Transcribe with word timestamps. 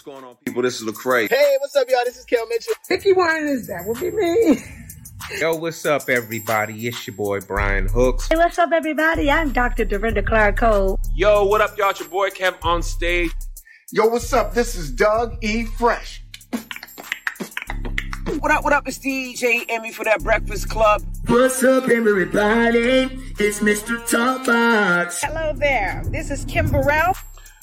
What's 0.00 0.16
going 0.16 0.24
on, 0.24 0.36
people? 0.46 0.62
This 0.62 0.80
is 0.80 0.88
Lecrae. 0.88 1.28
Hey, 1.28 1.56
what's 1.60 1.76
up, 1.76 1.86
y'all? 1.90 2.00
This 2.06 2.16
is 2.16 2.24
Kel 2.24 2.46
Mitchell. 2.46 2.72
Vicky 2.88 3.10
is 3.10 3.66
that 3.66 3.84
would 3.84 4.00
be 4.00 4.10
me. 4.10 4.56
Yo, 5.38 5.56
what's 5.56 5.84
up, 5.84 6.08
everybody? 6.08 6.86
It's 6.86 7.06
your 7.06 7.16
boy 7.16 7.40
Brian 7.40 7.86
Hooks. 7.86 8.26
Hey, 8.28 8.36
what's 8.36 8.58
up, 8.58 8.70
everybody? 8.72 9.30
I'm 9.30 9.52
Dr. 9.52 9.84
Dorinda 9.84 10.22
Clark 10.22 10.56
Cole. 10.56 10.98
Yo, 11.14 11.44
what 11.44 11.60
up, 11.60 11.76
y'all? 11.76 11.90
It's 11.90 12.00
your 12.00 12.08
boy 12.08 12.30
Kev 12.30 12.54
on 12.64 12.82
stage. 12.82 13.30
Yo, 13.92 14.06
what's 14.06 14.32
up? 14.32 14.54
This 14.54 14.74
is 14.74 14.90
Doug 14.90 15.36
E. 15.44 15.66
Fresh. 15.66 16.24
What 18.38 18.52
up, 18.52 18.64
what 18.64 18.72
up? 18.72 18.88
It's 18.88 18.98
DJ 18.98 19.66
Envy 19.68 19.90
for 19.90 20.04
that 20.04 20.22
Breakfast 20.22 20.70
Club. 20.70 21.02
What's 21.26 21.62
up, 21.62 21.90
everybody? 21.90 23.10
It's 23.38 23.60
Mr. 23.60 23.98
Talkbox. 24.08 25.20
Hello 25.22 25.52
there. 25.52 26.02
This 26.06 26.30
is 26.30 26.46
Kim 26.46 26.70
Burrell. 26.70 27.14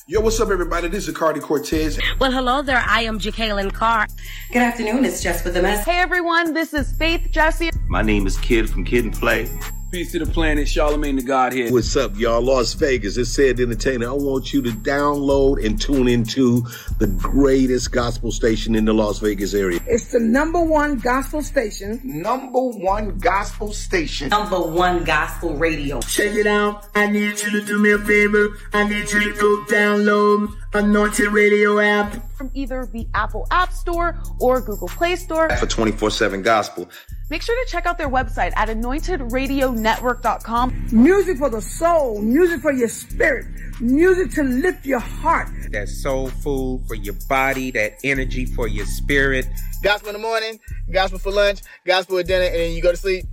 Yo, 0.10 0.22
what's 0.22 0.40
up, 0.40 0.50
everybody? 0.50 0.88
This 0.88 1.06
is 1.10 1.14
Cardi 1.14 1.42
Cortez. 1.42 2.00
Well, 2.18 2.32
hello 2.32 2.62
there. 2.62 2.82
I 2.88 3.02
am 3.02 3.20
Jacqueline 3.20 3.72
Carr. 3.72 4.08
Good 4.54 4.62
afternoon. 4.62 5.04
It's 5.04 5.22
Jess 5.22 5.44
with 5.44 5.54
the 5.54 5.62
mess. 5.62 5.84
Hey, 5.84 6.00
everyone. 6.00 6.54
This 6.54 6.74
is 6.74 6.94
Faith 6.94 7.28
Jesse. 7.30 7.72
My 7.90 8.04
name 8.04 8.26
is 8.26 8.38
Kid 8.38 8.70
from 8.70 8.86
Kid 8.86 9.04
and 9.04 9.14
Play. 9.14 9.50
Peace 9.90 10.12
to 10.12 10.20
the 10.20 10.26
planet, 10.26 10.68
Charlemagne 10.68 11.16
the 11.16 11.22
God 11.22 11.54
here. 11.54 11.72
What's 11.72 11.96
up, 11.96 12.18
y'all? 12.18 12.42
Las 12.42 12.74
Vegas. 12.74 13.16
It's 13.16 13.30
said 13.30 13.58
entertainer. 13.58 14.10
I 14.10 14.12
want 14.12 14.52
you 14.52 14.62
to 14.64 14.72
download 14.72 15.66
and 15.66 15.80
tune 15.80 16.10
into 16.10 16.66
the 17.00 17.08
greatest 17.08 17.94
gospel 17.94 18.34
station 18.34 18.76
in 18.76 18.84
the 18.84 18.94
Las 18.94 19.20
Vegas 19.20 19.54
area. 19.54 19.80
It's 19.88 20.12
the 20.12 20.20
number 20.20 20.62
one 20.62 20.98
gospel 20.98 21.42
station. 21.42 22.02
Number 22.04 22.60
one 22.60 23.18
gospel 23.18 23.72
station. 23.72 24.28
Number 24.28 24.60
one 24.60 25.06
gospel 25.06 25.56
radio. 25.56 26.02
Check 26.02 26.36
it 26.36 26.48
out. 26.48 26.86
I 26.94 27.08
need 27.08 27.42
you 27.42 27.52
to 27.52 27.62
do 27.62 27.80
me 27.80 27.94
a 27.94 28.00
favor. 28.00 28.58
I 28.74 28.84
need 28.84 29.10
you 29.10 29.24
to 29.24 29.34
go 29.40 29.74
download 29.74 30.54
Anointed 30.74 31.30
Radio 31.30 31.80
app. 31.80 32.27
From 32.38 32.52
either 32.54 32.86
the 32.86 33.08
Apple 33.16 33.48
App 33.50 33.74
Store 33.74 34.16
or 34.40 34.62
Google 34.62 34.90
Play 34.90 35.16
Store. 35.16 35.50
For 35.58 35.66
24 35.66 36.12
7 36.12 36.44
gospel. 36.44 36.88
Make 37.30 37.42
sure 37.42 37.56
to 37.66 37.72
check 37.72 37.86
out 37.86 37.98
their 37.98 38.10
website 38.10 38.54
at 38.56 38.70
anointedradionetwork.com. 38.70 40.88
Music 40.92 41.38
for 41.38 41.50
the 41.50 41.62
soul, 41.62 42.22
music 42.22 42.62
for 42.62 42.72
your 42.72 42.88
spirit, 42.88 43.46
music 43.82 44.32
to 44.36 44.44
lift 44.44 44.86
your 44.86 45.00
heart. 45.00 45.50
That 45.72 45.90
soul 45.90 46.30
food 46.30 46.84
for 46.88 46.96
your 46.96 47.16
body, 47.28 47.72
that 47.72 47.96
energy 48.04 48.46
for 48.46 48.68
your 48.68 48.86
spirit. 48.86 49.46
Gospel 49.84 50.10
in 50.10 50.14
the 50.14 50.20
morning, 50.20 50.60
gospel 50.92 51.20
for 51.20 51.32
lunch, 51.32 51.62
gospel 51.86 52.18
at 52.20 52.28
dinner, 52.28 52.46
and 52.46 52.56
then 52.56 52.72
you 52.74 52.82
go 52.82 52.92
to 52.92 52.98
sleep. 52.98 53.26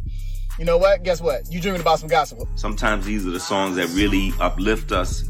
You 0.59 0.65
know 0.65 0.79
what? 0.79 1.03
Guess 1.03 1.21
what? 1.21 1.43
You're 1.51 1.63
dreaming 1.63 1.81
about 1.81 1.99
some 2.01 2.09
gospel. 2.09 2.49
Sometimes 2.55 3.05
these 3.05 3.27
are 3.27 3.31
the 3.31 3.41
songs 3.41 3.77
that 3.77 3.89
really 3.89 4.33
uplift 4.41 4.93
us 4.93 5.25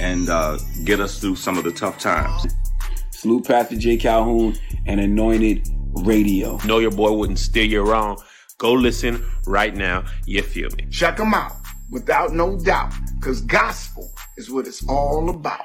and 0.00 0.28
uh, 0.28 0.58
get 0.84 1.00
us 1.00 1.20
through 1.20 1.36
some 1.36 1.58
of 1.58 1.64
the 1.64 1.72
tough 1.72 1.98
times. 1.98 2.46
Salute 3.22 3.46
Pastor 3.46 3.76
J. 3.76 3.98
Calhoun 3.98 4.56
and 4.84 4.98
Anointed 4.98 5.68
Radio. 5.92 6.58
Know 6.66 6.80
your 6.80 6.90
boy 6.90 7.12
wouldn't 7.12 7.38
steer 7.38 7.62
you 7.62 7.82
wrong. 7.82 8.20
Go 8.58 8.72
listen 8.72 9.24
right 9.46 9.76
now. 9.76 10.02
You 10.26 10.42
feel 10.42 10.70
me? 10.70 10.88
Check 10.90 11.18
them 11.18 11.32
out 11.32 11.52
without 11.88 12.32
no 12.32 12.58
doubt, 12.58 12.92
because 13.20 13.40
gospel 13.42 14.10
is 14.36 14.50
what 14.50 14.66
it's 14.66 14.84
all 14.88 15.30
about. 15.30 15.60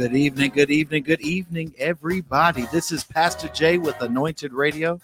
Good 0.00 0.16
evening, 0.16 0.52
good 0.54 0.70
evening, 0.70 1.02
good 1.02 1.20
evening, 1.20 1.74
everybody. 1.76 2.64
This 2.72 2.90
is 2.90 3.04
Pastor 3.04 3.48
Jay 3.48 3.76
with 3.76 4.00
Anointed 4.00 4.50
Radio. 4.54 4.98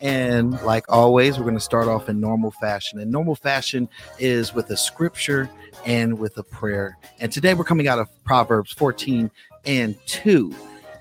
And 0.00 0.60
like 0.62 0.86
always, 0.88 1.38
we're 1.38 1.44
going 1.44 1.54
to 1.54 1.60
start 1.60 1.86
off 1.86 2.08
in 2.08 2.18
normal 2.18 2.50
fashion. 2.50 2.98
And 2.98 3.12
normal 3.12 3.36
fashion 3.36 3.88
is 4.18 4.52
with 4.52 4.68
a 4.70 4.76
scripture 4.76 5.48
and 5.86 6.18
with 6.18 6.36
a 6.36 6.42
prayer. 6.42 6.98
And 7.20 7.30
today 7.30 7.54
we're 7.54 7.62
coming 7.62 7.86
out 7.86 8.00
of 8.00 8.08
Proverbs 8.24 8.72
14 8.72 9.30
and 9.66 9.96
2. 10.06 10.52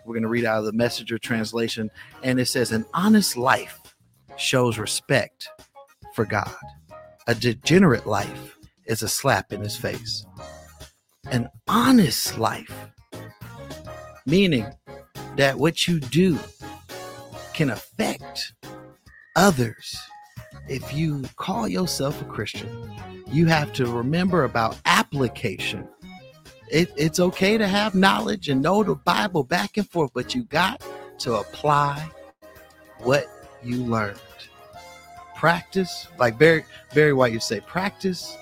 We're 0.06 0.14
going 0.14 0.22
to 0.22 0.30
read 0.30 0.46
out 0.46 0.60
of 0.60 0.66
the 0.66 0.74
messenger 0.74 1.18
translation. 1.18 1.90
And 2.22 2.40
it 2.40 2.46
says, 2.46 2.72
An 2.72 2.86
honest 2.94 3.36
life 3.36 3.96
shows 4.38 4.78
respect 4.78 5.50
for 6.14 6.24
God, 6.24 6.54
a 7.26 7.34
degenerate 7.34 8.06
life 8.06 8.60
is 8.86 9.02
a 9.02 9.10
slap 9.10 9.52
in 9.52 9.62
his 9.62 9.76
face. 9.76 10.24
An 11.32 11.50
honest 11.68 12.38
life 12.38 12.92
meaning 14.30 14.66
that 15.36 15.58
what 15.58 15.88
you 15.88 16.00
do 16.00 16.38
can 17.54 17.72
affect 17.72 18.54
others. 19.36 19.98
If 20.68 20.94
you 20.94 21.24
call 21.36 21.68
yourself 21.68 22.22
a 22.22 22.26
Christian, 22.26 22.70
you 23.28 23.48
have 23.48 23.74
to 23.74 23.86
remember 23.88 24.44
about 24.44 24.78
application. 24.86 25.88
It, 26.70 26.92
it's 26.96 27.20
okay 27.20 27.58
to 27.58 27.68
have 27.68 27.96
knowledge 27.96 28.50
and 28.50 28.62
know 28.62 28.84
the 28.84 28.96
Bible 28.96 29.44
back 29.44 29.78
and 29.78 29.90
forth, 29.90 30.12
but 30.14 30.36
you 30.36 30.44
got 30.44 30.84
to 31.20 31.36
apply 31.36 32.08
what 33.00 33.28
you 33.64 33.84
learned. 33.84 34.20
Practice, 35.36 36.08
like 36.20 36.38
Barry, 36.38 36.66
Barry 36.94 37.14
White 37.14 37.34
you 37.34 37.40
say, 37.40 37.62
practice 37.62 38.38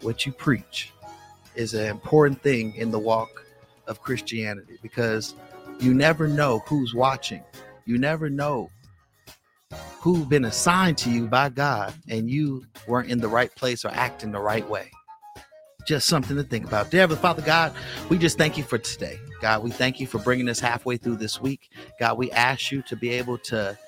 what 0.00 0.24
you 0.24 0.32
preach 0.32 0.92
is 1.54 1.74
an 1.74 1.86
important 1.86 2.40
thing 2.42 2.74
in 2.76 2.90
the 2.90 2.98
walk 2.98 3.45
of 3.86 4.02
Christianity 4.02 4.78
because 4.82 5.34
you 5.80 5.94
never 5.94 6.26
know 6.26 6.60
who's 6.66 6.94
watching. 6.94 7.42
You 7.84 7.98
never 7.98 8.30
know 8.30 8.70
who's 10.00 10.24
been 10.26 10.44
assigned 10.44 10.98
to 10.98 11.10
you 11.10 11.26
by 11.26 11.48
God 11.48 11.92
and 12.08 12.30
you 12.30 12.64
weren't 12.86 13.10
in 13.10 13.18
the 13.18 13.28
right 13.28 13.54
place 13.54 13.84
or 13.84 13.88
acting 13.88 14.32
the 14.32 14.40
right 14.40 14.68
way. 14.68 14.90
Just 15.86 16.08
something 16.08 16.36
to 16.36 16.42
think 16.42 16.66
about. 16.66 16.90
Dear 16.90 17.00
Heavenly 17.00 17.22
Father 17.22 17.42
God, 17.42 17.72
we 18.08 18.18
just 18.18 18.38
thank 18.38 18.58
you 18.58 18.64
for 18.64 18.78
today. 18.78 19.18
God, 19.40 19.62
we 19.62 19.70
thank 19.70 20.00
you 20.00 20.06
for 20.06 20.18
bringing 20.18 20.48
us 20.48 20.58
halfway 20.58 20.96
through 20.96 21.16
this 21.16 21.40
week. 21.40 21.70
God, 22.00 22.18
we 22.18 22.30
ask 22.32 22.72
you 22.72 22.82
to 22.82 22.96
be 22.96 23.10
able 23.10 23.38
to 23.38 23.78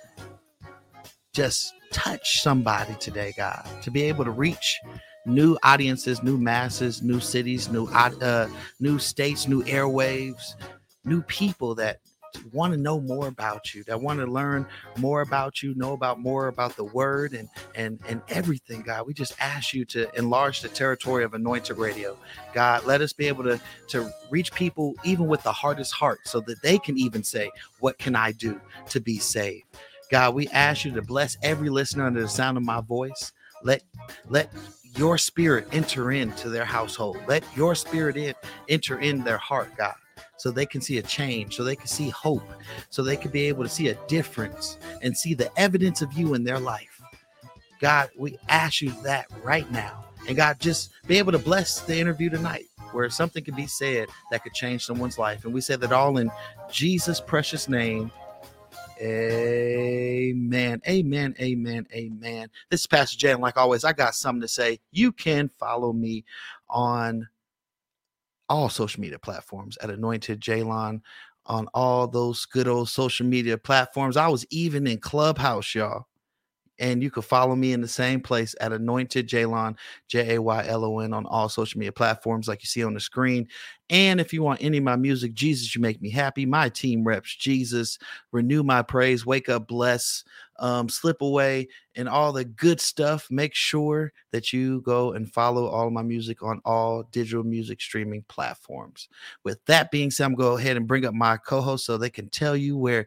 just 1.33 1.73
touch 1.93 2.43
somebody 2.43 2.95
today, 3.01 3.33
God, 3.37 3.67
to 3.83 3.91
be 3.91 4.03
able 4.03 4.25
to 4.25 4.31
reach 4.31 4.79
new 5.29 5.59
audiences, 5.63 6.23
new 6.23 6.39
masses, 6.39 7.03
new 7.03 7.21
cities, 7.21 7.69
new 7.69 7.87
uh, 7.87 8.49
new 8.81 8.99
states, 8.99 9.47
new 9.47 9.63
airwaves, 9.65 10.55
new 11.05 11.23
people 11.23 11.75
that 11.77 12.01
want 12.53 12.73
to 12.73 12.79
know 12.79 13.01
more 13.01 13.29
about 13.29 13.75
you, 13.75 13.83
that 13.85 14.01
want 14.01 14.21
to 14.21 14.27
learn 14.27 14.67
more 14.99 15.23
about 15.23 15.63
you, 15.63 15.75
know 15.75 15.93
about 15.93 16.21
more 16.21 16.49
about 16.49 16.77
the 16.77 16.85
word 16.85 17.33
and 17.33 17.49
and 17.75 17.99
and 18.09 18.23
everything, 18.29 18.83
God. 18.83 19.07
We 19.07 19.15
just 19.15 19.35
ask 19.41 19.73
you 19.75 19.85
to 19.87 20.13
enlarge 20.17 20.61
the 20.61 20.69
territory 20.69 21.25
of 21.25 21.35
Anointed 21.35 21.79
Radio. 21.79 22.17
God, 22.53 22.85
let 22.85 23.01
us 23.01 23.13
be 23.13 23.29
able 23.29 23.45
to 23.45 23.61
to 23.89 24.11
reach 24.31 24.53
people 24.53 24.95
even 25.05 25.27
with 25.27 25.43
the 25.43 25.53
hardest 25.53 25.93
heart 25.93 26.21
so 26.25 26.41
that 26.41 26.63
they 26.63 26.79
can 26.79 26.99
even 26.99 27.23
say, 27.23 27.51
What 27.81 27.99
can 27.99 28.15
I 28.17 28.33
do 28.33 28.61
to 28.91 29.01
be 29.01 29.19
saved? 29.19 29.65
God, 30.11 30.35
we 30.35 30.49
ask 30.49 30.85
you 30.85 30.93
to 30.95 31.03
bless 31.03 31.37
every 31.43 31.69
listener 31.69 32.07
under 32.07 32.23
the 32.23 32.29
sound 32.29 32.57
of 32.57 32.63
my 32.63 32.81
voice. 32.81 33.33
Let 33.63 33.83
let 34.29 34.53
your 34.97 35.19
spirit 35.19 35.69
enter 35.73 36.13
into 36.13 36.49
their 36.49 36.65
household. 36.65 37.19
Let 37.27 37.45
your 37.57 37.75
spirit 37.75 38.17
in 38.17 38.35
enter 38.69 38.99
in 38.99 39.25
their 39.25 39.39
heart, 39.39 39.77
God, 39.77 39.95
so 40.37 40.51
they 40.51 40.67
can 40.67 40.81
see 40.81 40.99
a 40.99 41.03
change, 41.03 41.57
so 41.57 41.65
they 41.65 41.77
can 41.77 41.87
see 41.87 42.09
hope, 42.11 42.49
so 42.91 43.03
they 43.03 43.17
can 43.17 43.31
be 43.31 43.43
able 43.43 43.63
to 43.63 43.69
see 43.69 43.89
a 43.89 43.99
difference 44.07 44.79
and 45.03 45.17
see 45.17 45.35
the 45.35 45.51
evidence 45.59 46.03
of 46.03 46.13
you 46.13 46.35
in 46.35 46.45
their 46.45 46.59
life. 46.59 47.01
God, 47.81 48.11
we 48.19 48.39
ask 48.49 48.81
you 48.81 48.93
that 49.05 49.27
right 49.43 49.71
now. 49.71 50.05
And 50.27 50.37
God, 50.37 50.59
just 50.61 50.91
be 51.07 51.19
able 51.19 51.33
to 51.33 51.39
bless 51.39 51.81
the 51.81 51.99
interview 51.99 52.29
tonight 52.29 52.67
where 52.93 53.09
something 53.11 53.45
could 53.45 53.57
be 53.57 53.67
said 53.67 54.09
that 54.31 54.43
could 54.43 54.55
change 54.55 54.85
someone's 54.85 55.19
life. 55.19 55.45
And 55.45 55.55
we 55.55 55.61
say 55.61 55.77
that 55.77 55.93
all 55.93 56.19
in 56.19 56.31
Jesus' 56.71 57.21
precious 57.21 57.69
name. 57.69 58.11
Amen. 59.01 60.81
Amen. 60.89 61.35
Amen. 61.41 61.87
Amen. 61.93 62.49
This 62.71 62.81
is 62.83 62.87
Pastor 62.87 63.19
Jay. 63.19 63.33
And 63.33 63.43
like 63.43 63.57
always, 63.59 63.85
I 63.85 63.93
got 63.93 64.15
something 64.15 64.43
to 64.43 64.49
say. 64.49 64.81
You 64.93 65.13
can 65.13 65.51
follow 65.59 65.93
me 65.93 66.25
on 66.69 67.29
all 68.49 68.69
social 68.69 69.01
media 69.01 69.19
platforms 69.19 69.79
at 69.83 69.91
Anointed 69.91 70.41
Jaylon 70.41 71.03
on 71.47 71.69
all 71.75 72.09
those 72.09 72.47
good 72.47 72.69
old 72.69 72.89
social 72.89 73.27
media 73.27 73.59
platforms. 73.59 74.17
I 74.17 74.29
was 74.29 74.47
even 74.51 74.87
in 74.87 74.99
Clubhouse, 74.99 75.75
y'all 75.75 76.07
and 76.79 77.03
you 77.03 77.11
can 77.11 77.23
follow 77.23 77.57
me 77.57 77.73
in 77.73 77.81
the 77.81 77.89
same 77.89 78.21
place 78.21 78.55
at 78.61 78.73
Anointed 78.73 79.29
Jaylon, 79.29 79.77
J 80.09 80.37
A 80.37 80.43
Y 80.43 80.65
L 80.67 80.85
O 80.85 80.99
N, 81.01 81.13
on 81.13 81.27
all 81.27 81.49
social 81.49 81.79
media 81.79 81.93
platforms 81.93 82.49
like 82.49 82.63
you 82.63 82.67
see 82.67 82.85
on 82.85 82.95
the 82.95 83.01
screen. 83.01 83.49
And 83.91 84.21
if 84.21 84.33
you 84.33 84.43
want 84.43 84.63
any 84.63 84.79
of 84.79 84.85
my 84.85 84.97
music, 84.97 85.35
Jesus, 85.35 85.75
you 85.75 85.81
make 85.81 86.03
me 86.03 86.11
happy. 86.11 86.45
My 86.45 86.69
team 86.69 87.05
reps 87.05 87.35
Jesus, 87.35 87.99
renew 88.33 88.63
my 88.63 88.83
praise, 88.83 89.25
wake 89.25 89.49
up, 89.49 89.67
bless, 89.67 90.25
um, 90.59 90.89
slip 90.89 91.23
away, 91.23 91.69
and 91.97 92.09
all 92.09 92.33
the 92.33 92.45
good 92.45 92.81
stuff. 92.81 93.27
Make 93.31 93.55
sure 93.55 94.13
that 94.33 94.53
you 94.53 94.83
go 94.83 95.13
and 95.13 95.33
follow 95.33 95.67
all 95.67 95.91
my 95.91 96.03
music 96.03 96.43
on 96.43 96.61
all 96.65 97.05
digital 97.13 97.45
music 97.45 97.81
streaming 97.81 98.25
platforms. 98.29 99.09
With 99.43 99.65
that 99.67 99.91
being 99.91 100.11
said, 100.11 100.27
I'm 100.27 100.35
going 100.35 100.51
to 100.51 100.53
go 100.53 100.59
ahead 100.59 100.77
and 100.77 100.87
bring 100.87 101.07
up 101.07 101.15
my 101.15 101.39
co 101.39 101.61
host 101.61 101.87
so 101.87 101.97
they 101.97 102.11
can 102.11 102.29
tell 102.29 102.57
you 102.57 102.77
where 102.77 103.07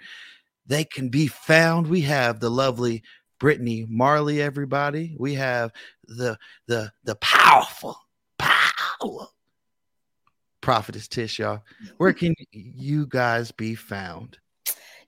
they 0.66 0.84
can 0.84 1.10
be 1.10 1.28
found. 1.28 1.88
We 1.88 2.02
have 2.02 2.40
the 2.40 2.50
lovely 2.50 3.04
Brittany 3.42 3.86
Marley, 3.90 4.40
everybody. 4.40 5.16
We 5.18 5.34
have 5.34 5.74
the 6.06 6.38
the 6.68 6.94
the 7.04 7.16
powerful, 7.16 7.98
power 8.38 9.26
prophetess 10.62 11.08
Tish, 11.08 11.40
y'all. 11.40 11.64
Where 11.98 12.14
can 12.14 12.36
you 12.52 13.08
guys 13.08 13.52
be 13.52 13.74
found? 13.74 14.38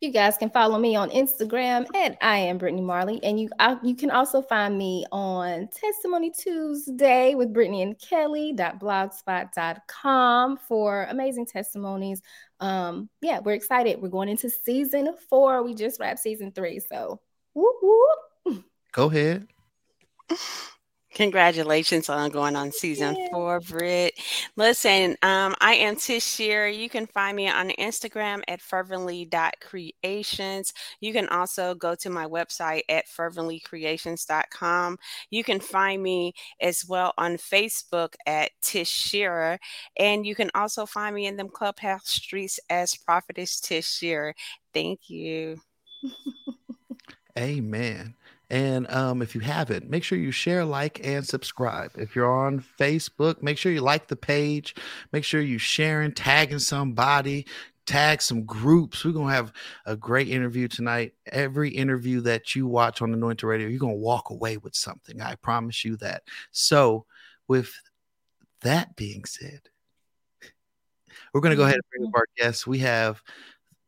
You 0.02 0.12
guys 0.12 0.36
can 0.36 0.50
follow 0.50 0.80
me 0.80 0.96
on 0.96 1.12
Instagram 1.12 1.86
at 1.96 2.18
I 2.24 2.38
am 2.38 2.58
Brittany 2.58 2.82
Marley, 2.82 3.24
and 3.24 3.40
you 3.40 3.50
uh, 3.60 3.76
you 3.84 3.96
can 3.96 4.10
also 4.10 4.42
find 4.42 4.80
me 4.80 5.06
on 5.12 5.68
Testimony 5.68 6.32
Tuesday 6.32 7.36
with 7.36 7.54
Brittany 7.54 7.84
and 7.84 8.00
Kelly 8.00 8.56
Kelly.blogspot.com 8.58 10.58
for 10.58 11.04
amazing 11.04 11.46
testimonies. 11.46 12.24
Um, 12.60 13.12
yeah, 13.22 13.42
we're 13.42 13.54
excited. 13.54 14.02
We're 14.02 14.10
going 14.10 14.30
into 14.30 14.50
season 14.50 15.16
four. 15.30 15.62
We 15.62 15.76
just 15.76 16.00
wrapped 16.00 16.18
season 16.18 16.52
three, 16.52 16.80
so 16.80 17.22
whoop 17.54 17.76
whoop. 17.82 18.23
Go 18.94 19.10
ahead. 19.10 19.48
Congratulations 21.16 22.10
on 22.10 22.30
going 22.32 22.56
on 22.56 22.72
season 22.72 23.16
yeah. 23.16 23.28
four, 23.32 23.60
Britt. 23.60 24.20
Listen, 24.56 25.16
um, 25.22 25.54
I 25.62 25.76
am 25.76 25.96
Tish 25.96 26.24
Shearer. 26.24 26.68
You 26.68 26.90
can 26.90 27.06
find 27.06 27.38
me 27.38 27.48
on 27.48 27.70
Instagram 27.70 28.42
at 28.48 28.62
fervently.creations. 28.62 30.74
You 31.02 31.14
can 31.14 31.30
also 31.30 31.76
go 31.76 31.94
to 31.96 32.10
my 32.10 32.26
website 32.26 32.82
at 32.90 33.06
ferventlycreations.com. 33.08 34.98
You 35.30 35.44
can 35.44 35.60
find 35.60 36.02
me 36.02 36.34
as 36.60 36.84
well 36.88 37.14
on 37.18 37.38
Facebook 37.38 38.16
at 38.26 38.50
Tish 38.62 38.90
Shearer. 38.90 39.60
And 39.98 40.26
you 40.26 40.34
can 40.34 40.50
also 40.56 40.88
find 40.88 41.14
me 41.14 41.28
in 41.28 41.38
them 41.38 41.50
clubhouse 41.50 42.10
streets 42.10 42.60
as 42.72 42.96
Prophetess 42.96 43.60
Tish 43.60 43.88
Shearer. 43.88 44.34
Thank 44.74 45.12
you. 45.12 45.62
Amen. 47.38 48.16
And 48.54 48.88
um, 48.92 49.24
if 49.24 49.34
you 49.34 49.42
haven't, 49.42 49.90
make 49.90 50.04
sure 50.04 50.16
you 50.16 50.30
share, 50.30 50.64
like, 50.64 51.04
and 51.04 51.26
subscribe. 51.26 51.90
If 51.98 52.16
you're 52.16 52.32
on 52.32 52.64
Facebook, 52.80 53.42
make 53.42 53.58
sure 53.58 53.72
you 53.72 53.82
like 53.82 54.10
the 54.10 54.16
page. 54.16 54.76
Make 55.12 55.24
sure 55.24 55.42
you 55.42 55.58
sharing, 55.58 56.12
tagging 56.12 56.60
somebody, 56.60 57.48
tag 57.88 58.22
some 58.22 58.46
groups. 58.46 59.04
We're 59.04 59.14
gonna 59.14 59.34
have 59.34 59.54
a 59.88 59.98
great 59.98 60.28
interview 60.28 60.68
tonight. 60.68 61.14
Every 61.26 61.72
interview 61.72 62.22
that 62.22 62.54
you 62.54 62.68
watch 62.68 63.02
on 63.02 63.12
Anointed 63.12 63.44
Radio, 63.44 63.68
you're 63.68 63.80
gonna 63.80 63.94
walk 63.94 64.30
away 64.30 64.58
with 64.58 64.76
something. 64.76 65.20
I 65.20 65.34
promise 65.34 65.84
you 65.84 65.98
that. 65.98 66.22
So, 66.52 67.08
with 67.48 67.74
that 68.62 68.96
being 68.96 69.26
said, 69.26 69.62
we're 71.34 71.42
gonna 71.42 71.56
go 71.56 71.64
ahead 71.64 71.78
and 71.78 71.84
bring 71.90 72.08
up 72.08 72.14
our 72.14 72.28
guests. 72.38 72.68
We 72.68 72.78
have 72.80 73.20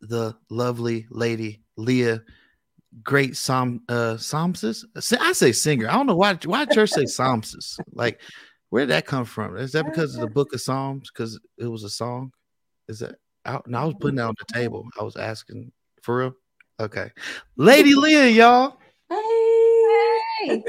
the 0.02 0.36
lovely 0.50 1.06
lady 1.12 1.62
Leah 1.78 2.24
great 3.04 3.36
psalm 3.36 3.82
uh 3.90 4.18
psalmist. 4.18 4.86
I 4.96 5.34
say 5.34 5.52
singer. 5.52 5.88
I 5.90 5.94
don't 5.94 6.08
know 6.08 6.16
why 6.16 6.38
why 6.46 6.66
church 6.66 6.92
say 6.92 7.06
psalmist. 7.06 7.80
Like, 7.92 8.22
where 8.70 8.84
did 8.84 8.92
that 8.92 9.06
come 9.06 9.26
from? 9.26 9.58
Is 9.58 9.72
that 9.74 9.86
because 9.86 10.16
of 10.16 10.22
the 10.22 10.28
book 10.28 10.54
of 10.54 10.62
Psalms? 10.62 11.10
Because 11.12 11.40
it 11.58 11.68
was 11.68 11.84
a 11.84 11.90
song? 11.90 12.32
Is 12.88 13.00
that 13.00 13.16
out? 13.46 13.68
No, 13.68 13.80
I 13.80 13.86
was 13.86 13.96
putting 14.00 14.18
that 14.18 14.28
on 14.28 14.36
the 14.38 14.54
table. 14.54 14.88
I 15.00 15.04
was 15.04 15.16
asking 15.16 15.72
for 16.02 16.18
real. 16.18 16.36
Okay. 16.80 17.12
Lady 17.56 17.96
Leah, 17.96 18.28
y'all. 18.28 18.78
Hey. 19.10 20.64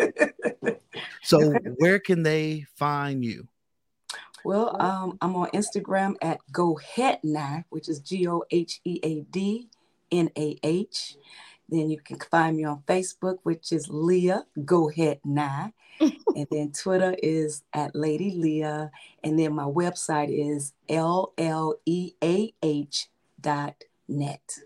so 1.22 1.52
where 1.78 1.98
can 1.98 2.22
they 2.22 2.66
find 2.76 3.24
you? 3.24 3.48
Well, 4.44 4.80
um, 4.80 5.18
I'm 5.20 5.34
on 5.34 5.48
Instagram 5.48 6.14
at 6.22 6.38
Go 6.52 6.76
Head 6.76 7.18
Nah, 7.24 7.62
which 7.70 7.88
is 7.88 7.98
G 7.98 8.28
O 8.28 8.44
H 8.50 8.80
E 8.84 9.00
A 9.02 9.22
D 9.22 9.68
N 10.12 10.30
A 10.38 10.56
H. 10.62 11.16
Then 11.68 11.90
you 11.90 12.00
can 12.00 12.18
find 12.30 12.56
me 12.56 12.64
on 12.64 12.82
Facebook, 12.86 13.38
which 13.42 13.72
is 13.72 13.88
Leah 13.88 14.44
Go 14.64 14.88
Ahead 14.90 15.20
Nah. 15.24 15.68
and 16.00 16.46
then 16.50 16.72
Twitter 16.72 17.16
is 17.22 17.64
at 17.72 17.94
Lady 17.94 18.30
Leah. 18.30 18.90
And 19.24 19.38
then 19.38 19.54
my 19.54 19.64
website 19.64 20.28
is 20.30 20.72
L 20.88 21.32
L 21.38 21.74
E 21.84 22.12
A 22.22 22.52
H 22.62 23.08
dot 23.40 23.82
net. 24.08 24.58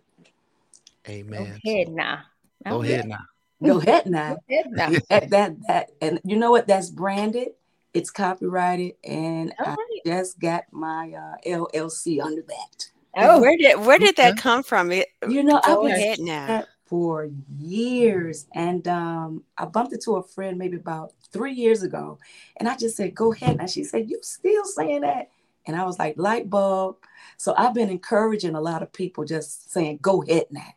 Amen. 1.09 1.61
Go 1.65 1.71
ahead 1.71 1.89
now. 1.89 2.23
Go 2.69 2.83
ahead 2.83 3.09
now. 3.09 3.19
Go 3.63 3.79
ahead 3.79 4.07
now. 4.07 4.35
Go 4.35 4.41
ahead 4.51 4.67
now. 4.71 4.91
that, 5.09 5.31
that 5.31 5.57
that 5.67 5.91
and 6.01 6.21
you 6.25 6.37
know 6.37 6.51
what? 6.51 6.67
That's 6.67 6.91
branded. 6.91 7.49
It's 7.93 8.11
copyrighted, 8.11 8.93
and 9.03 9.53
All 9.59 9.73
I 9.73 10.01
just 10.07 10.39
got 10.39 10.65
my 10.71 11.13
uh, 11.13 11.37
LLC 11.45 12.23
under 12.25 12.43
that. 12.43 12.91
Oh, 13.17 13.41
where 13.41 13.57
did 13.57 13.81
where 13.85 13.99
did 13.99 14.17
that 14.17 14.37
come 14.37 14.63
from? 14.63 14.93
It 14.93 15.09
You 15.29 15.43
know, 15.43 15.61
I 15.65 15.75
was 15.75 15.93
ahead 15.93 16.21
now. 16.21 16.65
For 16.91 17.31
years, 17.59 18.47
and 18.55 18.87
um, 18.89 19.45
I 19.57 19.65
bumped 19.67 19.95
into 19.95 20.17
a 20.17 20.25
friend 20.25 20.59
maybe 20.59 20.77
about 20.77 21.13
three 21.33 21.55
years 21.55 21.85
ago, 21.85 22.19
and 22.59 22.69
I 22.69 22.77
just 22.77 22.97
said, 22.97 23.15
"Go 23.15 23.33
ahead." 23.33 23.59
And 23.61 23.71
she 23.71 23.85
said, 23.85 24.11
"You 24.11 24.19
still 24.23 24.65
saying 24.67 25.03
that?" 25.03 25.31
And 25.67 25.77
I 25.77 25.85
was 25.85 26.01
like, 26.01 26.17
"Light 26.19 26.51
bulb." 26.51 26.97
So 27.39 27.55
I've 27.57 27.75
been 27.75 27.91
encouraging 27.91 28.57
a 28.57 28.61
lot 28.61 28.83
of 28.83 28.93
people, 28.93 29.25
just 29.25 29.71
saying, 29.73 30.01
"Go 30.03 30.23
ahead 30.25 30.47
now." 30.51 30.75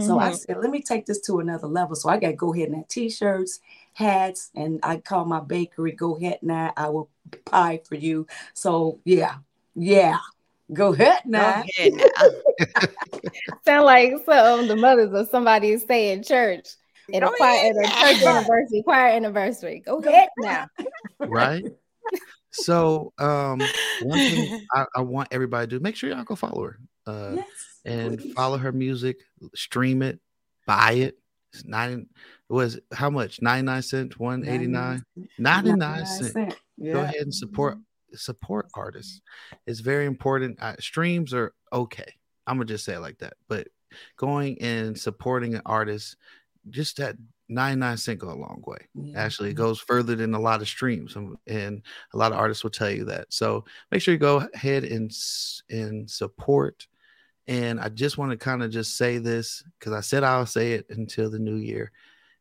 So 0.00 0.18
I 0.18 0.32
Mhm. 0.32 0.36
said, 0.38 0.56
"Let 0.58 0.70
me 0.70 0.82
take 0.82 1.06
this 1.06 1.20
to 1.22 1.38
another 1.38 1.68
level." 1.68 1.94
So 1.96 2.08
I 2.08 2.18
got 2.18 2.36
go 2.36 2.52
ahead 2.52 2.70
now 2.72 2.84
t-shirts, 2.88 3.60
hats, 3.94 4.50
and 4.56 4.80
I 4.82 4.96
call 4.98 5.24
my 5.26 5.40
bakery 5.40 5.92
"Go 5.92 6.16
ahead 6.16 6.40
now." 6.42 6.72
I 6.76 6.88
will 6.88 7.08
pie 7.44 7.80
for 7.88 7.94
you. 7.94 8.26
So 8.54 8.98
yeah, 9.04 9.36
yeah. 9.76 10.18
Go 10.72 10.92
ahead 10.92 11.20
now. 11.26 11.62
Go 11.62 11.62
ahead 11.78 11.92
now. 12.20 12.90
Sound 13.64 13.84
like 13.84 14.12
some 14.24 14.60
of 14.60 14.68
the 14.68 14.76
mothers 14.76 15.12
of 15.12 15.28
somebody 15.28 15.70
is 15.70 15.84
saying 15.84 16.24
church 16.24 16.68
at 17.12 17.22
a 17.22 17.26
Go 17.26 17.32
choir 17.36 17.54
ahead 17.56 17.76
at 17.76 17.84
a 17.84 18.14
church 18.14 18.22
anniversary, 18.26 18.82
choir 18.82 19.08
anniversary. 19.08 19.82
Go 19.84 19.98
ahead 19.98 20.28
now. 20.38 20.66
right? 21.20 21.64
So, 22.50 23.12
um, 23.18 23.72
one 23.98 24.20
thing 24.20 24.66
I, 24.74 24.86
I 24.96 25.00
want 25.00 25.28
everybody 25.30 25.66
to 25.66 25.78
do: 25.78 25.80
make 25.82 25.96
sure 25.96 26.10
y'all 26.10 26.24
go 26.24 26.34
follow 26.36 26.64
her, 26.64 26.78
uh, 27.06 27.34
Yes, 27.36 27.46
and 27.84 28.18
please. 28.18 28.32
follow 28.32 28.58
her 28.58 28.72
music, 28.72 29.18
stream 29.54 30.02
it, 30.02 30.20
buy 30.66 30.92
it. 30.92 31.18
It's 31.52 31.64
nine. 31.64 32.06
It 32.50 32.52
was 32.52 32.78
how 32.92 33.10
much? 33.10 33.42
Ninety 33.42 33.64
nine 33.64 33.82
cent. 33.82 34.18
One 34.18 34.44
eighty 34.46 34.66
nine. 34.66 35.04
Ninety 35.38 35.72
nine 35.72 36.04
cent. 36.06 36.34
Go 36.34 36.54
Yeah. 36.78 37.02
ahead 37.02 37.22
and 37.22 37.34
support 37.34 37.78
support 38.14 38.66
artists. 38.74 39.20
It's 39.66 39.80
very 39.80 40.06
important. 40.06 40.60
Uh, 40.60 40.76
streams 40.78 41.34
are 41.34 41.54
okay. 41.72 42.14
I'm 42.46 42.56
gonna 42.56 42.66
just 42.66 42.84
say 42.84 42.94
it 42.94 43.00
like 43.00 43.18
that. 43.18 43.34
But 43.48 43.68
going 44.16 44.60
and 44.60 44.98
supporting 44.98 45.54
an 45.54 45.62
artist, 45.66 46.16
just 46.70 46.96
that 46.98 47.16
99 47.48 47.96
cent 47.96 48.18
go 48.18 48.28
a 48.28 48.34
long 48.34 48.62
way. 48.66 48.78
Yeah. 48.94 49.18
Actually, 49.18 49.50
it 49.50 49.54
goes 49.54 49.78
further 49.78 50.14
than 50.14 50.34
a 50.34 50.40
lot 50.40 50.62
of 50.62 50.68
streams, 50.68 51.16
and, 51.16 51.36
and 51.46 51.82
a 52.12 52.16
lot 52.16 52.32
of 52.32 52.38
artists 52.38 52.62
will 52.62 52.70
tell 52.70 52.90
you 52.90 53.04
that. 53.06 53.32
So 53.32 53.64
make 53.90 54.00
sure 54.00 54.12
you 54.12 54.18
go 54.18 54.48
ahead 54.54 54.84
and 54.84 55.12
and 55.70 56.10
support. 56.10 56.86
And 57.48 57.80
I 57.80 57.88
just 57.88 58.18
want 58.18 58.30
to 58.30 58.36
kind 58.36 58.62
of 58.62 58.70
just 58.70 58.96
say 58.96 59.18
this 59.18 59.64
because 59.78 59.92
I 59.92 60.00
said 60.00 60.22
I'll 60.22 60.46
say 60.46 60.72
it 60.72 60.86
until 60.90 61.30
the 61.30 61.40
new 61.40 61.56
year. 61.56 61.90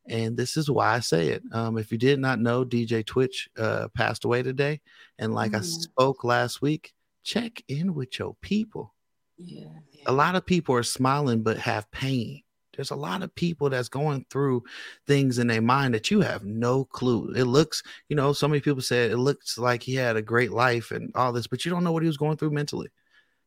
And 0.07 0.35
this 0.35 0.57
is 0.57 0.69
why 0.69 0.95
I 0.95 0.99
say 0.99 1.29
it. 1.29 1.43
Um, 1.51 1.77
if 1.77 1.91
you 1.91 1.97
did 1.97 2.19
not 2.19 2.39
know, 2.39 2.65
DJ 2.65 3.05
Twitch 3.05 3.49
uh, 3.57 3.87
passed 3.95 4.25
away 4.25 4.43
today. 4.43 4.81
And 5.19 5.33
like 5.33 5.53
I 5.53 5.59
Mm. 5.59 5.63
spoke 5.65 6.23
last 6.23 6.61
week, 6.61 6.93
check 7.23 7.61
in 7.67 7.93
with 7.93 8.17
your 8.17 8.35
people. 8.41 8.93
Yeah. 9.37 9.65
A 10.07 10.11
lot 10.11 10.35
of 10.35 10.45
people 10.45 10.75
are 10.75 10.83
smiling 10.83 11.43
but 11.43 11.57
have 11.57 11.89
pain. 11.91 12.41
There's 12.75 12.91
a 12.91 12.95
lot 12.95 13.21
of 13.21 13.35
people 13.35 13.69
that's 13.69 13.89
going 13.89 14.25
through 14.29 14.63
things 15.05 15.37
in 15.37 15.47
their 15.47 15.61
mind 15.61 15.93
that 15.93 16.09
you 16.09 16.21
have 16.21 16.45
no 16.45 16.85
clue. 16.85 17.31
It 17.35 17.43
looks, 17.43 17.83
you 18.09 18.15
know, 18.15 18.33
so 18.33 18.47
many 18.47 18.61
people 18.61 18.81
said 18.81 19.11
it 19.11 19.17
looks 19.17 19.57
like 19.57 19.83
he 19.83 19.93
had 19.93 20.15
a 20.15 20.21
great 20.21 20.51
life 20.51 20.91
and 20.91 21.11
all 21.13 21.31
this, 21.33 21.47
but 21.47 21.63
you 21.63 21.69
don't 21.71 21.83
know 21.83 21.91
what 21.91 22.01
he 22.01 22.07
was 22.07 22.17
going 22.17 22.37
through 22.37 22.51
mentally. 22.51 22.89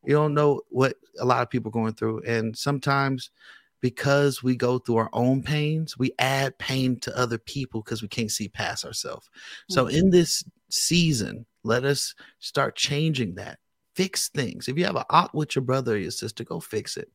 You 0.04 0.14
don't 0.14 0.34
know 0.34 0.60
what 0.68 0.96
a 1.18 1.24
lot 1.24 1.42
of 1.42 1.50
people 1.50 1.70
are 1.70 1.72
going 1.72 1.94
through. 1.94 2.20
And 2.26 2.56
sometimes 2.56 3.30
because 3.84 4.42
we 4.42 4.56
go 4.56 4.78
through 4.78 4.96
our 4.96 5.10
own 5.12 5.42
pains, 5.42 5.98
we 5.98 6.10
add 6.18 6.56
pain 6.56 6.98
to 7.00 7.14
other 7.18 7.36
people 7.36 7.82
because 7.82 8.00
we 8.00 8.08
can't 8.08 8.30
see 8.30 8.48
past 8.48 8.82
ourselves. 8.82 9.28
So 9.68 9.84
Mm-hmm. 9.84 9.96
in 9.96 10.08
this 10.08 10.42
season, 10.70 11.44
let 11.64 11.84
us 11.84 12.14
start 12.38 12.76
changing 12.76 13.34
that. 13.34 13.58
Fix 13.94 14.30
things. 14.30 14.68
If 14.68 14.78
you 14.78 14.86
have 14.86 14.96
an 14.96 15.04
out 15.10 15.34
with 15.34 15.54
your 15.54 15.66
brother 15.66 15.92
or 15.92 15.98
your 15.98 16.12
sister, 16.12 16.44
go 16.44 16.60
fix 16.60 16.96
it. 16.96 17.10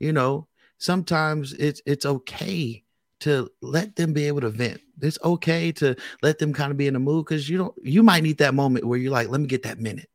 You 0.00 0.12
know, 0.12 0.48
sometimes 0.76 1.54
it's 1.54 1.80
it's 1.86 2.04
okay 2.04 2.84
to 3.20 3.48
let 3.62 3.96
them 3.96 4.12
be 4.12 4.26
able 4.26 4.42
to 4.42 4.50
vent. 4.50 4.82
It's 5.00 5.18
okay 5.24 5.72
to 5.72 5.96
let 6.20 6.38
them 6.38 6.52
kind 6.52 6.70
of 6.70 6.76
be 6.76 6.88
in 6.88 6.92
the 6.92 7.00
mood 7.00 7.24
because 7.24 7.48
you 7.48 7.56
don't 7.56 7.74
you 7.82 8.02
might 8.02 8.22
need 8.22 8.36
that 8.36 8.52
moment 8.52 8.84
where 8.84 8.98
you're 8.98 9.10
like, 9.10 9.30
let 9.30 9.40
me 9.40 9.46
get 9.46 9.62
that 9.62 9.80
minute. 9.80 10.10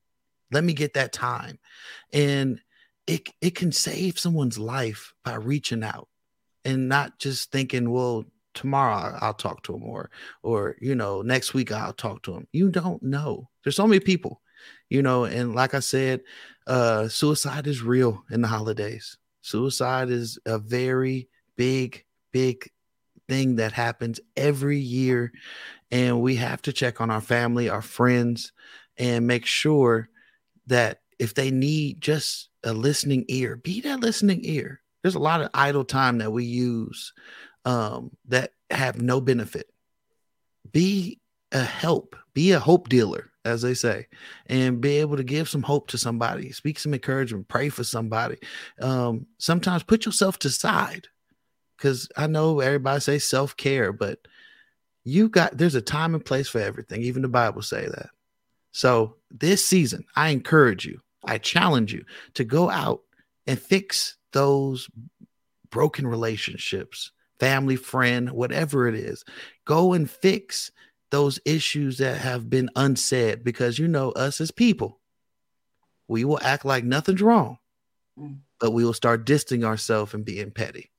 Let 0.51 0.63
me 0.63 0.74
get 0.74 0.94
that 0.94 1.12
time. 1.12 1.58
And 2.13 2.62
it 3.08 3.30
it 3.42 3.56
can 3.56 3.72
save 3.72 4.20
someone's 4.20 4.60
life 4.60 5.14
by 5.24 5.36
reaching 5.36 5.84
out 5.84 6.10
and 6.66 6.90
not 6.90 7.18
just 7.18 7.52
thinking, 7.52 7.90
well, 7.90 8.26
tomorrow 8.54 9.18
I'll, 9.22 9.34
talk 9.34 9.64
to 9.64 9.76
him 9.76 9.84
or 9.84 10.10
or 10.44 10.76
you 10.82 10.94
know, 10.94 11.22
next 11.22 11.54
week 11.54 11.72
I'll 11.72 11.94
talk 11.94 12.24
to 12.24 12.34
him. 12.34 12.48
You 12.52 12.70
don't 12.70 13.02
know. 13.02 13.50
There's 13.64 13.76
so 13.76 13.88
many 13.88 14.02
people, 14.02 14.42
you 14.90 15.02
know, 15.02 15.24
and 15.24 15.56
like 15.56 15.74
I 15.74 15.80
said, 15.80 16.22
uh 16.68 17.08
suicide 17.08 17.66
is 17.68 17.82
real 17.82 18.24
in 18.30 18.42
the 18.42 18.48
holidays. 18.48 19.18
Suicide 19.42 20.10
is 20.10 20.38
a 20.46 20.60
very 20.60 21.30
big, 21.56 22.04
big 22.34 22.70
thing 23.30 23.56
that 23.56 23.72
happens 23.72 24.20
every 24.36 24.80
year. 24.80 25.32
And 25.90 26.22
we 26.22 26.36
have 26.36 26.62
to 26.64 26.74
check 26.74 27.00
on 27.00 27.10
our 27.10 27.22
family, 27.22 27.70
our 27.70 27.82
friends, 27.82 28.52
and 28.98 29.26
make 29.26 29.46
sure 29.46 30.10
that 30.68 31.00
if 31.18 31.34
they 31.34 31.52
need 31.52 32.02
just 32.02 32.47
a 32.64 32.74
listening 32.74 33.26
ear, 33.28 33.56
be 33.56 33.82
that 33.82 34.00
listening 34.00 34.42
ear. 34.44 34.82
There's 35.02 35.16
a 35.16 35.20
lot 35.20 35.42
of 35.42 35.50
idle 35.54 35.86
time 35.86 36.18
that 36.20 36.32
we 36.32 36.44
use 36.44 37.14
um, 37.66 38.12
that 38.28 38.54
have 38.70 39.02
no 39.02 39.22
benefit. 39.22 39.68
Be 40.72 41.20
a 41.52 41.64
help, 41.64 42.16
be 42.34 42.52
a 42.52 42.60
hope 42.60 42.90
dealer, 42.90 43.32
as 43.46 43.62
they 43.62 43.74
say, 43.74 44.08
and 44.48 44.82
be 44.82 44.98
able 44.98 45.18
to 45.18 45.24
give 45.24 45.48
some 45.48 45.62
hope 45.64 45.88
to 45.90 45.98
somebody, 45.98 46.52
speak 46.52 46.80
some 46.80 46.94
encouragement, 46.94 47.48
pray 47.48 47.70
for 47.70 47.84
somebody. 47.84 48.38
Um, 48.82 49.28
sometimes 49.38 49.84
put 49.84 50.06
yourself 50.06 50.40
to 50.40 50.50
side 50.50 51.08
because 51.78 52.10
I 52.18 52.28
know 52.28 52.60
everybody 52.60 53.00
say 53.00 53.20
self 53.20 53.56
care, 53.56 53.94
but 53.94 54.20
you 55.04 55.30
got 55.30 55.58
there's 55.58 55.76
a 55.76 55.82
time 55.82 56.16
and 56.16 56.26
place 56.26 56.50
for 56.50 56.60
everything. 56.60 57.02
Even 57.02 57.22
the 57.22 57.30
Bible 57.30 57.62
say 57.62 57.88
that. 57.88 58.10
So 58.72 59.16
this 59.32 59.66
season, 59.66 60.06
I 60.16 60.30
encourage 60.30 60.86
you, 60.86 61.00
I 61.27 61.38
challenge 61.38 61.93
you 61.93 62.05
to 62.36 62.43
go 62.43 62.69
out 62.69 63.01
and 63.46 63.60
fix 63.60 64.15
those 64.34 64.89
broken 65.69 66.07
relationships, 66.07 67.12
family, 67.39 67.75
friend, 67.75 68.31
whatever 68.31 68.88
it 68.88 68.96
is. 68.96 69.24
Go 69.65 69.93
and 69.93 70.10
fix 70.10 70.72
those 71.10 71.39
issues 71.46 72.00
that 72.00 72.17
have 72.17 72.50
been 72.50 72.69
unsaid 72.75 73.43
because 73.43 73.79
you 73.79 73.88
know 73.88 74.12
us 74.12 74.41
as 74.41 74.51
people, 74.51 75.00
we 76.07 76.25
will 76.25 76.39
act 76.41 76.65
like 76.65 76.84
nothing's 76.84 77.22
wrong, 77.22 77.57
mm. 78.19 78.38
but 78.60 78.72
we 78.72 78.84
will 78.84 78.93
start 78.93 79.25
distancing 79.25 79.63
ourselves 79.63 80.13
and 80.13 80.25
being 80.25 80.51
petty. 80.51 80.91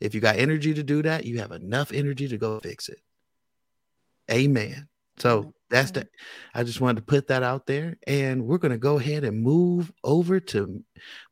If 0.00 0.14
you 0.14 0.20
got 0.20 0.36
energy 0.36 0.74
to 0.74 0.82
do 0.82 1.02
that, 1.02 1.24
you 1.24 1.38
have 1.38 1.52
enough 1.52 1.92
energy 1.92 2.26
to 2.28 2.36
go 2.36 2.58
fix 2.58 2.88
it. 2.88 3.00
Amen. 4.30 4.88
So 5.18 5.54
that's 5.72 5.90
the 5.90 6.06
I 6.54 6.62
just 6.62 6.80
wanted 6.80 6.96
to 7.00 7.06
put 7.06 7.26
that 7.28 7.42
out 7.42 7.66
there. 7.66 7.96
And 8.06 8.44
we're 8.46 8.58
gonna 8.58 8.78
go 8.78 8.98
ahead 8.98 9.24
and 9.24 9.42
move 9.42 9.90
over 10.04 10.38
to 10.38 10.84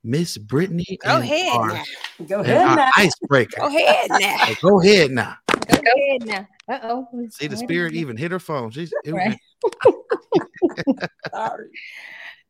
Miss 0.03 0.37
Brittany. 0.39 0.99
Go 1.05 1.19
ahead 1.19 1.53
our- 1.57 1.69
now. 1.75 1.85
Go 2.27 2.41
ahead 2.41 2.57
our 2.67 2.77
now. 2.77 2.91
Icebreaker. 2.97 3.61
Go 3.61 3.67
ahead 3.69 4.11
now. 4.11 4.37
So 4.47 4.55
go 4.69 4.81
ahead 4.81 5.11
now. 5.13 5.37
Go 5.47 5.79
ahead 5.97 6.27
now. 6.27 6.49
Uh 6.69 6.79
oh. 6.83 7.09
See 7.31 7.47
the 7.47 7.57
spirit 7.57 7.95
even 7.95 8.17
hit 8.17 8.33
her 8.33 8.41
phone. 8.41 8.71
She's 8.71 8.93
it 9.05 9.13
Right. 9.13 9.39
Sorry. 11.35 11.69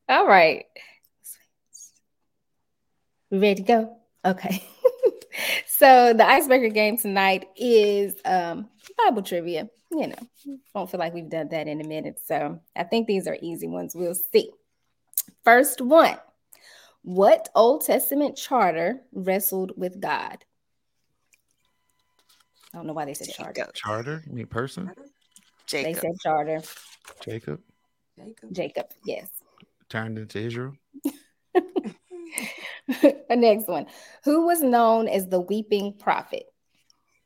All 0.09 0.26
right. 0.26 0.64
We 3.30 3.38
ready 3.38 3.56
to 3.56 3.62
go? 3.62 3.97
Okay. 4.25 4.64
So 5.66 6.12
the 6.12 6.26
icebreaker 6.26 6.68
game 6.68 6.97
tonight 6.97 7.47
is 7.56 8.14
um 8.25 8.68
Bible 8.99 9.23
trivia. 9.23 9.68
You 9.92 10.09
know, 10.09 10.59
don't 10.75 10.88
feel 10.90 11.00
like 11.00 11.14
we've 11.14 11.28
done 11.28 11.49
that 11.49 11.66
in 11.66 11.80
a 11.80 11.87
minute. 11.87 12.20
So 12.25 12.61
I 12.76 12.85
think 12.85 13.06
these 13.06 13.26
are 13.26 13.37
easy 13.42 13.66
ones. 13.66 13.94
We'll 13.94 14.14
see. 14.14 14.50
First 15.44 15.80
one. 15.80 16.16
What 17.02 17.49
Old 17.54 17.85
Testament 17.85 18.37
charter 18.37 19.00
wrestled 19.12 19.73
with 19.76 20.00
God? 20.00 20.44
I 22.73 22.76
don't 22.76 22.87
know 22.87 22.92
why 22.92 23.06
they 23.06 23.14
said 23.14 23.28
charter. 23.35 23.66
Charter, 23.75 24.23
you 24.26 24.32
mean 24.32 24.47
person? 24.47 24.92
They 25.70 25.94
said 25.94 26.12
charter. 26.23 26.62
Jacob. 27.25 27.61
Jacob 28.16 28.52
Jacob, 28.52 28.87
yes. 29.04 29.28
turned 29.88 30.18
into 30.18 30.38
Israel. 30.38 30.75
the 33.03 33.37
next 33.37 33.69
one. 33.69 33.87
Who 34.25 34.47
was 34.47 34.63
known 34.63 35.09
as 35.09 35.29
the 35.29 35.41
weeping 35.41 35.95
prophet? 35.99 36.45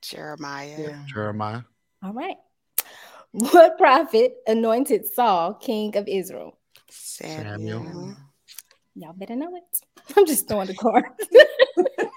Jeremiah. 0.02 0.96
Jeremiah. 1.06 1.62
All 2.02 2.12
right. 2.12 2.36
What 3.32 3.78
prophet 3.78 4.36
anointed 4.46 5.06
Saul 5.06 5.54
king 5.54 5.96
of 5.96 6.06
Israel? 6.06 6.58
Samuel. 6.88 8.16
Y'all 8.94 9.12
better 9.12 9.34
know 9.34 9.56
it. 9.56 9.80
I'm 10.16 10.26
just 10.26 10.46
throwing 10.46 10.68
the 10.68 10.74
card. 10.74 11.04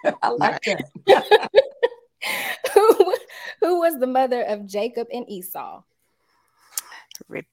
I 0.21 0.29
like 0.29 0.61
that. 0.63 1.47
who, 2.73 3.15
who 3.61 3.79
was 3.79 3.99
the 3.99 4.05
mother 4.05 4.43
of 4.43 4.67
Jacob 4.67 5.07
and 5.11 5.27
Esau? 5.27 5.81
Rebecca. 7.27 7.47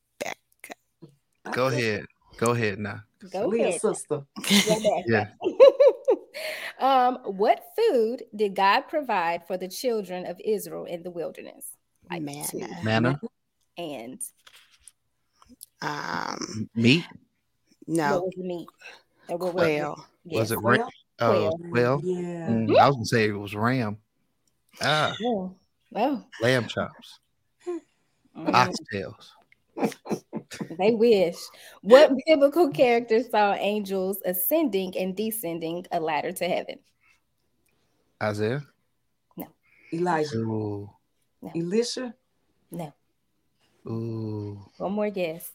Go 1.52 1.68
ahead. 1.68 2.04
Go 2.36 2.50
ahead 2.50 2.78
now. 2.78 3.00
Go 3.30 3.46
Leah's 3.46 3.66
ahead. 3.66 3.80
sister. 3.80 4.22
Yeah. 5.06 5.28
um, 6.78 7.18
what 7.24 7.62
food 7.76 8.24
did 8.34 8.54
God 8.54 8.82
provide 8.82 9.46
for 9.46 9.56
the 9.56 9.68
children 9.68 10.26
of 10.26 10.40
Israel 10.44 10.84
in 10.84 11.02
the 11.02 11.10
wilderness? 11.10 11.66
Like 12.10 12.22
Manna. 12.22 12.46
two. 12.48 12.66
Manna, 12.82 13.20
And 13.78 14.20
Um, 15.80 16.68
meat. 16.74 17.04
what 17.08 17.96
no, 17.96 18.20
was 18.20 18.32
the 18.36 18.44
meat? 18.44 18.68
Or 19.28 19.38
what 19.38 19.54
was 19.54 19.62
it? 19.62 19.66
quail. 19.66 20.06
Was 20.24 20.50
it 20.50 20.58
Quail? 20.58 20.78
ram? 20.78 20.88
Oh, 21.20 21.28
Quail. 21.28 21.60
well. 21.70 22.00
Yeah. 22.04 22.48
Mm, 22.48 22.78
I 22.78 22.86
was 22.88 22.96
gonna 22.96 23.06
say 23.06 23.28
it 23.28 23.32
was 23.32 23.54
ram. 23.54 23.98
Ah, 24.82 25.14
Oh, 25.22 25.54
oh. 25.94 26.24
lamb 26.42 26.66
chops, 26.66 27.20
Mm, 28.36 28.52
oxtails. 28.52 29.30
they 30.78 30.92
wish. 30.92 31.36
What 31.82 32.12
biblical 32.26 32.70
character 32.70 33.22
saw 33.22 33.54
angels 33.54 34.20
ascending 34.24 34.96
and 34.98 35.16
descending 35.16 35.86
a 35.92 36.00
ladder 36.00 36.32
to 36.32 36.48
heaven? 36.48 36.78
Isaiah. 38.22 38.64
No. 39.36 39.46
Elijah. 39.92 40.36
Ooh, 40.36 40.90
Elisha. 41.54 42.14
No. 42.70 42.92
ooh. 43.86 44.64
One 44.78 44.92
more 44.92 45.10
guess. 45.10 45.52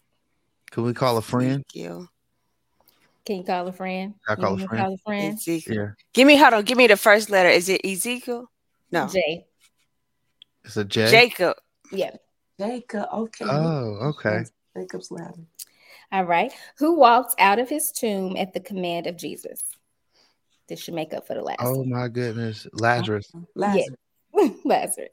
Can 0.72 0.84
we 0.84 0.94
call 0.94 1.18
a 1.18 1.22
friend? 1.22 1.64
Ezekiel. 1.68 2.08
Can 3.26 3.38
you 3.38 3.44
call 3.44 3.68
a 3.68 3.72
friend? 3.72 4.14
I 4.28 4.36
call 4.36 4.58
You 4.58 4.66
a 4.66 4.68
friend. 4.68 4.84
Call 4.84 4.94
a 4.94 4.98
friend. 4.98 5.34
Ezekiel. 5.34 5.76
Yeah, 5.76 5.90
Give 6.14 6.28
me 6.28 6.38
hold 6.38 6.54
on. 6.54 6.64
Give 6.64 6.78
me 6.78 6.88
the 6.88 6.98
first 6.98 7.30
letter. 7.30 7.50
Is 7.50 7.70
it 7.70 7.82
Ezekiel? 7.86 8.50
No. 8.92 9.08
J. 9.08 9.46
it's 10.64 10.78
a 10.78 10.84
J. 10.84 11.10
Jacob. 11.10 11.56
Yeah. 11.92 12.16
Jacob. 12.60 13.08
Okay. 13.14 13.46
Oh, 13.46 14.10
okay. 14.10 14.46
Jacob's 14.76 15.12
ladder. 15.12 15.46
All 16.12 16.24
right. 16.24 16.52
Who 16.78 16.98
walked 16.98 17.36
out 17.40 17.60
of 17.60 17.70
his 17.70 17.92
tomb 17.92 18.36
at 18.38 18.54
the 18.54 18.60
command 18.60 19.08
of 19.08 19.18
Jesus? 19.18 19.64
This 20.68 20.80
should 20.80 20.94
make 20.94 21.14
up 21.14 21.26
for 21.28 21.34
the 21.34 21.42
last. 21.42 21.60
Oh 21.62 21.84
my 21.84 22.08
goodness, 22.08 22.68
Lazarus. 22.74 23.32
Uh-huh. 23.34 23.46
Lazarus. 23.56 23.98
Lazarus. 24.66 25.10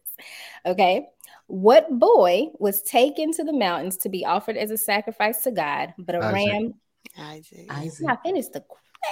Okay. 0.65 1.09
What 1.47 1.99
boy 1.99 2.49
was 2.59 2.83
taken 2.83 3.33
to 3.33 3.45
the 3.45 3.53
mountains 3.53 3.97
to 3.99 4.09
be 4.09 4.25
offered 4.25 4.57
as 4.57 4.71
a 4.71 4.79
sacrifice 4.79 5.43
to 5.45 5.51
God, 5.51 5.95
but 5.99 6.15
a 6.15 6.19
Isaac. 6.19 6.53
ram? 6.53 6.75
Isaac. 7.19 7.67
Isaac. 7.71 8.07
Not 8.07 8.23
finished 8.23 8.53
the 8.53 8.65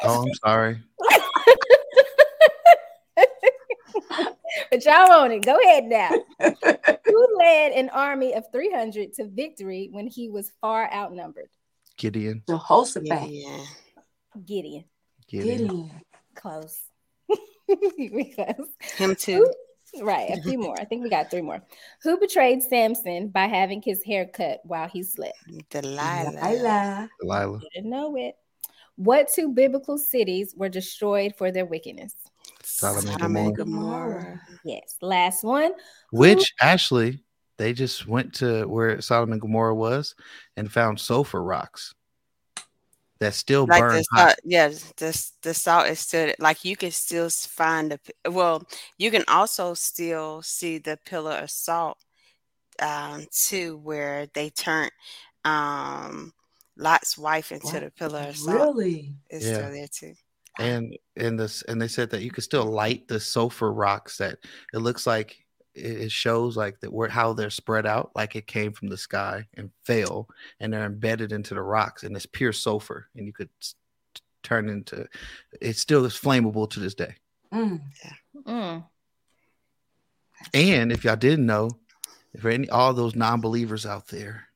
Oh, 0.02 0.22
I'm 0.22 0.34
sorry. 0.34 0.82
but 4.74 4.84
y'all 4.84 5.12
on 5.12 5.30
it. 5.30 5.44
Go 5.44 5.56
ahead 5.60 5.84
now. 5.84 6.10
Who 7.06 7.26
led 7.38 7.72
an 7.72 7.90
army 7.90 8.34
of 8.34 8.44
300 8.50 9.12
to 9.14 9.28
victory 9.28 9.88
when 9.92 10.08
he 10.08 10.28
was 10.28 10.50
far 10.60 10.92
outnumbered? 10.92 11.48
Gideon. 11.96 12.42
Jehoshaphat. 12.48 13.30
Yeah. 13.30 13.64
Gideon. 14.44 14.84
Gideon. 15.28 15.58
Gideon. 15.58 15.90
Close. 16.34 16.80
because 17.68 18.66
him 18.96 19.14
too. 19.14 19.48
Who, 19.92 20.04
right, 20.04 20.30
a 20.30 20.42
few 20.42 20.58
more. 20.58 20.74
I 20.80 20.84
think 20.84 21.04
we 21.04 21.08
got 21.08 21.30
three 21.30 21.40
more. 21.40 21.62
Who 22.02 22.18
betrayed 22.18 22.62
Samson 22.62 23.28
by 23.28 23.46
having 23.46 23.80
his 23.80 24.02
hair 24.02 24.26
cut 24.26 24.60
while 24.64 24.88
he 24.88 25.04
slept? 25.04 25.38
Delilah. 25.70 26.32
Delilah. 26.32 27.08
Delilah. 27.20 27.60
Didn't 27.72 27.90
know 27.90 28.16
it. 28.16 28.34
What 28.96 29.28
two 29.32 29.52
biblical 29.52 29.98
cities 29.98 30.52
were 30.56 30.68
destroyed 30.68 31.34
for 31.36 31.52
their 31.52 31.64
wickedness? 31.64 32.14
Sodom 32.92 33.10
and 33.10 33.18
Gomorrah. 33.18 33.54
Gomorrah. 33.56 34.40
Yes. 34.64 34.96
Last 35.00 35.44
one. 35.44 35.72
Which 36.12 36.54
actually 36.60 37.22
they 37.56 37.72
just 37.72 38.06
went 38.06 38.34
to 38.34 38.66
where 38.66 39.00
Sodom 39.00 39.32
and 39.32 39.40
Gomorrah 39.40 39.74
was 39.74 40.14
and 40.56 40.70
found 40.70 41.00
sulfur 41.00 41.42
rocks 41.42 41.94
that 43.20 43.34
still 43.34 43.66
Like 43.66 43.80
burn 43.80 43.96
the 43.96 44.04
hot. 44.12 44.28
salt, 44.28 44.38
yeah, 44.44 44.68
the 44.96 45.30
the 45.42 45.54
salt 45.54 45.86
is 45.88 46.00
still 46.00 46.32
like 46.38 46.64
you 46.64 46.76
can 46.76 46.90
still 46.90 47.30
find 47.30 47.92
the 47.92 48.30
well, 48.30 48.62
you 48.98 49.10
can 49.10 49.24
also 49.28 49.74
still 49.74 50.42
see 50.42 50.78
the 50.78 50.98
pillar 51.04 51.32
of 51.36 51.50
salt 51.50 51.98
um 52.80 53.26
too, 53.30 53.78
where 53.78 54.26
they 54.34 54.50
turned 54.50 54.90
um 55.44 56.32
Lot's 56.76 57.16
wife 57.16 57.52
into 57.52 57.80
the 57.80 57.90
pillar 57.90 58.28
of 58.28 58.36
salt. 58.36 58.76
Really? 58.76 59.14
It's 59.30 59.46
Yeah. 59.46 59.54
still 59.54 59.70
there 59.72 59.88
too. 59.88 60.14
And 60.58 60.96
and 61.16 61.38
this 61.38 61.62
and 61.62 61.80
they 61.80 61.88
said 61.88 62.10
that 62.10 62.22
you 62.22 62.30
could 62.30 62.44
still 62.44 62.64
light 62.64 63.08
the 63.08 63.18
sulfur 63.20 63.72
rocks 63.72 64.18
that 64.18 64.38
it 64.72 64.78
looks 64.78 65.06
like 65.06 65.44
it 65.74 66.02
it 66.02 66.12
shows 66.12 66.56
like 66.56 66.78
that 66.80 66.92
where 66.92 67.08
how 67.08 67.32
they're 67.32 67.50
spread 67.50 67.86
out 67.86 68.12
like 68.14 68.36
it 68.36 68.46
came 68.46 68.72
from 68.72 68.88
the 68.88 68.96
sky 68.96 69.44
and 69.54 69.70
fell 69.84 70.28
and 70.60 70.72
they're 70.72 70.84
embedded 70.86 71.32
into 71.32 71.54
the 71.54 71.62
rocks 71.62 72.04
and 72.04 72.14
it's 72.14 72.26
pure 72.26 72.52
sulfur 72.52 73.08
and 73.16 73.26
you 73.26 73.32
could 73.32 73.48
s- 73.60 73.74
t- 74.14 74.22
turn 74.44 74.68
into 74.68 75.06
it 75.60 75.76
still 75.76 76.04
is 76.04 76.14
flammable 76.14 76.70
to 76.70 76.78
this 76.80 76.94
day 76.94 77.14
Mm. 77.52 77.80
Mm. 78.46 78.84
and 80.52 80.92
if 80.92 81.04
y'all 81.04 81.16
didn't 81.16 81.46
know 81.46 81.70
for 82.40 82.50
any 82.50 82.68
all 82.68 82.92
those 82.94 83.14
non-believers 83.14 83.86
out 83.86 84.08
there 84.08 84.48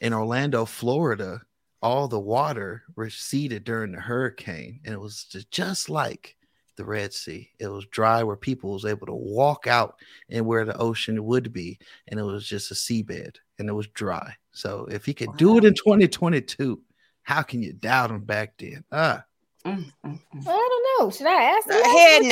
in 0.00 0.12
orlando 0.12 0.64
florida 0.64 1.40
all 1.86 2.08
the 2.08 2.18
water 2.18 2.82
receded 2.96 3.62
during 3.62 3.92
the 3.92 4.00
hurricane 4.00 4.80
and 4.84 4.92
it 4.92 5.00
was 5.00 5.22
just, 5.22 5.48
just 5.52 5.88
like 5.88 6.34
the 6.74 6.84
red 6.84 7.14
sea 7.14 7.48
it 7.60 7.68
was 7.68 7.86
dry 7.86 8.24
where 8.24 8.34
people 8.34 8.72
was 8.72 8.84
able 8.84 9.06
to 9.06 9.14
walk 9.14 9.68
out 9.68 9.94
and 10.28 10.44
where 10.44 10.64
the 10.64 10.76
ocean 10.78 11.24
would 11.24 11.52
be 11.52 11.78
and 12.08 12.18
it 12.18 12.24
was 12.24 12.44
just 12.44 12.72
a 12.72 12.74
seabed 12.74 13.36
and 13.60 13.68
it 13.68 13.72
was 13.72 13.86
dry 13.88 14.34
so 14.50 14.84
if 14.90 15.06
he 15.06 15.14
could 15.14 15.34
do 15.36 15.56
it 15.58 15.64
in 15.64 15.74
2022 15.74 16.80
how 17.22 17.40
can 17.40 17.62
you 17.62 17.72
doubt 17.72 18.10
him 18.10 18.20
back 18.20 18.54
then 18.58 18.82
ah 18.90 19.22
Mm, 19.64 19.84
mm, 20.04 20.20
mm. 20.32 20.46
I 20.46 20.68
don't 20.70 20.86
know. 21.00 21.10
Should 21.10 21.26
I 21.26 21.42
ask? 21.42 21.66
the 21.66 21.72
Go 21.72 21.80
ahead 21.96 22.22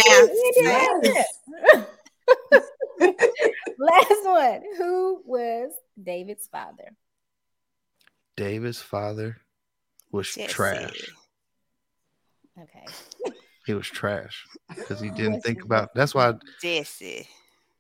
now. 3.01 3.07
Last 3.77 4.25
one. 4.25 4.63
Who 4.79 5.21
was 5.27 5.73
David's 6.01 6.47
father? 6.47 6.95
david's 8.37 8.81
father 8.81 9.37
was 10.15 10.33
Jesse. 10.35 10.53
trash 10.53 11.09
Okay. 12.61 12.87
he 13.67 13.75
was 13.75 13.87
trash 13.89 14.47
because 14.69 15.01
he 15.01 15.11
didn't 15.17 15.41
think 15.43 15.65
about 15.65 15.95
that's 15.95 16.15
why 16.15 16.35
Jesse. 16.63 17.27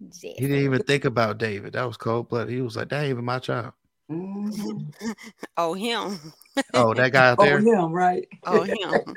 Jesse. 0.06 0.34
He 0.36 0.46
didn't 0.48 0.64
even 0.64 0.82
think 0.82 1.04
about 1.04 1.38
David. 1.38 1.74
That 1.74 1.86
was 1.86 1.96
cold 1.96 2.28
blooded. 2.28 2.52
He 2.52 2.60
was 2.60 2.76
like, 2.76 2.88
that 2.88 3.02
ain't 3.02 3.10
even 3.10 3.24
my 3.24 3.38
child. 3.38 3.72
Mhm. 4.10 4.92
Oh 5.56 5.74
him. 5.74 6.18
Oh, 6.74 6.92
that 6.94 7.12
guy 7.12 7.28
out 7.30 7.38
there. 7.38 7.58
Oh, 7.58 7.62
there. 7.62 7.74
him, 7.80 7.92
right? 7.92 8.28
Oh 8.44 8.62
him. 8.64 9.14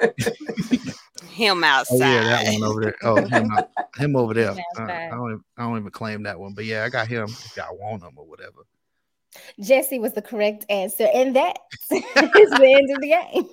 him 1.30 1.64
Oh 1.64 1.68
outside. 1.68 1.98
yeah, 2.00 2.24
that 2.24 2.54
one 2.54 2.64
over 2.64 2.82
there. 2.82 2.96
Oh, 3.04 3.26
him, 3.26 3.52
out- 3.52 3.70
him 3.98 4.16
over 4.16 4.34
there. 4.36 4.54
Him 4.54 4.64
Uh. 4.78 4.84
I 4.84 5.10
don't, 5.10 5.32
even, 5.32 5.44
I 5.58 5.64
don't 5.64 5.80
even 5.80 5.92
claim 5.92 6.24
that 6.24 6.40
one, 6.40 6.54
but 6.54 6.66
yeah, 6.66 6.84
I 6.84 6.90
got 6.90 7.08
him. 7.08 7.26
If 7.26 7.58
y'all 7.58 7.76
want 7.78 8.04
him 8.04 8.14
or 8.16 8.26
whatever. 8.26 8.66
Jesse 9.60 10.00
was 10.00 10.14
the 10.14 10.22
correct 10.22 10.66
answer, 10.70 11.08
and 11.14 11.36
that 11.36 11.58
is 11.92 12.50
the 12.52 12.74
end 12.78 12.92
of 12.92 13.02
the 13.02 13.10
game. 13.10 13.50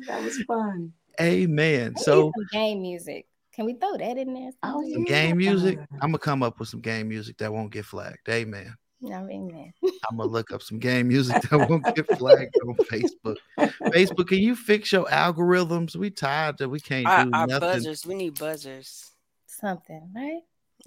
that 0.06 0.22
was 0.22 0.38
fun. 0.46 0.92
Amen. 1.20 1.94
We 1.96 2.02
So 2.02 2.32
some 2.34 2.46
game 2.52 2.82
music. 2.82 3.26
Can 3.52 3.64
we 3.64 3.72
throw 3.74 3.96
that 3.96 4.18
in 4.18 4.34
there? 4.34 4.50
Oh, 4.62 4.82
some 4.92 5.04
yeah. 5.06 5.08
game 5.08 5.38
music. 5.38 5.78
Uh-huh. 5.78 5.98
I'm 6.02 6.08
gonna 6.10 6.18
come 6.18 6.42
up 6.42 6.58
with 6.58 6.68
some 6.68 6.80
game 6.80 7.08
music 7.08 7.38
that 7.38 7.52
won't 7.52 7.72
get 7.72 7.86
flagged. 7.86 8.28
Amen. 8.28 8.74
Oh, 9.04 9.08
amen. 9.28 9.72
I'm 10.10 10.16
gonna 10.16 10.30
look 10.30 10.52
up 10.52 10.62
some 10.62 10.78
game 10.78 11.08
music 11.08 11.40
that 11.42 11.52
won't 11.70 11.84
get 11.94 12.06
flagged 12.18 12.54
on 12.66 12.74
Facebook. 12.76 13.36
Facebook, 13.58 14.28
can 14.28 14.38
you 14.38 14.56
fix 14.56 14.92
your 14.92 15.04
algorithms? 15.06 15.96
We 15.96 16.10
tired 16.10 16.58
that 16.58 16.68
we 16.68 16.80
can't 16.80 17.06
Our, 17.06 17.24
do 17.24 17.30
our 17.32 17.46
nothing. 17.46 17.60
buzzers. 17.60 18.04
We 18.06 18.14
need 18.14 18.38
buzzers. 18.38 19.10
Something, 19.46 20.10
right? 20.14 20.40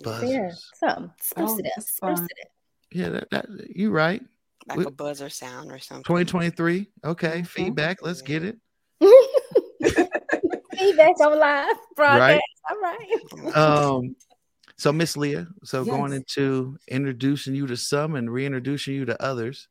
Buzzers. 0.04 0.30
Yeah, 0.30 0.52
something. 0.76 1.12
Spruce 1.22 1.50
Oh, 1.52 1.58
it 1.58 1.66
up. 1.66 1.72
that's 1.76 1.92
Spruce 1.92 2.20
it 2.20 2.24
up. 2.24 2.52
Yeah, 2.92 3.10
that, 3.10 3.30
that 3.32 3.46
you 3.76 3.92
right. 3.92 4.22
Like 4.68 4.78
We- 4.80 4.86
a 4.86 4.92
buzzer 4.92 5.30
sound 5.30 5.72
or 5.72 5.80
something. 5.80 6.04
2023. 6.04 6.88
Okay, 7.06 7.42
Mhm. 7.42 7.48
feedback. 7.48 8.02
Let's 8.02 8.22
get 8.22 8.44
it. 8.44 8.58
Feedback 10.78 11.20
on 11.20 11.40
live 11.40 11.76
broadcast. 11.96 12.42
All 12.70 12.80
right. 12.82 13.56
Um, 13.56 14.16
so 14.78 14.94
Miss 14.94 15.18
Leah, 15.18 15.48
so 15.64 15.84
going 15.84 16.14
into 16.14 16.78
introducing 16.88 17.54
you 17.56 17.68
to 17.68 17.76
some 17.76 18.16
and 18.16 18.32
reintroducing 18.32 18.94
you 18.94 19.06
to 19.06 19.22
others, 19.22 19.68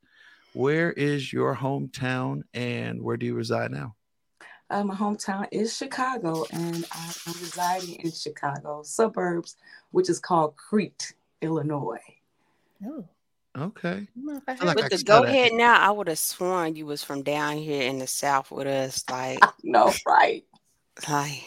where 0.52 0.92
is 0.92 1.32
your 1.32 1.56
hometown 1.56 2.42
and 2.52 3.00
where 3.02 3.16
do 3.16 3.24
you 3.26 3.34
reside 3.34 3.70
now? 3.70 3.94
Uh, 4.70 4.84
my 4.84 4.94
hometown 4.94 5.46
is 5.50 5.74
Chicago, 5.74 6.44
and 6.52 6.84
I, 6.92 7.12
I'm 7.26 7.32
residing 7.40 7.94
in 8.00 8.10
Chicago 8.12 8.82
suburbs, 8.82 9.56
which 9.92 10.10
is 10.10 10.18
called 10.18 10.56
Crete, 10.56 11.14
Illinois. 11.40 12.00
Oh, 12.84 13.04
Okay. 13.56 13.88
I 13.88 14.06
don't 14.14 14.24
know 14.26 14.36
if 14.36 14.42
I 14.46 14.52
I 14.52 14.56
feel 14.56 14.68
heard 14.68 14.76
like 14.76 14.76
With 14.76 14.88
can 14.90 14.98
the 14.98 15.04
go 15.04 15.22
ahead 15.24 15.52
now, 15.52 15.80
I 15.80 15.90
would 15.90 16.08
have 16.08 16.18
sworn 16.18 16.76
you 16.76 16.86
was 16.86 17.02
from 17.02 17.22
down 17.22 17.56
here 17.58 17.82
in 17.82 17.98
the 17.98 18.06
south 18.06 18.50
with 18.50 18.66
us. 18.66 19.04
Like, 19.10 19.40
No, 19.64 19.92
right? 20.06 20.44
like 21.08 21.44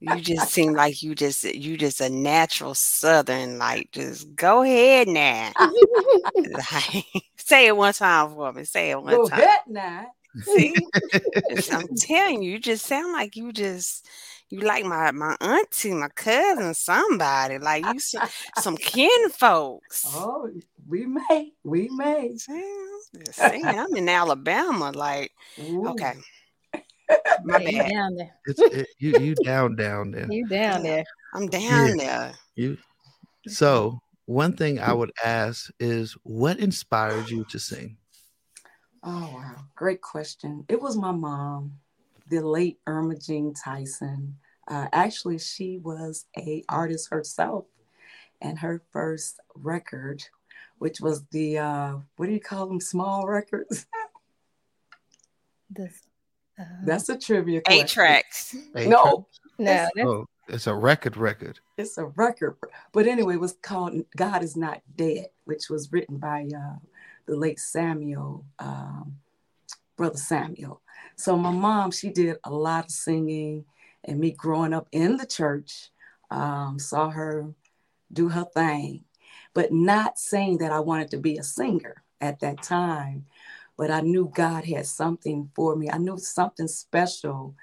you 0.00 0.20
just 0.20 0.50
seem 0.50 0.74
like 0.74 1.02
you 1.02 1.14
just 1.14 1.44
you 1.44 1.76
just 1.76 2.00
a 2.00 2.08
natural 2.10 2.74
southern. 2.74 3.58
Like, 3.58 3.90
just 3.92 4.34
go 4.34 4.62
ahead 4.62 5.08
now. 5.08 5.52
like, 6.52 7.04
say 7.36 7.66
it 7.66 7.76
one 7.76 7.92
time 7.94 8.30
for 8.34 8.52
me. 8.52 8.64
Say 8.64 8.90
it 8.90 9.02
one 9.02 9.16
Go 9.16 9.28
time. 9.28 9.40
ahead 9.40 9.60
now. 9.66 10.06
See, 10.42 10.86
I'm 11.72 11.88
telling 11.96 12.42
you, 12.42 12.52
you 12.52 12.58
just 12.58 12.86
sound 12.86 13.12
like 13.12 13.36
you 13.36 13.52
just 13.52 14.06
you 14.50 14.60
like 14.60 14.84
my 14.84 15.10
my 15.12 15.36
auntie, 15.40 15.92
my 15.92 16.08
cousin, 16.08 16.74
somebody 16.74 17.58
like 17.58 17.84
you 17.84 17.98
some, 17.98 18.28
some 18.56 18.76
kin 18.76 19.28
folks. 19.30 20.04
Oh, 20.06 20.50
we 20.88 21.06
may, 21.06 21.52
we 21.64 21.88
may. 21.90 22.36
See, 22.36 22.74
just 23.24 23.40
I'm 23.40 23.94
in 23.94 24.08
Alabama. 24.08 24.90
Like, 24.94 25.32
Ooh. 25.58 25.88
okay, 25.88 26.14
my 27.44 27.58
Yeah, 27.58 27.68
you 27.68 27.78
bad. 27.78 27.90
down 27.90 28.14
there. 28.16 28.34
It's 28.46 28.60
it, 28.72 28.88
you 28.98 29.10
you 29.10 29.34
down 29.34 29.76
down 29.76 30.10
there. 30.12 30.28
You 30.30 30.46
down 30.46 30.82
there. 30.82 31.04
I'm 31.34 31.48
down 31.48 31.96
there. 31.96 32.34
You 32.56 32.78
so 33.46 33.98
one 34.26 34.54
thing 34.54 34.78
I 34.80 34.92
would 34.92 35.12
ask 35.24 35.70
is 35.78 36.16
what 36.22 36.58
inspired 36.58 37.28
you 37.28 37.44
to 37.44 37.58
sing? 37.58 37.96
Oh 39.02 39.30
wow, 39.34 39.64
great 39.76 40.00
question. 40.00 40.64
It 40.68 40.80
was 40.80 40.96
my 40.96 41.12
mom, 41.12 41.78
the 42.28 42.40
late 42.40 42.78
Irma 42.86 43.16
Jean 43.16 43.54
Tyson. 43.54 44.36
Uh, 44.66 44.86
actually, 44.92 45.38
she 45.38 45.78
was 45.78 46.26
a 46.36 46.62
artist 46.68 47.08
herself, 47.10 47.64
and 48.40 48.58
her 48.58 48.82
first 48.92 49.40
record, 49.54 50.22
which 50.78 51.00
was 51.00 51.24
the 51.30 51.58
uh, 51.58 51.96
what 52.16 52.26
do 52.26 52.32
you 52.32 52.40
call 52.40 52.66
them, 52.66 52.80
small 52.80 53.26
records? 53.26 53.86
This, 55.70 56.06
uh, 56.58 56.64
That's 56.84 57.08
a 57.10 57.18
trivia 57.18 57.60
question. 57.60 57.82
Eight 57.82 57.88
tracks. 57.88 58.56
Eight 58.74 58.88
No, 58.88 59.26
tracks? 59.60 59.92
no, 59.96 60.08
Oh, 60.08 60.26
it's 60.48 60.66
a 60.66 60.74
record 60.74 61.16
record. 61.18 61.60
it's 61.76 61.98
a 61.98 62.06
record. 62.06 62.56
But 62.92 63.06
anyway, 63.06 63.34
it 63.34 63.40
was 63.40 63.52
called 63.60 63.92
"God 64.16 64.42
Is 64.42 64.56
Not 64.56 64.80
Dead," 64.96 65.26
which 65.44 65.68
was 65.68 65.92
written 65.92 66.16
by 66.16 66.48
uh, 66.56 66.76
the 67.26 67.36
late 67.36 67.60
Samuel, 67.60 68.46
um, 68.58 69.16
brother 69.96 70.16
Samuel. 70.16 70.80
So 71.18 71.36
my 71.36 71.50
mom, 71.50 71.90
she 71.90 72.10
did 72.10 72.36
a 72.44 72.50
lot 72.50 72.84
of 72.86 72.90
singing, 72.92 73.64
and 74.04 74.20
me 74.20 74.30
growing 74.30 74.72
up 74.72 74.88
in 74.92 75.16
the 75.16 75.26
church, 75.26 75.90
um, 76.30 76.78
saw 76.78 77.10
her 77.10 77.52
do 78.12 78.28
her 78.28 78.46
thing, 78.54 79.04
but 79.52 79.72
not 79.72 80.18
saying 80.18 80.58
that 80.58 80.70
I 80.70 80.78
wanted 80.78 81.10
to 81.10 81.18
be 81.18 81.36
a 81.36 81.42
singer 81.42 82.04
at 82.20 82.38
that 82.40 82.62
time. 82.62 83.26
But 83.76 83.90
I 83.90 84.00
knew 84.00 84.30
God 84.32 84.64
had 84.64 84.86
something 84.86 85.50
for 85.54 85.74
me. 85.74 85.90
I 85.90 85.98
knew 85.98 86.18
something 86.18 86.68
special 86.68 87.56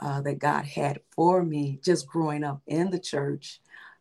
uh, 0.00 0.20
that 0.22 0.40
God 0.40 0.64
had 0.64 1.00
for 1.14 1.44
me 1.44 1.80
just 1.84 2.08
growing 2.08 2.42
up 2.42 2.60
in 2.66 2.90
the 2.90 2.98
church 2.98 3.60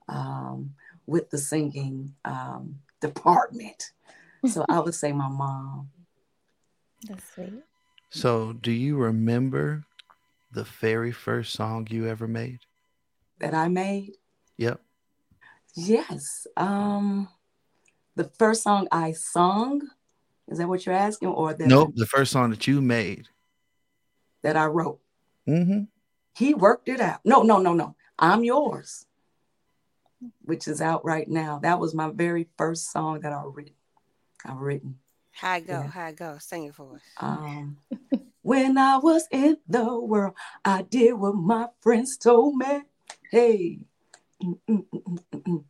um, 0.10 0.74
with 1.06 1.30
the 1.30 1.38
singing 1.38 2.14
um, 2.26 2.80
department. 3.02 3.92
So 4.48 4.66
I 4.68 4.80
would 4.80 4.96
say 4.96 5.12
my 5.12 5.30
mom. 5.30 5.90
that's 7.08 7.34
sweet. 7.34 7.64
So 8.16 8.54
do 8.54 8.72
you 8.72 8.98
remember 8.98 9.84
the 10.52 10.64
very 10.64 11.12
first 11.12 11.54
song 11.54 11.88
you 11.90 12.08
ever 12.08 12.28
made? 12.28 12.60
that 13.40 13.54
I 13.54 13.68
made. 13.68 14.14
Yep. 14.58 14.82
Yes. 15.76 16.48
Um, 16.56 17.28
the 18.16 18.24
first 18.24 18.64
song 18.64 18.88
I 18.92 19.12
sung. 19.12 19.82
Is 20.48 20.60
that 20.60 20.68
what 20.68 20.86
you're 20.86 20.96
asking, 20.96 21.30
or 21.30 21.54
that? 21.54 21.68
Nope. 21.68 21.94
The 21.96 22.06
first 22.06 22.32
song 22.32 22.52
that 22.52 22.68
you 22.68 22.82
made. 22.82 23.28
That 24.44 24.56
I 24.56 24.68
wrote. 24.68 25.00
Mm-hmm. 25.48 25.86
He 26.36 26.54
worked 26.54 26.88
it 26.88 27.02
out. 27.02 27.20
No, 27.26 27.42
no, 27.42 27.58
no, 27.58 27.74
no. 27.74 27.96
I'm 28.20 28.44
yours, 28.44 29.06
which 30.44 30.68
is 30.68 30.82
out 30.82 31.04
right 31.04 31.28
now. 31.28 31.60
That 31.60 31.80
was 31.80 31.94
my 31.94 32.10
very 32.10 32.48
first 32.58 32.92
song 32.92 33.22
that 33.22 33.34
I 33.34 33.44
written. 33.44 33.74
I've 34.46 34.58
written. 34.58 35.00
How 35.36 35.60
go? 35.60 35.74
Yeah. 35.74 35.88
How 35.88 36.12
go? 36.12 36.38
Sing 36.40 36.66
it 36.66 36.76
for 36.76 36.96
us. 36.96 37.02
Um, 37.18 37.78
when 38.42 38.78
I 38.78 38.98
was 38.98 39.28
in 39.32 39.58
the 39.68 40.00
world, 40.00 40.34
I 40.64 40.84
did 40.84 41.14
what 41.14 41.36
my 41.36 41.68
friends 41.82 42.18
told 42.18 42.56
me. 42.56 42.82
Hey. 43.32 43.80
Mm-mm-mm-mm-mm. 44.44 45.64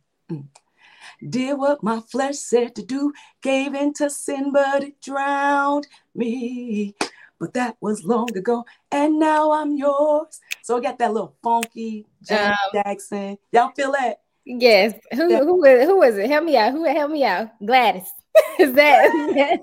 Did 1.28 1.54
what 1.58 1.82
my 1.82 2.00
flesh 2.00 2.36
said 2.36 2.74
to 2.76 2.82
do, 2.82 3.12
gave 3.40 3.74
into 3.74 4.10
sin, 4.10 4.52
but 4.52 4.84
it 4.84 5.00
drowned 5.00 5.86
me. 6.14 6.94
But 7.38 7.54
that 7.54 7.76
was 7.80 8.04
long 8.04 8.36
ago, 8.36 8.64
and 8.90 9.18
now 9.18 9.52
I'm 9.52 9.76
yours. 9.76 10.40
So 10.62 10.76
I 10.76 10.80
got 10.80 10.98
that 10.98 11.12
little 11.12 11.36
funky 11.42 12.06
Janet 12.22 12.50
um, 12.50 12.56
Jackson. 12.72 13.38
Y'all 13.52 13.72
feel 13.72 13.92
that? 13.92 14.20
Yes. 14.44 14.94
Who 15.12 15.28
that, 15.28 15.42
who 15.42 15.64
is 15.64 15.86
who 15.86 16.02
is 16.02 16.16
it? 16.18 16.30
Help 16.30 16.44
me 16.44 16.56
out. 16.56 16.72
Who 16.72 16.84
help 16.84 17.10
me 17.10 17.24
out? 17.24 17.48
Gladys. 17.64 18.10
is 18.58 18.72
that 18.74 19.60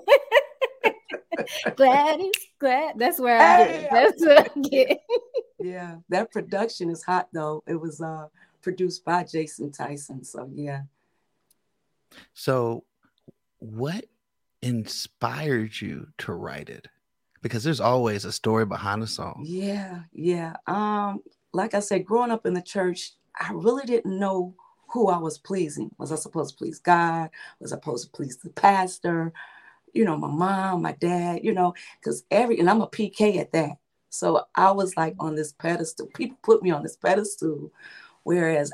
Gladys? 1.75 2.31
Glad 2.59 2.97
that's 2.97 3.19
where 3.19 3.39
I 3.39 3.65
get. 3.65 3.91
That's 3.91 4.25
what 4.25 4.51
I 4.55 4.59
get. 4.61 5.01
yeah, 5.59 5.95
that 6.09 6.31
production 6.31 6.89
is 6.89 7.03
hot 7.03 7.27
though. 7.33 7.63
It 7.67 7.75
was 7.75 8.01
uh 8.01 8.27
produced 8.61 9.03
by 9.03 9.23
Jason 9.23 9.71
Tyson. 9.71 10.23
So 10.23 10.49
yeah. 10.53 10.83
So 12.33 12.83
what 13.59 14.05
inspired 14.61 15.79
you 15.81 16.07
to 16.19 16.33
write 16.33 16.69
it? 16.69 16.87
Because 17.41 17.63
there's 17.63 17.81
always 17.81 18.23
a 18.23 18.31
story 18.31 18.65
behind 18.65 19.03
a 19.03 19.07
song. 19.07 19.43
Yeah, 19.45 20.03
yeah. 20.13 20.55
Um, 20.65 21.21
like 21.51 21.73
I 21.73 21.79
said, 21.79 22.05
growing 22.05 22.31
up 22.31 22.45
in 22.45 22.53
the 22.53 22.61
church, 22.61 23.11
I 23.37 23.51
really 23.51 23.85
didn't 23.85 24.17
know 24.17 24.55
who 24.93 25.09
I 25.09 25.17
was 25.17 25.39
pleasing. 25.39 25.91
Was 25.97 26.11
I 26.11 26.15
supposed 26.15 26.51
to 26.51 26.57
please 26.57 26.79
God? 26.79 27.31
Was 27.59 27.73
I 27.73 27.77
supposed 27.77 28.05
to 28.05 28.11
please 28.11 28.37
the 28.37 28.51
pastor? 28.51 29.33
You 29.93 30.05
know, 30.05 30.17
my 30.17 30.27
mom, 30.27 30.83
my 30.83 30.93
dad, 30.93 31.43
you 31.43 31.53
know, 31.53 31.73
because 31.99 32.23
every 32.29 32.59
and 32.59 32.69
I'm 32.69 32.81
a 32.81 32.87
PK 32.87 33.37
at 33.37 33.51
that. 33.53 33.77
So 34.09 34.45
I 34.55 34.71
was 34.71 34.95
like 34.95 35.15
on 35.19 35.35
this 35.35 35.51
pedestal. 35.53 36.07
People 36.15 36.37
put 36.43 36.61
me 36.61 36.69
on 36.69 36.83
this 36.83 36.95
pedestal, 36.95 37.71
whereas 38.21 38.71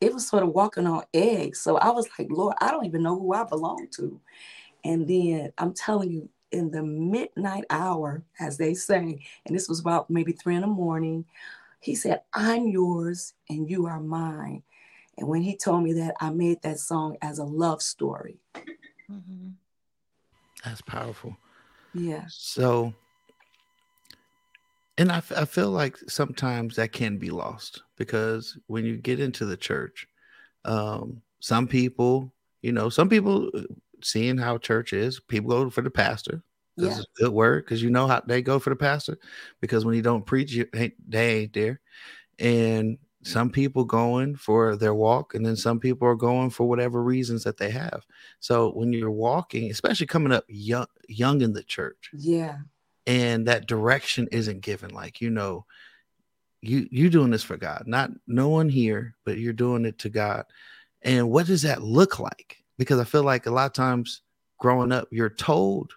it 0.00 0.12
was 0.12 0.26
sort 0.26 0.42
of 0.42 0.50
walking 0.50 0.86
on 0.86 1.04
eggs. 1.14 1.60
So 1.60 1.78
I 1.78 1.90
was 1.90 2.08
like, 2.18 2.28
Lord, 2.30 2.56
I 2.60 2.72
don't 2.72 2.84
even 2.84 3.02
know 3.02 3.18
who 3.18 3.32
I 3.32 3.44
belong 3.44 3.86
to. 3.96 4.20
And 4.84 5.06
then 5.06 5.52
I'm 5.56 5.72
telling 5.72 6.10
you, 6.10 6.28
in 6.50 6.70
the 6.70 6.82
midnight 6.82 7.64
hour, 7.70 8.22
as 8.38 8.58
they 8.58 8.74
say, 8.74 9.24
and 9.46 9.56
this 9.56 9.68
was 9.68 9.80
about 9.80 10.10
maybe 10.10 10.32
three 10.32 10.54
in 10.54 10.60
the 10.60 10.66
morning, 10.66 11.24
he 11.80 11.94
said, 11.94 12.22
I'm 12.32 12.68
yours 12.68 13.34
and 13.48 13.68
you 13.68 13.86
are 13.86 14.00
mine. 14.00 14.62
And 15.18 15.28
when 15.28 15.42
he 15.42 15.56
told 15.56 15.82
me 15.82 15.92
that, 15.94 16.14
I 16.20 16.30
made 16.30 16.62
that 16.62 16.78
song 16.78 17.16
as 17.22 17.38
a 17.38 17.44
love 17.44 17.82
story. 17.82 18.38
Mm-hmm. 19.10 19.50
That's 20.64 20.80
powerful. 20.82 21.36
Yeah. 21.92 22.24
So, 22.28 22.94
and 24.98 25.12
I, 25.12 25.22
I 25.36 25.44
feel 25.44 25.70
like 25.70 25.96
sometimes 26.08 26.76
that 26.76 26.92
can 26.92 27.18
be 27.18 27.30
lost 27.30 27.82
because 27.96 28.58
when 28.66 28.84
you 28.84 28.96
get 28.96 29.20
into 29.20 29.44
the 29.44 29.56
church, 29.56 30.06
um, 30.64 31.22
some 31.40 31.68
people, 31.68 32.32
you 32.62 32.72
know, 32.72 32.88
some 32.88 33.08
people 33.08 33.50
uh, 33.54 33.62
seeing 34.02 34.38
how 34.38 34.58
church 34.58 34.92
is, 34.92 35.20
people 35.20 35.50
go 35.50 35.70
for 35.70 35.82
the 35.82 35.90
pastor. 35.90 36.42
This 36.76 36.94
yeah. 36.94 36.98
is 36.98 37.06
good 37.16 37.32
word 37.32 37.64
because 37.64 37.82
you 37.82 37.90
know 37.90 38.08
how 38.08 38.20
they 38.26 38.42
go 38.42 38.58
for 38.58 38.70
the 38.70 38.76
pastor 38.76 39.18
because 39.60 39.84
when 39.84 39.94
you 39.94 40.02
don't 40.02 40.26
preach, 40.26 40.52
you 40.52 40.66
ain't, 40.74 40.94
they 41.08 41.42
ain't 41.42 41.52
there. 41.52 41.80
And 42.40 42.98
some 43.24 43.48
people 43.50 43.84
going 43.84 44.36
for 44.36 44.76
their 44.76 44.94
walk 44.94 45.34
and 45.34 45.44
then 45.44 45.56
some 45.56 45.80
people 45.80 46.06
are 46.06 46.14
going 46.14 46.50
for 46.50 46.68
whatever 46.68 47.02
reasons 47.02 47.42
that 47.44 47.56
they 47.56 47.70
have. 47.70 48.04
So 48.38 48.70
when 48.72 48.92
you're 48.92 49.10
walking 49.10 49.70
especially 49.70 50.06
coming 50.06 50.32
up 50.32 50.44
young 50.46 50.86
young 51.08 51.40
in 51.40 51.52
the 51.52 51.62
church 51.62 52.10
yeah. 52.12 52.58
and 53.06 53.46
that 53.48 53.66
direction 53.66 54.28
isn't 54.30 54.60
given 54.60 54.90
like 54.90 55.20
you 55.20 55.30
know 55.30 55.64
you 56.60 56.86
you 56.90 57.10
doing 57.10 57.30
this 57.30 57.42
for 57.42 57.56
god 57.56 57.84
not 57.86 58.10
no 58.26 58.48
one 58.48 58.68
here 58.68 59.14
but 59.24 59.38
you're 59.38 59.52
doing 59.52 59.84
it 59.84 59.98
to 60.00 60.08
god. 60.08 60.44
And 61.02 61.30
what 61.30 61.46
does 61.46 61.62
that 61.62 61.82
look 61.82 62.18
like? 62.18 62.58
Because 62.78 63.00
i 63.00 63.04
feel 63.04 63.22
like 63.24 63.46
a 63.46 63.50
lot 63.50 63.66
of 63.66 63.72
times 63.72 64.20
growing 64.58 64.92
up 64.92 65.08
you're 65.10 65.30
told 65.30 65.92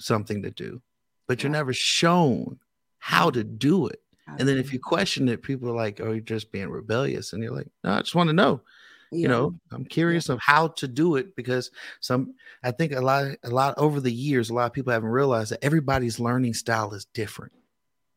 something 0.00 0.42
to 0.42 0.50
do 0.50 0.80
but 1.26 1.42
you're 1.42 1.52
never 1.52 1.72
shown 1.72 2.58
how 2.98 3.30
to 3.30 3.44
do 3.44 3.86
it 3.86 4.00
and 4.26 4.48
then 4.48 4.58
if 4.58 4.72
you 4.72 4.78
question 4.78 5.28
it, 5.28 5.42
people 5.42 5.68
are 5.68 5.74
like, 5.74 6.00
"Oh, 6.00 6.12
you're 6.12 6.20
just 6.20 6.52
being 6.52 6.68
rebellious," 6.68 7.32
and 7.32 7.42
you're 7.42 7.54
like, 7.54 7.68
"No, 7.84 7.92
I 7.92 8.00
just 8.00 8.14
want 8.14 8.28
to 8.28 8.34
know." 8.34 8.62
Yeah. 9.10 9.18
You 9.18 9.28
know, 9.28 9.54
I'm 9.70 9.84
curious 9.84 10.28
yeah. 10.28 10.34
of 10.34 10.40
how 10.40 10.68
to 10.68 10.88
do 10.88 11.16
it 11.16 11.36
because 11.36 11.70
some, 12.00 12.34
I 12.62 12.70
think 12.70 12.92
a 12.92 13.00
lot, 13.00 13.36
a 13.44 13.50
lot 13.50 13.74
over 13.76 14.00
the 14.00 14.12
years, 14.12 14.48
a 14.48 14.54
lot 14.54 14.66
of 14.66 14.72
people 14.72 14.92
haven't 14.92 15.10
realized 15.10 15.52
that 15.52 15.62
everybody's 15.62 16.18
learning 16.18 16.54
style 16.54 16.94
is 16.94 17.04
different. 17.12 17.52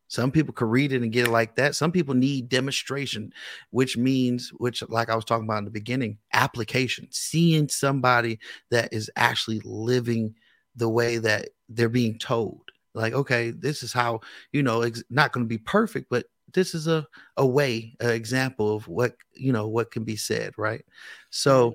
Some 0.08 0.32
people 0.32 0.54
can 0.54 0.70
read 0.70 0.94
it 0.94 1.02
and 1.02 1.12
get 1.12 1.28
it 1.28 1.32
like 1.32 1.56
that. 1.56 1.76
Some 1.76 1.92
people 1.92 2.14
need 2.14 2.48
demonstration, 2.48 3.34
which 3.72 3.98
means, 3.98 4.52
which, 4.58 4.88
like 4.88 5.10
I 5.10 5.16
was 5.16 5.26
talking 5.26 5.46
about 5.46 5.60
in 5.60 5.66
the 5.66 5.72
beginning, 5.72 6.20
application, 6.32 7.08
seeing 7.12 7.68
somebody 7.68 8.40
that 8.70 8.94
is 8.94 9.12
actually 9.18 9.62
living 9.66 10.36
the 10.76 10.90
way 10.90 11.18
that 11.18 11.50
they're 11.68 11.90
being 11.90 12.20
told 12.20 12.72
like 12.96 13.14
okay 13.14 13.52
this 13.52 13.84
is 13.84 13.94
how 13.94 14.20
you 14.52 14.64
know 14.64 14.82
it's 14.82 15.04
not 15.10 15.32
going 15.32 15.46
to 15.46 15.50
be 15.50 15.58
perfect 15.58 16.08
but 16.10 16.26
this 16.54 16.74
is 16.74 16.88
a 16.88 17.06
a 17.38 17.46
way 17.46 17.96
an 18.00 18.12
example 18.12 18.76
of 18.76 18.88
what 18.88 19.16
you 19.34 19.52
know 19.52 19.68
what 19.68 19.92
can 19.92 20.04
be 20.04 20.16
said 20.16 20.54
right? 20.58 20.86
So 21.30 21.74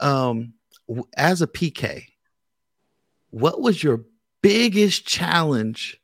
um 0.00 0.54
as 1.16 1.42
a 1.42 1.46
pk 1.46 2.04
what 3.30 3.60
was 3.60 3.82
your 3.82 4.04
biggest 4.42 5.06
challenge 5.06 5.98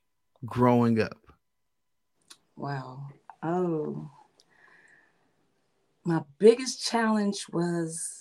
growing 0.46 1.00
up? 1.00 1.18
Wow. 2.56 3.02
Oh. 3.42 4.10
My 6.04 6.22
biggest 6.38 6.84
challenge 6.86 7.44
was 7.52 8.18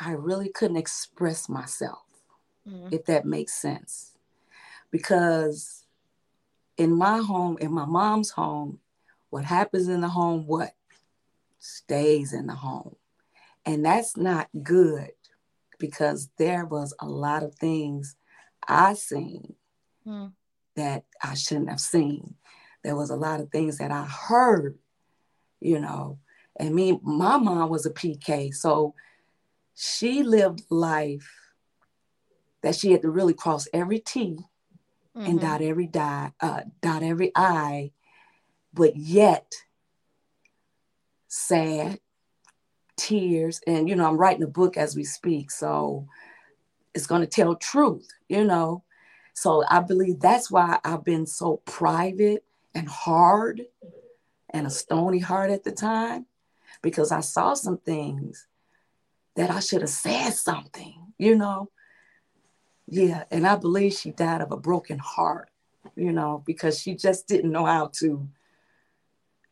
i 0.00 0.12
really 0.12 0.48
couldn't 0.48 0.76
express 0.76 1.48
myself 1.48 2.04
mm-hmm. 2.66 2.88
if 2.90 3.04
that 3.04 3.26
makes 3.26 3.52
sense 3.52 4.09
because 4.90 5.84
in 6.76 6.92
my 6.92 7.18
home, 7.18 7.58
in 7.60 7.72
my 7.72 7.84
mom's 7.84 8.30
home, 8.30 8.78
what 9.30 9.44
happens 9.44 9.88
in 9.88 10.00
the 10.00 10.08
home, 10.08 10.46
what 10.46 10.72
stays 11.58 12.32
in 12.32 12.46
the 12.46 12.54
home. 12.54 12.96
And 13.64 13.84
that's 13.84 14.16
not 14.16 14.48
good 14.62 15.10
because 15.78 16.30
there 16.38 16.64
was 16.64 16.94
a 17.00 17.06
lot 17.06 17.42
of 17.42 17.54
things 17.54 18.16
I 18.66 18.94
seen 18.94 19.54
hmm. 20.04 20.26
that 20.76 21.04
I 21.22 21.34
shouldn't 21.34 21.70
have 21.70 21.80
seen. 21.80 22.34
There 22.82 22.96
was 22.96 23.10
a 23.10 23.16
lot 23.16 23.40
of 23.40 23.50
things 23.50 23.78
that 23.78 23.90
I 23.90 24.04
heard, 24.04 24.78
you 25.60 25.80
know. 25.80 26.18
And 26.56 26.74
me, 26.74 26.98
my 27.02 27.36
mom 27.36 27.68
was 27.68 27.86
a 27.86 27.90
PK, 27.90 28.54
so 28.54 28.94
she 29.74 30.22
lived 30.22 30.62
life 30.70 31.30
that 32.62 32.74
she 32.74 32.92
had 32.92 33.02
to 33.02 33.10
really 33.10 33.34
cross 33.34 33.68
every 33.72 33.98
T 33.98 34.38
mm-hmm. 35.16 35.26
and 35.30 35.40
dot 35.40 35.62
every 35.62 35.86
dot, 35.86 36.32
uh, 36.40 36.62
dot 36.80 37.02
every 37.02 37.32
I, 37.34 37.92
but 38.72 38.96
yet 38.96 39.52
sad, 41.28 42.00
tears, 42.96 43.60
and 43.66 43.88
you 43.88 43.96
know, 43.96 44.06
I'm 44.06 44.16
writing 44.16 44.42
a 44.42 44.48
book 44.48 44.76
as 44.76 44.96
we 44.96 45.04
speak, 45.04 45.50
so 45.50 46.06
it's 46.94 47.06
going 47.06 47.22
to 47.22 47.26
tell 47.26 47.54
truth, 47.56 48.08
you 48.28 48.44
know. 48.44 48.84
So 49.34 49.64
I 49.70 49.80
believe 49.80 50.20
that's 50.20 50.50
why 50.50 50.78
I've 50.84 51.04
been 51.04 51.26
so 51.26 51.58
private 51.64 52.44
and 52.74 52.88
hard 52.88 53.62
and 54.50 54.66
a 54.66 54.70
stony 54.70 55.18
heart 55.18 55.50
at 55.50 55.64
the 55.64 55.72
time 55.72 56.26
because 56.82 57.12
I 57.12 57.20
saw 57.20 57.54
some 57.54 57.78
things 57.78 58.46
that 59.36 59.50
I 59.50 59.60
should 59.60 59.80
have 59.82 59.90
said 59.90 60.30
something, 60.30 61.12
you 61.18 61.36
know. 61.36 61.70
Yeah, 62.90 63.22
and 63.30 63.46
I 63.46 63.54
believe 63.54 63.92
she 63.92 64.10
died 64.10 64.40
of 64.40 64.50
a 64.50 64.56
broken 64.56 64.98
heart, 64.98 65.48
you 65.94 66.12
know, 66.12 66.42
because 66.44 66.80
she 66.80 66.96
just 66.96 67.28
didn't 67.28 67.52
know 67.52 67.64
how 67.64 67.92
to 68.00 68.28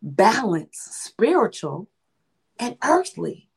balance 0.02 0.78
spiritual 0.78 1.88
and 2.58 2.76
earthly. 2.82 3.48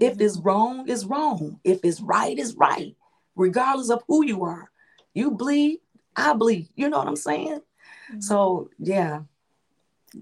If 0.00 0.18
it's 0.18 0.38
mm-hmm. 0.38 0.48
wrong, 0.48 0.88
it's 0.88 1.04
wrong. 1.04 1.60
If 1.62 1.80
it's 1.84 2.00
right, 2.00 2.38
it's 2.38 2.54
right, 2.54 2.96
regardless 3.36 3.90
of 3.90 4.02
who 4.08 4.24
you 4.24 4.44
are. 4.44 4.70
You 5.12 5.32
bleed, 5.32 5.80
I 6.16 6.32
bleed. 6.32 6.70
You 6.74 6.88
know 6.88 6.98
what 6.98 7.08
I'm 7.08 7.16
saying? 7.16 7.60
Mm-hmm. 8.10 8.20
So, 8.20 8.70
yeah. 8.78 9.22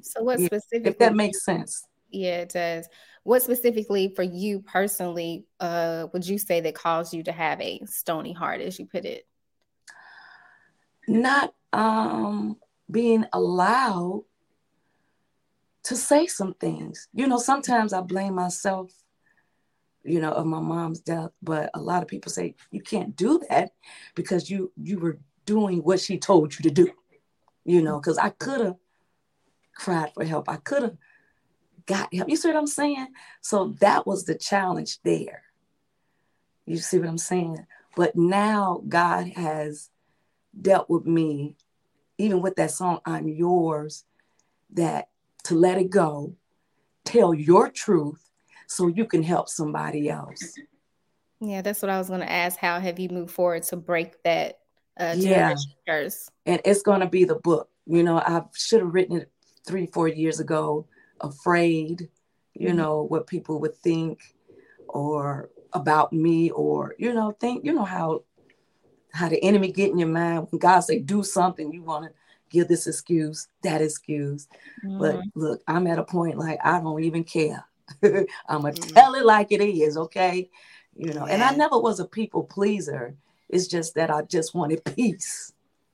So 0.02 0.22
what 0.22 0.40
specifically 0.40 0.90
if 0.90 0.98
that 0.98 1.14
makes 1.14 1.44
sense. 1.44 1.86
Yeah, 2.10 2.38
it 2.38 2.50
does. 2.50 2.88
What 3.24 3.42
specifically 3.42 4.12
for 4.14 4.22
you 4.22 4.60
personally 4.60 5.46
uh 5.60 6.06
would 6.12 6.26
you 6.26 6.38
say 6.38 6.60
that 6.60 6.74
caused 6.74 7.12
you 7.12 7.22
to 7.24 7.32
have 7.32 7.60
a 7.60 7.80
stony 7.86 8.32
heart 8.32 8.60
as 8.60 8.78
you 8.78 8.86
put 8.86 9.04
it? 9.04 9.26
Not 11.08 11.54
um 11.72 12.56
being 12.90 13.24
allowed 13.32 14.24
to 15.84 15.96
say 15.96 16.26
some 16.26 16.54
things. 16.54 17.08
You 17.14 17.26
know, 17.26 17.38
sometimes 17.38 17.92
I 17.92 18.00
blame 18.00 18.34
myself, 18.34 18.92
you 20.04 20.20
know, 20.20 20.32
of 20.32 20.46
my 20.46 20.60
mom's 20.60 21.00
death, 21.00 21.30
but 21.42 21.70
a 21.74 21.80
lot 21.80 22.02
of 22.02 22.08
people 22.08 22.30
say 22.30 22.54
you 22.70 22.80
can't 22.80 23.14
do 23.16 23.40
that 23.50 23.70
because 24.14 24.50
you 24.50 24.72
you 24.76 24.98
were 24.98 25.18
doing 25.44 25.78
what 25.78 26.00
she 26.00 26.18
told 26.18 26.56
you 26.56 26.62
to 26.62 26.70
do. 26.70 26.90
You 27.64 27.82
know, 27.82 27.98
because 27.98 28.18
I 28.18 28.28
could 28.30 28.60
have 28.60 28.76
cried 29.74 30.12
for 30.14 30.24
help. 30.24 30.48
I 30.48 30.56
could 30.56 30.82
have 30.82 30.96
got 31.86 32.12
help. 32.12 32.28
You 32.28 32.36
see 32.36 32.48
what 32.48 32.56
I'm 32.56 32.66
saying? 32.66 33.08
So 33.40 33.74
that 33.80 34.06
was 34.06 34.24
the 34.24 34.34
challenge 34.34 34.98
there. 35.02 35.42
You 36.66 36.78
see 36.78 36.98
what 36.98 37.08
I'm 37.08 37.18
saying? 37.18 37.66
But 37.96 38.16
now 38.16 38.82
God 38.88 39.28
has 39.28 39.88
dealt 40.60 40.90
with 40.90 41.06
me, 41.06 41.56
even 42.18 42.42
with 42.42 42.56
that 42.56 42.72
song, 42.72 43.00
I'm 43.06 43.28
yours, 43.28 44.04
that 44.74 45.08
to 45.44 45.54
let 45.54 45.78
it 45.78 45.90
go, 45.90 46.34
tell 47.04 47.32
your 47.32 47.70
truth 47.70 48.30
so 48.66 48.88
you 48.88 49.06
can 49.06 49.22
help 49.22 49.48
somebody 49.48 50.08
else. 50.08 50.58
Yeah, 51.40 51.62
that's 51.62 51.82
what 51.82 51.90
I 51.90 51.98
was 51.98 52.08
going 52.08 52.20
to 52.20 52.30
ask. 52.30 52.58
How 52.58 52.80
have 52.80 52.98
you 52.98 53.08
moved 53.10 53.30
forward 53.30 53.62
to 53.64 53.76
break 53.76 54.22
that 54.24 54.58
uh, 54.98 55.14
Yeah. 55.16 55.54
curse? 55.86 56.28
And 56.46 56.60
it's 56.64 56.82
going 56.82 57.00
to 57.00 57.06
be 57.06 57.24
the 57.24 57.36
book. 57.36 57.68
You 57.86 58.02
know, 58.02 58.18
I 58.18 58.42
should 58.54 58.80
have 58.80 58.92
written 58.92 59.18
it 59.18 59.30
three, 59.66 59.86
four 59.86 60.08
years 60.08 60.40
ago, 60.40 60.86
afraid, 61.20 62.08
you 62.54 62.70
Mhm. 62.70 62.76
know, 62.76 63.02
what 63.02 63.26
people 63.26 63.60
would 63.60 63.76
think 63.76 64.34
or 64.88 65.50
about 65.72 66.12
me 66.12 66.50
or, 66.50 66.94
you 66.98 67.12
know, 67.12 67.32
think, 67.32 67.64
you 67.64 67.72
know, 67.72 67.84
how 67.84 68.22
how 69.12 69.28
the 69.28 69.42
enemy 69.42 69.72
get 69.72 69.90
in 69.90 69.98
your 69.98 70.08
mind 70.08 70.46
when 70.50 70.58
God 70.58 70.80
say 70.80 70.98
do 70.98 71.22
something, 71.22 71.72
you 71.72 71.82
want 71.82 72.04
to 72.04 72.12
give 72.50 72.68
this 72.68 72.86
excuse, 72.86 73.48
that 73.62 73.80
excuse. 73.80 74.46
But 74.82 75.16
Mhm. 75.16 75.30
look, 75.34 75.62
I'm 75.66 75.86
at 75.86 75.98
a 75.98 76.04
point 76.04 76.38
like 76.38 76.58
I 76.64 76.80
don't 76.80 77.02
even 77.02 77.24
care. 77.24 77.64
I'm 78.02 78.62
gonna 78.62 78.72
tell 78.74 79.14
it 79.14 79.24
like 79.24 79.52
it 79.52 79.60
is, 79.62 79.96
okay? 79.96 80.50
You 80.94 81.12
know, 81.12 81.26
and 81.26 81.42
I 81.42 81.52
never 81.52 81.78
was 81.78 82.00
a 82.00 82.06
people 82.06 82.44
pleaser. 82.44 83.14
It's 83.48 83.66
just 83.68 83.94
that 83.94 84.10
I 84.10 84.22
just 84.22 84.54
wanted 84.54 84.84
peace. 84.96 85.52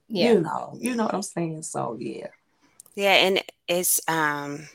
Yeah. 0.08 0.32
You 0.32 0.40
know, 0.40 0.76
you 0.80 0.94
know 0.94 1.04
what 1.04 1.14
I'm 1.14 1.22
saying? 1.22 1.62
So 1.62 1.96
yeah. 1.98 2.28
Yeah, 2.94 3.14
and 3.14 3.42
it's 3.68 4.00
um 4.08 4.68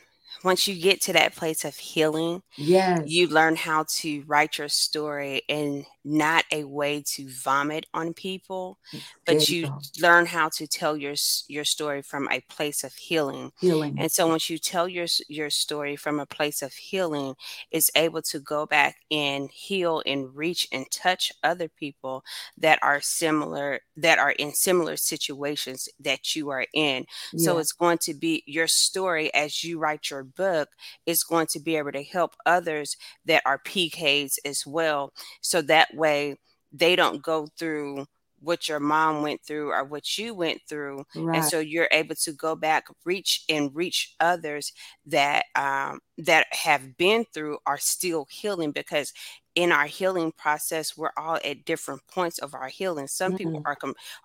once 0.43 0.67
you 0.67 0.80
get 0.82 1.02
to 1.02 1.13
that 1.13 1.36
place 1.36 1.65
of 1.65 1.76
healing, 1.78 2.41
Yes. 2.58 3.08
you 3.08 3.28
learn 3.28 3.56
how 3.56 3.86
to 3.89 4.23
write 4.28 4.58
your 4.58 4.69
story 4.69 5.41
in 5.47 5.86
not 6.04 6.45
a 6.52 6.63
way 6.65 7.04
to 7.06 7.30
vomit 7.30 7.86
on 7.93 8.13
people, 8.13 8.80
mm, 8.93 9.02
but 9.26 9.50
you 9.50 9.69
go. 9.69 9.86
learn 10.02 10.26
how 10.26 10.50
to 10.50 10.67
tell 10.67 10.97
your 10.97 11.15
your 11.47 11.65
story 11.65 12.02
from 12.02 12.28
a 12.32 12.41
place 12.50 12.84
of 12.84 12.93
healing. 12.95 13.52
Healing. 13.60 13.97
And 13.97 14.12
so 14.12 14.28
once 14.28 14.50
you 14.50 14.58
tell 14.58 14.88
your 14.88 15.06
your 15.28 15.50
story 15.50 15.95
from 15.95 16.19
a 16.19 16.26
place 16.26 16.62
of 16.62 16.73
healing, 16.73 17.36
it's 17.71 17.91
able 17.95 18.21
to 18.23 18.39
go 18.39 18.65
back 18.65 18.97
and 19.12 19.50
heal 19.52 20.02
and 20.06 20.36
reach 20.36 20.67
and 20.71 20.89
touch 20.91 21.32
other 21.43 21.67
people 21.69 22.23
that 22.58 22.80
are 22.82 23.02
similar 23.02 23.80
that 23.95 24.19
are 24.19 24.32
in 24.32 24.54
similar 24.54 24.97
situations 24.97 25.89
that 26.00 26.36
you 26.36 26.50
are 26.50 26.65
in. 26.73 27.06
So 27.36 27.58
it's 27.58 27.71
going 27.73 27.97
to 28.00 28.13
be 28.13 28.43
your 28.45 28.67
story 28.67 29.34
as 29.34 29.63
you 29.63 29.80
write 29.80 30.10
your 30.10 30.27
book 30.36 30.70
is 31.06 31.24
going 31.24 31.48
to 31.48 31.60
be 31.60 31.76
able 31.78 31.92
to 31.92 32.04
help 32.04 32.36
others 32.46 32.98
that 33.26 33.44
are 33.46 33.60
PKs 33.60 34.38
as 34.46 34.66
well. 34.66 35.13
So 35.42 35.62
that 35.63 35.94
way 35.96 36.36
they 36.72 36.96
don't 36.96 37.22
go 37.22 37.48
through 37.58 38.06
what 38.40 38.68
your 38.68 38.80
mom 38.80 39.24
went 39.24 39.42
through 39.44 39.72
or 39.72 39.84
what 39.84 40.18
you 40.18 40.34
went 40.34 40.62
through. 40.70 41.04
And 41.34 41.44
so 41.44 41.60
you're 41.60 41.90
able 41.92 42.16
to 42.16 42.32
go 42.34 42.56
back 42.56 42.86
reach 43.06 43.44
and 43.50 43.74
reach 43.76 44.16
others 44.20 44.72
that 45.08 45.46
um, 45.56 46.00
that 46.18 46.46
have 46.52 46.98
been 46.98 47.26
through 47.34 47.58
are 47.66 47.78
still 47.80 48.28
healing 48.30 48.72
because 48.72 49.12
in 49.56 49.72
our 49.72 49.88
healing 49.88 50.32
process 50.32 50.96
we're 50.96 51.12
all 51.18 51.40
at 51.44 51.66
different 51.66 52.02
points 52.08 52.38
of 52.40 52.54
our 52.54 52.68
healing. 52.68 53.08
Some 53.08 53.34
people 53.34 53.60
Mhm. 53.60 53.66
are 53.66 53.78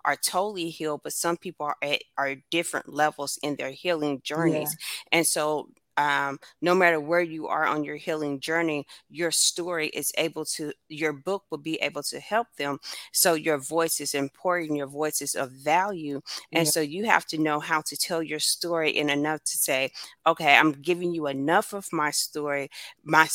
are 0.05 0.15
totally 0.15 0.69
healed 0.69 1.01
but 1.03 1.13
some 1.13 1.37
people 1.37 1.65
are 1.67 1.77
at 1.81 2.01
are 2.17 2.35
different 2.51 2.93
levels 2.93 3.37
in 3.43 3.55
their 3.55 3.71
healing 3.71 4.21
journeys. 4.23 4.75
And 5.11 5.25
so 5.25 5.69
um, 5.97 6.39
no 6.61 6.73
matter 6.75 6.99
where 6.99 7.21
you 7.21 7.47
are 7.47 7.65
on 7.65 7.83
your 7.83 7.95
healing 7.97 8.39
journey, 8.39 8.85
your 9.09 9.31
story 9.31 9.87
is 9.89 10.11
able 10.17 10.45
to, 10.45 10.73
your 10.89 11.13
book 11.13 11.43
will 11.49 11.57
be 11.57 11.75
able 11.81 12.03
to 12.03 12.19
help 12.19 12.47
them. 12.57 12.79
So 13.11 13.33
your 13.35 13.57
voice 13.57 13.99
is 13.99 14.13
important, 14.13 14.77
your 14.77 14.87
voice 14.87 15.21
is 15.21 15.35
of 15.35 15.51
value. 15.51 16.21
And 16.53 16.67
Yeah. 16.67 16.71
so 16.71 16.81
you 16.81 17.05
have 17.05 17.25
to 17.27 17.37
know 17.37 17.59
how 17.59 17.81
to 17.81 17.97
tell 17.97 18.21
your 18.23 18.39
story 18.39 18.91
in 18.91 19.09
enough 19.09 19.43
to 19.43 19.57
say, 19.57 19.91
okay, 20.25 20.55
I'm 20.55 20.71
giving 20.73 21.13
you 21.13 21.27
enough 21.27 21.73
of 21.73 21.87
my 21.91 22.11
story, 22.11 22.69
my 23.03 23.27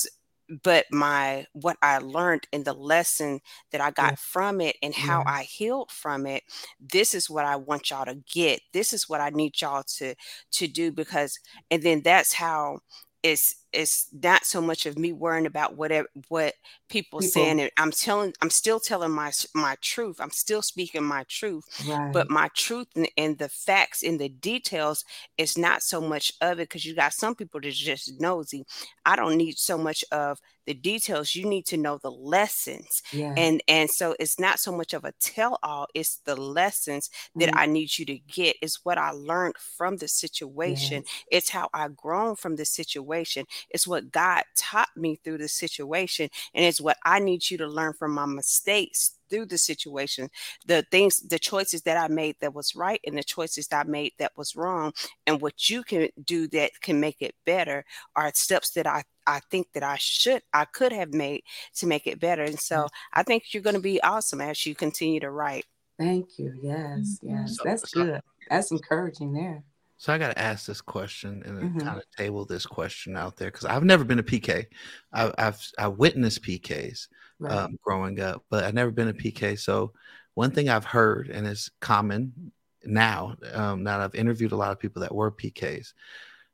but 0.63 0.87
my 0.93 1.47
what 1.53 1.77
I 1.83 1.99
learned 1.99 2.47
and 2.53 2.65
the 2.65 2.73
lesson 2.75 3.41
that 3.71 3.81
I 3.81 3.91
got 3.91 4.19
from 4.19 4.61
it 4.61 4.77
and 4.83 4.95
how 4.95 5.23
Yeah. 5.23 5.27
I 5.27 5.43
healed 5.43 5.91
from 5.91 6.27
it, 6.27 6.43
this 6.81 7.15
is 7.15 7.29
what 7.31 7.45
I 7.45 7.57
want 7.57 7.91
y'all 7.91 8.05
to 8.07 8.17
get. 8.33 8.61
This 8.73 8.93
is 8.93 9.09
what 9.09 9.21
I 9.21 9.31
need 9.31 9.61
y'all 9.61 9.83
to 9.99 10.15
to 10.53 10.67
do 10.67 10.93
because 10.93 11.39
and 11.71 11.83
then 11.83 12.03
that's 12.03 12.35
how 12.35 12.81
it's 13.23 13.57
it's 13.73 14.09
not 14.13 14.45
so 14.45 14.61
much 14.61 14.87
of 14.87 14.99
me 14.99 15.13
worrying 15.13 15.47
about 15.47 15.77
whatever 15.77 16.09
what 16.29 16.55
people, 16.89 17.21
People. 17.21 17.31
saying 17.33 17.61
and 17.61 17.71
i'm 17.77 17.91
telling 17.91 18.33
i'm 18.41 18.51
still 18.51 18.81
telling 18.81 19.11
my 19.11 19.31
my 19.55 19.77
truth 19.81 20.17
i'm 20.21 20.31
still 20.31 20.63
speaking 20.63 21.05
my 21.05 21.25
truth 21.29 21.65
Right. 21.79 22.13
but 22.13 22.31
my 22.31 22.49
truth 22.55 22.89
and, 22.97 23.09
and 23.17 23.39
the 23.39 23.49
facts 23.49 24.03
and 24.03 24.19
the 24.21 24.29
details 24.29 25.05
is 25.37 25.59
not 25.59 25.83
so 25.83 26.01
much 26.01 26.33
of 26.41 26.59
it 26.59 26.69
because 26.69 26.85
you 26.85 26.95
got 26.95 27.13
some 27.13 27.35
people 27.35 27.61
that's 27.61 27.77
just 27.77 28.21
nosy 28.21 28.65
i 29.05 29.17
don't 29.17 29.37
need 29.37 29.59
so 29.59 29.77
much 29.77 30.05
of 30.13 30.41
the 30.67 30.75
details 30.75 31.35
you 31.35 31.47
need 31.47 31.65
to 31.67 31.77
know 31.77 31.99
the 31.99 32.11
lessons 32.11 33.03
Yeah. 33.11 33.33
and 33.37 33.63
and 33.69 33.91
so 33.91 34.15
it's 34.19 34.39
not 34.39 34.59
so 34.59 34.73
much 34.73 34.93
of 34.93 35.05
a 35.05 35.13
tell 35.21 35.59
all 35.63 35.87
it's 35.95 36.17
the 36.25 36.37
lessons 36.37 37.11
that 37.39 37.51
Mhm. 37.51 37.53
i 37.55 37.67
need 37.67 37.97
you 37.99 38.05
to 38.07 38.19
get 38.19 38.57
it's 38.63 38.85
what 38.85 38.99
i 38.99 39.11
learned 39.11 39.55
from 39.59 39.97
the 39.97 40.09
situation 40.09 41.03
it's 41.31 41.51
how 41.51 41.69
i 41.73 41.89
grown 41.89 42.35
from 42.37 42.57
the 42.57 42.65
situation 42.65 43.45
it's 43.71 43.87
what 43.87 44.11
god 44.11 44.43
taught 44.57 44.89
me 44.97 45.17
through 45.17 45.39
the 45.39 45.49
situation 45.49 46.29
and 46.55 46.65
it's 46.65 46.81
what 46.81 46.97
i 47.05 47.19
need 47.19 47.49
you 47.51 47.59
to 47.59 47.67
learn 47.67 47.93
from 47.93 48.13
my 48.13 48.27
mistakes 48.27 49.17
through 49.31 49.47
the 49.47 49.59
situation 49.59 50.29
the 50.67 50.85
things 50.91 51.21
the 51.29 51.39
choices 51.39 51.83
that 51.83 51.97
i 51.97 52.09
made 52.13 52.37
that 52.41 52.55
was 52.55 52.75
right 52.75 53.01
and 53.07 53.17
the 53.17 53.23
choices 53.23 53.67
that 53.69 53.87
i 53.87 53.89
made 53.89 54.13
that 54.19 54.33
was 54.37 54.57
wrong 54.57 54.93
and 55.27 55.41
what 55.41 55.69
you 55.69 55.83
can 55.83 56.09
do 56.25 56.49
that 56.49 56.71
can 56.81 56.99
make 56.99 57.21
it 57.21 57.35
better 57.45 57.85
are 58.17 58.31
steps 58.35 58.71
that 58.71 58.87
i 58.87 59.03
I 59.29 59.41
think 59.51 59.67
that 59.75 59.83
I 59.83 59.97
should, 59.99 60.43
I 60.55 60.65
could 60.65 60.91
have 60.91 61.13
made 61.13 61.43
to 61.75 61.87
make 61.87 62.07
it 62.07 62.19
better. 62.19 62.45
And 62.45 62.59
so 62.59 62.77
mm-hmm. 62.77 63.21
I 63.21 63.23
think 63.23 63.53
you're 63.53 63.63
going 63.63 63.77
to 63.77 63.81
be 63.81 64.03
awesome 64.03 64.41
as 64.41 64.65
you 64.65 64.75
continue 64.75 65.21
to 65.21 65.31
write. 65.31 65.67
Thank 65.99 66.39
you. 66.39 66.59
Yes, 66.63 67.19
yes. 67.23 67.57
So- 67.57 67.63
That's 67.65 67.91
so- 67.91 68.05
good. 68.05 68.23
That's 68.49 68.71
encouraging 68.71 69.35
there. 69.35 69.63
So 69.99 70.13
I 70.13 70.19
got 70.19 70.29
to 70.29 70.39
ask 70.39 70.67
this 70.67 70.81
question 70.81 71.43
and 71.45 71.59
Mhm. 71.61 71.79
kind 71.79 71.99
of 71.99 72.05
table 72.17 72.45
this 72.45 72.67
question 72.67 73.17
out 73.17 73.37
there 73.37 73.51
because 73.51 73.65
I've 73.65 73.85
never 73.85 74.05
been 74.05 74.21
a 74.21 74.23
PK. 74.23 74.67
I, 75.13 75.33
I've 75.39 75.61
I 75.79 75.89
witnessed 75.89 76.43
PKs 76.43 77.09
Right. 77.39 77.67
um, 77.67 77.79
growing 77.83 78.21
up, 78.21 78.45
but 78.49 78.65
I've 78.65 78.75
never 78.75 78.93
been 78.93 79.09
a 79.09 79.15
PK. 79.15 79.57
So 79.57 79.93
one 80.35 80.53
thing 80.53 80.69
I've 80.69 80.85
heard 80.85 81.29
and 81.31 81.47
is 81.47 81.71
common 81.81 82.53
now, 82.85 83.37
um, 83.53 83.83
now 83.83 83.99
that 83.99 84.05
I've 84.05 84.15
interviewed 84.15 84.53
a 84.53 84.57
lot 84.57 84.71
of 84.71 84.79
people 84.79 85.03
that 85.03 85.15
were 85.15 85.33
PKs. 85.33 85.95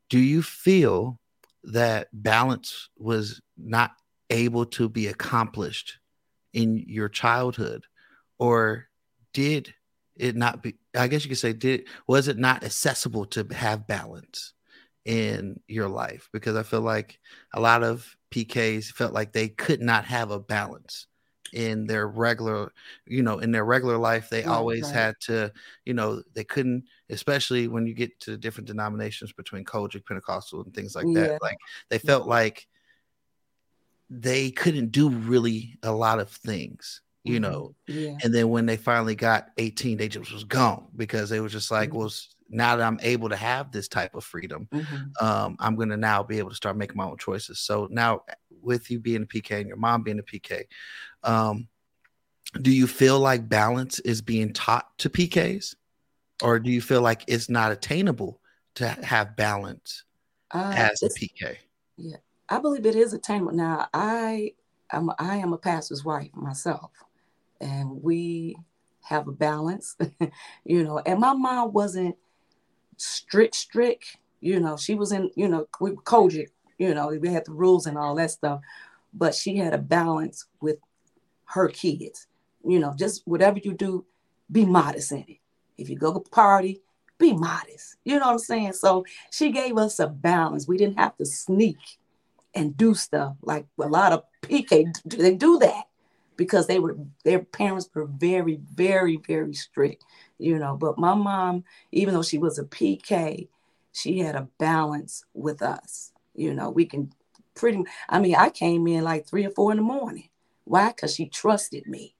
Do 0.09 0.19
you 0.19 0.43
feel 0.43 1.21
that 1.65 2.09
balance 2.13 2.89
was 2.97 3.41
not 3.57 3.93
able 4.31 4.67
to 4.67 4.89
be 4.89 5.07
accomplished 5.09 5.99
in 6.53 6.79
your 6.87 7.09
childhood, 7.09 7.87
or 8.39 8.89
did 9.33 9.75
it 10.17 10.37
not 10.37 10.63
be? 10.63 10.77
I 10.95 11.09
guess 11.09 11.25
you 11.25 11.29
could 11.29 11.39
say, 11.39 11.53
did 11.53 11.89
was 12.07 12.29
it 12.29 12.39
not 12.39 12.65
accessible 12.65 13.27
to 13.27 13.47
have 13.55 13.87
balance 13.87 14.53
in 15.05 15.61
your 15.69 15.89
life? 15.89 16.29
Because 16.33 16.57
I 16.57 16.63
feel 16.63 16.81
like 16.81 17.19
a 17.53 17.61
lot 17.61 17.83
of 17.83 18.17
PKs 18.31 18.87
felt 18.87 19.13
like 19.13 19.33
they 19.33 19.49
could 19.49 19.81
not 19.81 20.05
have 20.05 20.31
a 20.31 20.41
balance 20.41 21.07
in 21.53 21.87
their 21.87 22.09
regular, 22.09 22.73
you 23.07 23.23
know, 23.23 23.39
in 23.39 23.53
their 23.53 23.65
regular 23.65 23.97
life. 23.97 24.29
They 24.29 24.43
always 24.43 24.85
right. 24.85 24.95
had 24.95 25.15
to, 25.23 25.53
you 25.85 25.95
know, 25.95 26.23
they 26.35 26.43
couldn't, 26.43 26.85
especially 27.11 27.69
when 27.69 27.87
you 27.87 27.95
get 27.95 28.19
to 28.21 28.37
different 28.37 28.67
denominations 28.67 29.33
between 29.33 29.65
COGIC, 29.65 30.05
Pentecostal, 30.05 30.63
and 30.63 30.75
things 30.75 30.97
like 30.97 31.07
that. 31.15 31.31
Yeah. 31.31 31.39
Like 31.41 31.59
they 31.91 31.99
felt 31.99 32.27
like 32.27 32.67
they 34.11 34.51
couldn't 34.51 34.91
do 34.91 35.09
really 35.09 35.79
a 35.83 35.93
lot 35.93 36.19
of 36.19 36.29
things, 36.29 37.01
you 37.25 37.39
Mhm. 37.39 37.43
know. 37.43 37.75
Yeah. 37.87 38.19
And 38.23 38.35
then 38.35 38.49
when 38.51 38.67
they 38.67 38.77
finally 38.77 39.15
got 39.15 39.49
18, 39.59 39.99
they 39.99 40.09
just 40.09 40.33
was 40.33 40.45
gone 40.45 40.89
because 40.97 41.31
they 41.31 41.41
was 41.41 41.53
just 41.53 41.71
like, 41.71 41.95
well, 41.95 42.13
now 42.49 42.77
that 42.77 42.87
I'm 42.87 43.01
able 43.03 43.29
to 43.31 43.37
have 43.37 43.73
this 43.73 43.89
type 43.89 44.15
of 44.15 44.25
freedom, 44.25 44.69
Mm-hmm. 44.73 45.25
um, 45.25 45.57
I'm 45.59 45.75
going 45.77 45.89
to 45.89 45.97
now 45.97 46.23
be 46.23 46.39
able 46.39 46.51
to 46.51 46.57
start 46.57 46.77
making 46.77 46.97
my 46.97 47.07
own 47.07 47.17
choices. 47.19 47.61
So 47.61 47.89
now, 47.91 48.23
with 48.63 48.91
you 48.91 49.01
being 49.01 49.23
a 49.23 49.27
PK 49.27 49.59
and 49.61 49.69
your 49.69 49.77
mom 49.77 50.03
being 50.03 50.19
a 50.19 50.23
PK, 50.23 50.65
um, 51.23 51.69
do 52.61 52.71
you 52.71 52.87
feel 52.87 53.19
like 53.19 53.49
balance 53.49 53.99
is 54.01 54.23
being 54.23 54.53
taught 54.53 54.97
to 54.99 55.11
PKs, 55.11 55.75
or 56.43 56.59
do 56.61 56.71
you 56.71 56.81
feel 56.81 57.03
like 57.03 57.25
it's 57.27 57.49
not 57.49 57.73
attainable 57.73 58.41
to 58.77 58.89
have 58.89 59.37
balance 59.37 60.05
Uh, 60.53 60.73
as 60.77 61.03
a 61.03 61.09
PK? 61.11 61.57
Yeah, 61.97 62.17
I 62.49 62.59
believe 62.59 62.87
it 62.87 62.97
is 62.97 63.13
attainable. 63.13 63.53
Now, 63.53 63.89
I 63.95 64.55
am 64.93 65.11
I 65.19 65.37
am 65.39 65.53
a 65.53 65.59
pastor's 65.59 66.05
wife 66.05 66.31
myself, 66.35 66.91
and 67.61 68.03
we 68.03 68.57
have 69.03 69.29
a 69.29 69.33
balance, 69.33 69.97
you 70.65 70.83
know. 70.83 70.99
And 71.05 71.21
my 71.21 71.35
mom 71.35 71.73
wasn't 71.73 72.17
strict, 72.97 73.55
strict. 73.55 74.17
You 74.41 74.61
know, 74.61 74.77
she 74.77 74.95
was 74.95 75.13
in, 75.13 75.31
you 75.37 75.49
know, 75.49 75.67
we 75.81 75.93
were 75.93 76.03
COGIC, 76.03 76.49
you 76.79 76.95
know, 76.95 77.09
we 77.09 77.29
had 77.29 77.47
the 77.47 77.53
rules 77.53 77.87
and 77.87 77.97
all 77.97 78.15
that 78.17 78.31
stuff, 78.31 78.61
but 79.13 79.35
she 79.35 79.57
had 79.57 79.73
a 79.73 79.79
balance 79.79 80.47
with 80.61 80.79
her 81.47 81.69
kids. 81.69 82.27
You 82.67 82.79
know, 82.79 82.95
just 82.97 83.23
whatever 83.27 83.59
you 83.63 83.75
do, 83.75 84.05
be 84.51 84.65
modest 84.65 85.13
in 85.13 85.25
it. 85.29 85.39
If 85.77 85.89
you 85.89 85.97
go 85.97 86.13
to 86.13 86.21
party, 86.21 86.81
be 87.19 87.33
modest. 87.33 87.97
You 88.05 88.19
know 88.19 88.27
what 88.27 88.33
I'm 88.33 88.39
saying? 88.39 88.73
So 88.75 89.05
she 89.31 89.51
gave 89.51 89.77
us 89.77 89.99
a 89.99 90.09
balance. 90.09 90.67
We 90.67 90.77
didn't 90.77 90.99
have 90.99 91.17
to 91.19 91.27
sneak 91.27 91.79
and 92.55 92.77
do 92.77 92.95
stuff 92.95 93.37
like 93.43 93.67
a 93.81 93.89
lot 93.89 94.13
of 94.13 94.23
PK 94.43 94.87
do- 95.07 95.17
they 95.17 95.35
do 95.35 95.59
that 95.59 95.85
because 96.37 96.67
they 96.67 96.79
were 96.79 96.97
their 97.25 97.41
parents 97.41 97.89
were 97.95 98.07
very 98.07 98.61
very 98.75 99.17
very 99.17 99.55
strict 99.55 100.05
you 100.39 100.59
know. 100.59 100.77
But 100.77 100.99
my 100.99 101.15
mom 101.15 101.65
even 101.93 102.15
though 102.15 102.23
she 102.23 102.39
was 102.39 102.59
a 102.59 102.65
PK 102.65 103.49
she 103.93 104.19
had 104.19 104.35
a 104.35 104.49
balance 104.59 105.25
with 105.35 105.63
us 105.63 106.13
you 106.35 106.53
know. 106.53 106.71
We 106.71 106.87
can 106.87 107.13
pretty 107.55 107.85
I 108.09 108.19
mean 108.21 108.35
I 108.35 108.51
came 108.51 108.87
in 108.87 109.05
like 109.05 109.27
3 109.27 109.47
or 109.47 109.51
4 109.51 109.73
in 109.73 109.77
the 109.79 109.83
morning. 109.83 110.29
Why? 110.65 110.93
Cuz 110.93 111.15
she 111.15 111.27
trusted 111.27 111.87
me. 111.87 112.15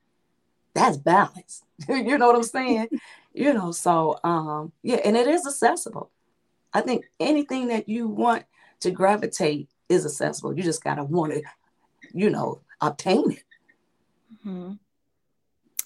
That's 0.75 0.97
balance. 0.97 1.63
You 1.89 2.19
know 2.19 2.29
what 2.29 2.37
I'm 2.37 2.43
saying? 2.43 2.89
You 3.37 3.53
know 3.53 3.73
so 3.73 4.21
um 4.23 4.73
yeah 4.85 5.01
and 5.05 5.17
it 5.17 5.27
is 5.27 5.45
accessible. 5.45 6.11
I 6.73 6.81
think 6.83 7.05
anything 7.19 7.69
that 7.69 7.89
you 7.89 8.07
want 8.09 8.45
to 8.81 8.91
gravitate 8.91 9.69
is 9.89 10.05
accessible. 10.05 10.57
You 10.57 10.63
just 10.63 10.85
gotta 10.85 11.05
want 11.05 11.33
to, 11.33 11.43
you 12.13 12.31
know, 12.31 12.61
obtain 12.81 13.33
it. 13.33 13.45
Mhm. 14.43 14.79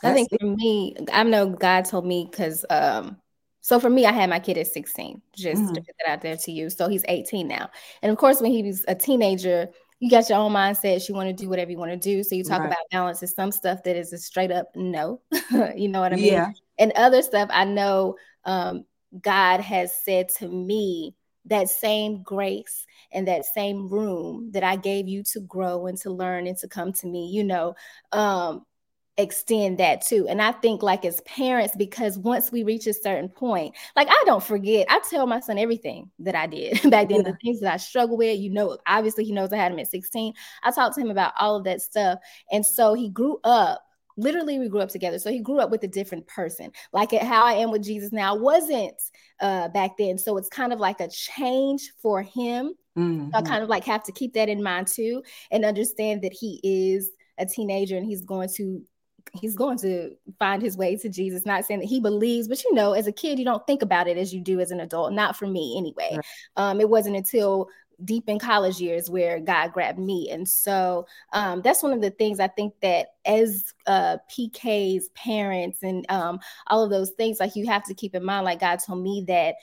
I 0.02 0.12
think 0.14 0.30
for 0.30 0.46
me, 0.46 0.94
I 1.12 1.22
know 1.24 1.48
God 1.48 1.84
told 1.84 2.06
me 2.06 2.28
because 2.30 2.64
um 2.70 3.18
so 3.60 3.78
for 3.80 3.90
me, 3.90 4.06
I 4.06 4.12
had 4.12 4.30
my 4.30 4.38
kid 4.40 4.56
at 4.56 4.68
16, 4.68 5.20
just 5.34 5.62
Mhm. 5.62 5.74
to 5.74 5.80
put 5.82 5.94
that 5.98 6.10
out 6.12 6.22
there 6.22 6.36
to 6.36 6.52
you. 6.52 6.70
So 6.70 6.88
he's 6.88 7.04
18 7.08 7.48
now. 7.48 7.68
And 8.02 8.10
of 8.12 8.16
course, 8.16 8.40
when 8.40 8.52
he 8.52 8.62
was 8.62 8.84
a 8.88 8.94
teenager, 8.94 9.68
you 10.00 10.08
got 10.10 10.28
your 10.28 10.38
own 10.38 10.52
mindset. 10.52 11.06
You 11.08 11.14
want 11.14 11.28
to 11.28 11.34
do 11.34 11.48
whatever 11.48 11.70
you 11.72 11.76
want 11.78 11.90
to 11.90 11.96
do. 11.98 12.22
So 12.22 12.34
you 12.36 12.44
talk 12.44 12.60
Right. 12.60 12.66
about 12.68 12.78
balance 12.92 13.22
is 13.22 13.34
some 13.34 13.50
stuff 13.52 13.82
that 13.84 13.96
is 13.96 14.12
a 14.12 14.18
straight 14.18 14.52
up 14.52 14.68
no. 14.76 15.20
you 15.76 15.88
know 15.88 16.00
what 16.00 16.12
I 16.12 16.16
mean? 16.16 16.32
Yeah. 16.32 16.52
And 16.78 16.92
other 16.92 17.20
stuff 17.22 17.50
I 17.52 17.64
know 17.64 18.16
um 18.44 18.84
God 19.20 19.60
has 19.60 19.92
said 20.04 20.28
to 20.38 20.48
me 20.48 21.14
that 21.48 21.68
same 21.68 22.22
grace 22.22 22.86
and 23.12 23.26
that 23.28 23.44
same 23.44 23.88
room 23.88 24.50
that 24.52 24.64
I 24.64 24.76
gave 24.76 25.08
you 25.08 25.22
to 25.32 25.40
grow 25.40 25.86
and 25.86 25.98
to 25.98 26.10
learn 26.10 26.46
and 26.46 26.56
to 26.58 26.68
come 26.68 26.92
to 26.94 27.06
me, 27.06 27.28
you 27.28 27.44
know, 27.44 27.74
um, 28.12 28.64
extend 29.18 29.78
that 29.78 30.00
too. 30.00 30.28
And 30.28 30.40
I 30.40 30.52
think, 30.52 30.82
like, 30.82 31.04
as 31.04 31.20
parents, 31.22 31.74
because 31.76 32.16
once 32.16 32.52
we 32.52 32.62
reach 32.62 32.86
a 32.86 32.94
certain 32.94 33.28
point, 33.28 33.74
like, 33.96 34.08
I 34.08 34.22
don't 34.26 34.42
forget, 34.42 34.86
I 34.88 35.00
tell 35.10 35.26
my 35.26 35.40
son 35.40 35.58
everything 35.58 36.10
that 36.20 36.36
I 36.36 36.46
did 36.46 36.78
back 36.90 37.08
then, 37.08 37.24
the 37.24 37.36
things 37.42 37.60
that 37.60 37.72
I 37.72 37.76
struggle 37.78 38.16
with, 38.16 38.38
you 38.38 38.50
know, 38.50 38.78
obviously 38.86 39.24
he 39.24 39.32
knows 39.32 39.52
I 39.52 39.56
had 39.56 39.72
him 39.72 39.80
at 39.80 39.88
16. 39.88 40.32
I 40.62 40.70
talked 40.70 40.94
to 40.94 41.00
him 41.00 41.10
about 41.10 41.32
all 41.38 41.56
of 41.56 41.64
that 41.64 41.82
stuff. 41.82 42.20
And 42.52 42.64
so 42.64 42.94
he 42.94 43.08
grew 43.10 43.40
up 43.44 43.82
literally 44.18 44.58
we 44.58 44.68
grew 44.68 44.80
up 44.80 44.90
together 44.90 45.18
so 45.18 45.30
he 45.30 45.40
grew 45.40 45.60
up 45.60 45.70
with 45.70 45.82
a 45.84 45.88
different 45.88 46.26
person. 46.26 46.70
Like 46.92 47.12
how 47.12 47.44
i 47.46 47.52
am 47.54 47.70
with 47.70 47.82
jesus 47.84 48.12
now 48.12 48.34
wasn't 48.36 49.00
uh 49.40 49.68
back 49.68 49.92
then 49.96 50.18
so 50.18 50.36
it's 50.36 50.48
kind 50.48 50.72
of 50.72 50.80
like 50.80 51.00
a 51.00 51.08
change 51.08 51.92
for 52.02 52.22
him. 52.22 52.74
Mhm. 52.98 53.30
so 53.30 53.38
i 53.38 53.42
kind 53.42 53.62
of 53.62 53.68
like 53.68 53.84
have 53.84 54.02
to 54.04 54.12
keep 54.12 54.34
that 54.34 54.48
in 54.48 54.62
mind 54.62 54.88
too 54.88 55.22
and 55.50 55.64
understand 55.64 56.22
that 56.22 56.32
he 56.32 56.60
is 56.62 57.10
a 57.38 57.46
teenager 57.46 57.96
and 57.96 58.04
he's 58.04 58.22
going 58.22 58.48
to 58.56 58.82
he's 59.34 59.54
going 59.54 59.78
to 59.78 60.10
find 60.38 60.62
his 60.62 60.76
way 60.76 60.96
to 60.96 61.08
jesus. 61.08 61.44
Not 61.46 61.64
saying 61.66 61.80
that 61.80 61.86
he 61.86 62.00
believes 62.00 62.48
but 62.48 62.62
you 62.64 62.74
know 62.74 62.92
as 62.94 63.06
a 63.06 63.12
kid 63.12 63.38
you 63.38 63.44
don't 63.44 63.66
think 63.66 63.82
about 63.82 64.08
it 64.08 64.16
as 64.18 64.34
you 64.34 64.40
do 64.40 64.58
as 64.58 64.70
an 64.70 64.80
adult 64.80 65.12
not 65.12 65.36
for 65.36 65.46
me 65.46 65.76
anyway. 65.78 66.18
Um 66.56 66.80
it 66.80 66.88
wasn't 66.88 67.16
until 67.16 67.68
deep 68.04 68.28
in 68.28 68.38
college 68.38 68.80
years 68.80 69.10
where 69.10 69.40
God 69.40 69.72
grabbed 69.72 69.98
me. 69.98 70.30
And 70.30 70.48
so 70.48 71.06
um, 71.32 71.62
that's 71.62 71.82
one 71.82 71.92
of 71.92 72.00
the 72.00 72.10
things 72.10 72.40
I 72.40 72.48
think 72.48 72.74
that 72.80 73.08
as 73.24 73.72
uh, 73.86 74.18
PK's 74.30 75.08
parents 75.10 75.82
and 75.82 76.06
um, 76.10 76.38
all 76.68 76.84
of 76.84 76.90
those 76.90 77.10
things, 77.10 77.40
like 77.40 77.56
you 77.56 77.66
have 77.66 77.84
to 77.84 77.94
keep 77.94 78.14
in 78.14 78.24
mind, 78.24 78.44
like 78.44 78.60
God 78.60 78.76
told 78.76 79.02
me 79.02 79.24
that 79.28 79.56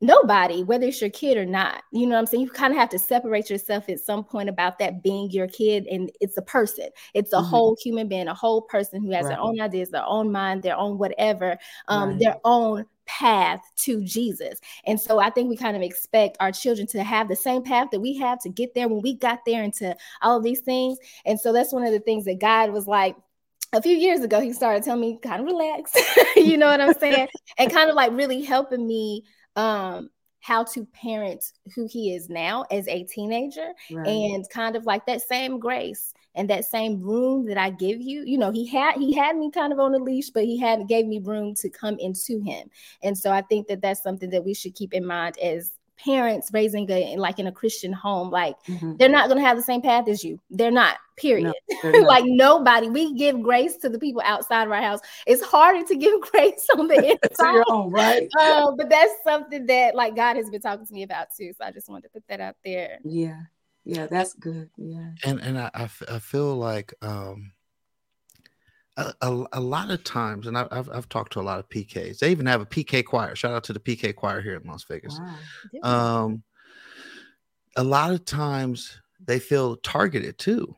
nobody, 0.00 0.62
whether 0.62 0.86
it's 0.86 1.00
your 1.00 1.10
kid 1.10 1.38
or 1.38 1.46
not, 1.46 1.82
you 1.92 2.06
know 2.06 2.14
what 2.14 2.20
I'm 2.20 2.26
saying? 2.26 2.42
You 2.42 2.50
kind 2.50 2.72
of 2.72 2.78
have 2.78 2.90
to 2.90 2.98
separate 2.98 3.48
yourself 3.48 3.88
at 3.88 3.98
some 4.00 4.24
point 4.24 4.48
about 4.48 4.78
that 4.78 5.02
being 5.02 5.30
your 5.30 5.48
kid. 5.48 5.86
And 5.86 6.10
it's 6.20 6.36
a 6.36 6.42
person, 6.42 6.88
it's 7.14 7.32
a 7.32 7.40
Mhm. 7.40 7.44
whole 7.44 7.76
human 7.82 8.06
being, 8.06 8.28
a 8.28 8.34
whole 8.34 8.62
person 8.62 9.02
who 9.02 9.10
has 9.12 9.28
their 9.28 9.40
own 9.40 9.60
ideas, 9.60 9.90
their 9.90 10.04
own 10.06 10.30
mind, 10.30 10.62
their 10.62 10.76
own 10.76 10.98
whatever, 10.98 11.58
um, 11.88 12.10
Right. 12.10 12.18
their 12.18 12.36
own 12.44 12.84
path 13.06 13.60
to 13.76 14.02
Jesus. 14.02 14.58
And 14.84 15.00
so 15.00 15.18
I 15.18 15.30
think 15.30 15.48
we 15.48 15.56
kind 15.56 15.76
of 15.76 15.82
expect 15.82 16.36
our 16.40 16.52
children 16.52 16.86
to 16.88 17.02
have 17.02 17.28
the 17.28 17.36
same 17.36 17.62
path 17.62 17.88
that 17.92 18.00
we 18.00 18.16
have 18.18 18.40
to 18.42 18.48
get 18.48 18.74
there 18.74 18.88
when 18.88 19.02
we 19.02 19.14
got 19.14 19.40
there 19.46 19.62
into 19.62 19.96
all 20.22 20.36
of 20.38 20.42
these 20.44 20.60
things. 20.60 20.98
And 21.24 21.38
so 21.40 21.52
that's 21.52 21.72
one 21.72 21.84
of 21.84 21.92
the 21.92 22.00
things 22.00 22.24
that 22.26 22.40
God 22.40 22.70
was 22.70 22.86
like, 22.86 23.16
a 23.72 23.82
few 23.82 23.96
years 23.96 24.20
ago, 24.20 24.40
he 24.40 24.52
started 24.52 24.84
telling 24.84 25.00
me, 25.00 25.18
kind 25.22 25.40
of 25.40 25.46
relax, 25.46 25.92
you 26.36 26.56
know 26.56 26.68
what 26.68 26.80
I'm 26.80 26.94
saying? 26.98 27.28
and 27.58 27.70
kind 27.70 27.90
of 27.90 27.96
like 27.96 28.12
really 28.12 28.42
helping 28.42 28.86
me 28.86 29.24
um 29.56 30.10
how 30.40 30.62
to 30.62 30.84
parent 30.86 31.44
who 31.74 31.88
he 31.90 32.14
is 32.14 32.28
now 32.28 32.64
as 32.70 32.86
a 32.88 33.02
teenager 33.04 33.72
Right. 33.90 34.06
and 34.06 34.48
kind 34.50 34.76
of 34.76 34.86
like 34.86 35.04
that 35.06 35.20
same 35.22 35.58
grace 35.58 36.12
and 36.36 36.48
that 36.50 36.64
same 36.64 37.00
room 37.02 37.46
that 37.46 37.58
I 37.58 37.70
give 37.70 38.00
you. 38.00 38.22
You 38.24 38.38
know, 38.38 38.50
he 38.52 38.66
had 38.66 38.96
he 38.96 39.12
had 39.14 39.36
me 39.36 39.50
kind 39.50 39.72
of 39.72 39.80
on 39.80 39.94
a 39.94 39.98
leash, 39.98 40.30
but 40.30 40.44
he 40.44 40.58
had 40.58 40.86
gave 40.86 41.06
me 41.06 41.18
room 41.18 41.54
to 41.56 41.68
come 41.70 41.98
into 41.98 42.40
him. 42.40 42.68
And 43.02 43.16
so 43.18 43.32
I 43.32 43.42
think 43.42 43.66
that 43.68 43.80
that's 43.82 44.02
something 44.02 44.30
that 44.30 44.44
we 44.44 44.54
should 44.54 44.74
keep 44.74 44.92
in 44.94 45.04
mind 45.04 45.38
as 45.38 45.72
parents 46.04 46.50
raising 46.52 46.88
a 46.90 47.16
like 47.16 47.38
in 47.38 47.46
a 47.46 47.52
Christian 47.52 47.90
home. 47.92 48.30
Like 48.30 48.54
Mhm. 48.68 48.98
they're 48.98 49.08
not 49.08 49.28
going 49.28 49.38
to 49.40 49.46
have 49.46 49.56
the 49.56 49.62
same 49.62 49.80
path 49.80 50.06
as 50.08 50.22
you. 50.22 50.38
They're 50.50 50.70
not. 50.70 50.98
Period. 51.16 51.54
they're 51.82 51.92
not. 51.92 52.06
like 52.06 52.24
nobody. 52.26 52.90
We 52.90 53.14
give 53.14 53.40
grace 53.40 53.78
to 53.78 53.88
the 53.88 53.98
people 53.98 54.20
outside 54.22 54.66
of 54.66 54.72
our 54.72 54.82
house. 54.82 55.00
It's 55.26 55.42
harder 55.42 55.86
to 55.86 55.96
give 55.96 56.20
grace 56.32 56.66
on 56.76 56.86
the 56.88 56.96
inside. 57.30 57.52
your 57.54 57.64
own, 57.70 57.90
right? 57.90 58.28
Uh, 58.38 58.72
but 58.76 58.90
that's 58.90 59.12
something 59.24 59.64
that 59.66 59.94
like 59.94 60.14
God 60.14 60.36
has 60.36 60.50
been 60.50 60.60
talking 60.60 60.84
to 60.84 60.92
me 60.92 61.02
about 61.02 61.28
too. 61.34 61.52
So 61.58 61.64
I 61.64 61.70
just 61.72 61.88
wanted 61.88 62.02
to 62.02 62.10
put 62.10 62.24
that 62.28 62.40
out 62.40 62.56
there. 62.62 62.98
Yeah. 63.02 63.40
Yeah, 63.86 64.06
that's 64.08 64.34
good. 64.34 64.68
Yeah. 64.76 65.12
and 65.24 65.40
and 65.40 65.56
I, 65.58 65.70
I 65.72 65.82
f- 65.84 66.02
I 66.10 66.18
feel 66.18 66.54
like 66.56 66.92
um 67.02 67.52
a, 68.96 69.14
a, 69.20 69.44
a 69.52 69.60
lot 69.60 69.90
of 69.90 70.02
times 70.04 70.46
and 70.46 70.58
I, 70.58 70.66
I've, 70.70 70.90
I've 70.90 71.08
talked 71.08 71.32
to 71.34 71.40
a 71.40 71.42
lot 71.42 71.58
of 71.60 71.68
pks 71.68 72.18
they 72.18 72.30
even 72.30 72.46
have 72.46 72.60
a 72.60 72.66
pk 72.66 73.04
choir. 73.04 73.34
Shout 73.36 73.52
out 73.52 73.64
to 73.64 73.72
the 73.72 73.80
pk 73.80 74.14
choir 74.16 74.40
here 74.42 74.56
in 74.56 74.66
las 74.66 74.84
vegas. 74.84 75.18
Um 75.82 76.42
a 77.76 77.84
lot 77.84 78.12
of 78.12 78.24
times 78.24 79.00
they 79.24 79.38
feel 79.38 79.76
targeted 79.76 80.38
too 80.38 80.74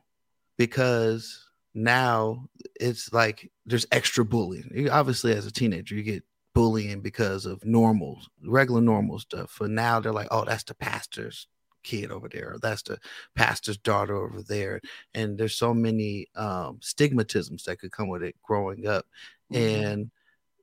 because 0.57 1.47
now 1.73 2.45
it's 2.79 3.11
like 3.13 3.49
there's 3.65 3.85
extra 3.91 4.23
bullying. 4.25 4.69
You- 4.73 4.89
obviously 4.91 5.31
as 5.33 5.45
a 5.47 5.51
teenager 5.51 5.95
you 5.95 6.03
get 6.03 6.23
bullying 6.53 6.99
because 7.01 7.45
of 7.45 7.63
normal 7.63 8.21
regular 8.45 8.81
normal 8.81 9.17
stuff 9.19 9.55
but 9.59 9.69
now 9.69 9.99
they're 9.99 10.11
like 10.11 10.27
oh 10.31 10.43
that's 10.45 10.63
the 10.63 10.73
pastor's 10.75 11.47
kid 11.83 12.11
over 12.11 12.27
there 12.29 12.53
or 12.53 12.59
that's 12.59 12.83
the 12.83 12.97
pastor's 13.35 13.77
daughter 13.77 14.15
over 14.15 14.41
there 14.43 14.81
and 15.13 15.37
there's 15.37 15.55
so 15.55 15.73
many 15.73 16.27
um 16.35 16.79
stigmatisms 16.81 17.63
that 17.63 17.79
could 17.79 17.91
come 17.91 18.09
with 18.09 18.23
it 18.23 18.35
growing 18.43 18.87
up 18.87 19.05
Mhm. 19.51 19.57
and 19.83 20.11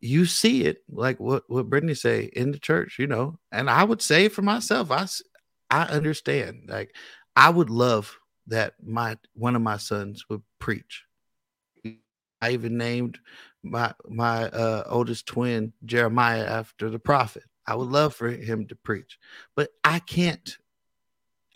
you 0.00 0.26
see 0.26 0.64
it 0.64 0.78
like 0.90 1.18
what 1.20 1.44
what 1.48 1.68
brittany 1.70 1.94
say 1.94 2.24
in 2.34 2.52
the 2.52 2.58
church 2.58 2.98
you 2.98 3.06
know 3.06 3.38
and 3.52 3.70
i 3.70 3.82
would 3.82 4.02
say 4.02 4.28
for 4.28 4.42
myself 4.42 4.90
I, 4.90 5.06
I 5.70 5.84
understand 5.86 6.64
like 6.68 6.94
i 7.34 7.50
would 7.50 7.70
love 7.70 8.14
that 8.48 8.74
my 8.84 9.16
one 9.34 9.56
of 9.56 9.62
my 9.62 9.78
sons 9.78 10.24
would 10.28 10.42
preach 10.60 11.04
i 12.42 12.50
even 12.50 12.76
named 12.76 13.18
my 13.62 13.92
my 14.08 14.44
uh 14.50 14.84
oldest 14.86 15.26
twin 15.26 15.72
jeremiah 15.84 16.44
after 16.44 16.90
the 16.90 16.98
prophet 16.98 17.44
i 17.66 17.74
would 17.74 17.88
love 17.88 18.14
for 18.14 18.28
him 18.30 18.66
to 18.66 18.76
preach 18.76 19.18
but 19.54 19.70
i 19.84 19.98
can't 19.98 20.58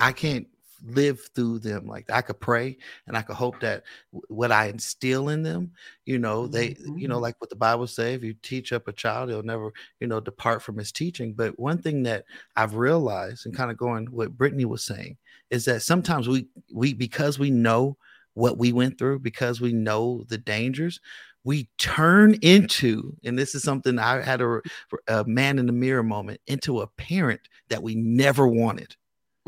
I 0.00 0.12
can't 0.12 0.46
live 0.86 1.20
through 1.34 1.58
them. 1.58 1.86
Like 1.86 2.10
I 2.10 2.22
could 2.22 2.40
pray 2.40 2.78
and 3.06 3.16
I 3.16 3.22
could 3.22 3.36
hope 3.36 3.60
that 3.60 3.84
what 4.28 4.50
I 4.52 4.66
instill 4.66 5.28
in 5.28 5.42
them, 5.42 5.72
you 6.06 6.18
know, 6.18 6.46
they, 6.46 6.70
mm-hmm. 6.70 6.98
you 6.98 7.08
know, 7.08 7.18
like 7.18 7.36
what 7.38 7.50
the 7.50 7.56
Bible 7.56 7.86
say, 7.86 8.14
if 8.14 8.22
you 8.22 8.34
teach 8.34 8.72
up 8.72 8.88
a 8.88 8.92
child, 8.92 9.28
he'll 9.28 9.42
never, 9.42 9.72
you 10.00 10.06
know, 10.06 10.20
depart 10.20 10.62
from 10.62 10.78
his 10.78 10.92
teaching. 10.92 11.34
But 11.34 11.58
one 11.58 11.78
thing 11.78 12.02
that 12.04 12.24
I've 12.56 12.74
realized 12.74 13.46
and 13.46 13.54
kind 13.54 13.70
of 13.70 13.76
going 13.76 14.06
what 14.06 14.36
Brittany 14.36 14.64
was 14.64 14.82
saying 14.82 15.16
is 15.50 15.64
that 15.66 15.82
sometimes 15.82 16.28
we 16.28 16.46
we 16.72 16.94
because 16.94 17.38
we 17.38 17.50
know 17.50 17.96
what 18.34 18.58
we 18.58 18.72
went 18.72 18.96
through, 18.96 19.18
because 19.18 19.60
we 19.60 19.72
know 19.72 20.24
the 20.28 20.38
dangers, 20.38 21.00
we 21.44 21.68
turn 21.78 22.34
into, 22.42 23.16
and 23.24 23.38
this 23.38 23.54
is 23.54 23.62
something 23.62 23.98
I 23.98 24.22
had 24.22 24.40
a, 24.40 24.60
a 25.08 25.24
man 25.24 25.58
in 25.58 25.66
the 25.66 25.72
mirror 25.72 26.02
moment, 26.02 26.40
into 26.46 26.80
a 26.80 26.86
parent 26.86 27.40
that 27.68 27.82
we 27.82 27.94
never 27.94 28.46
wanted. 28.46 28.96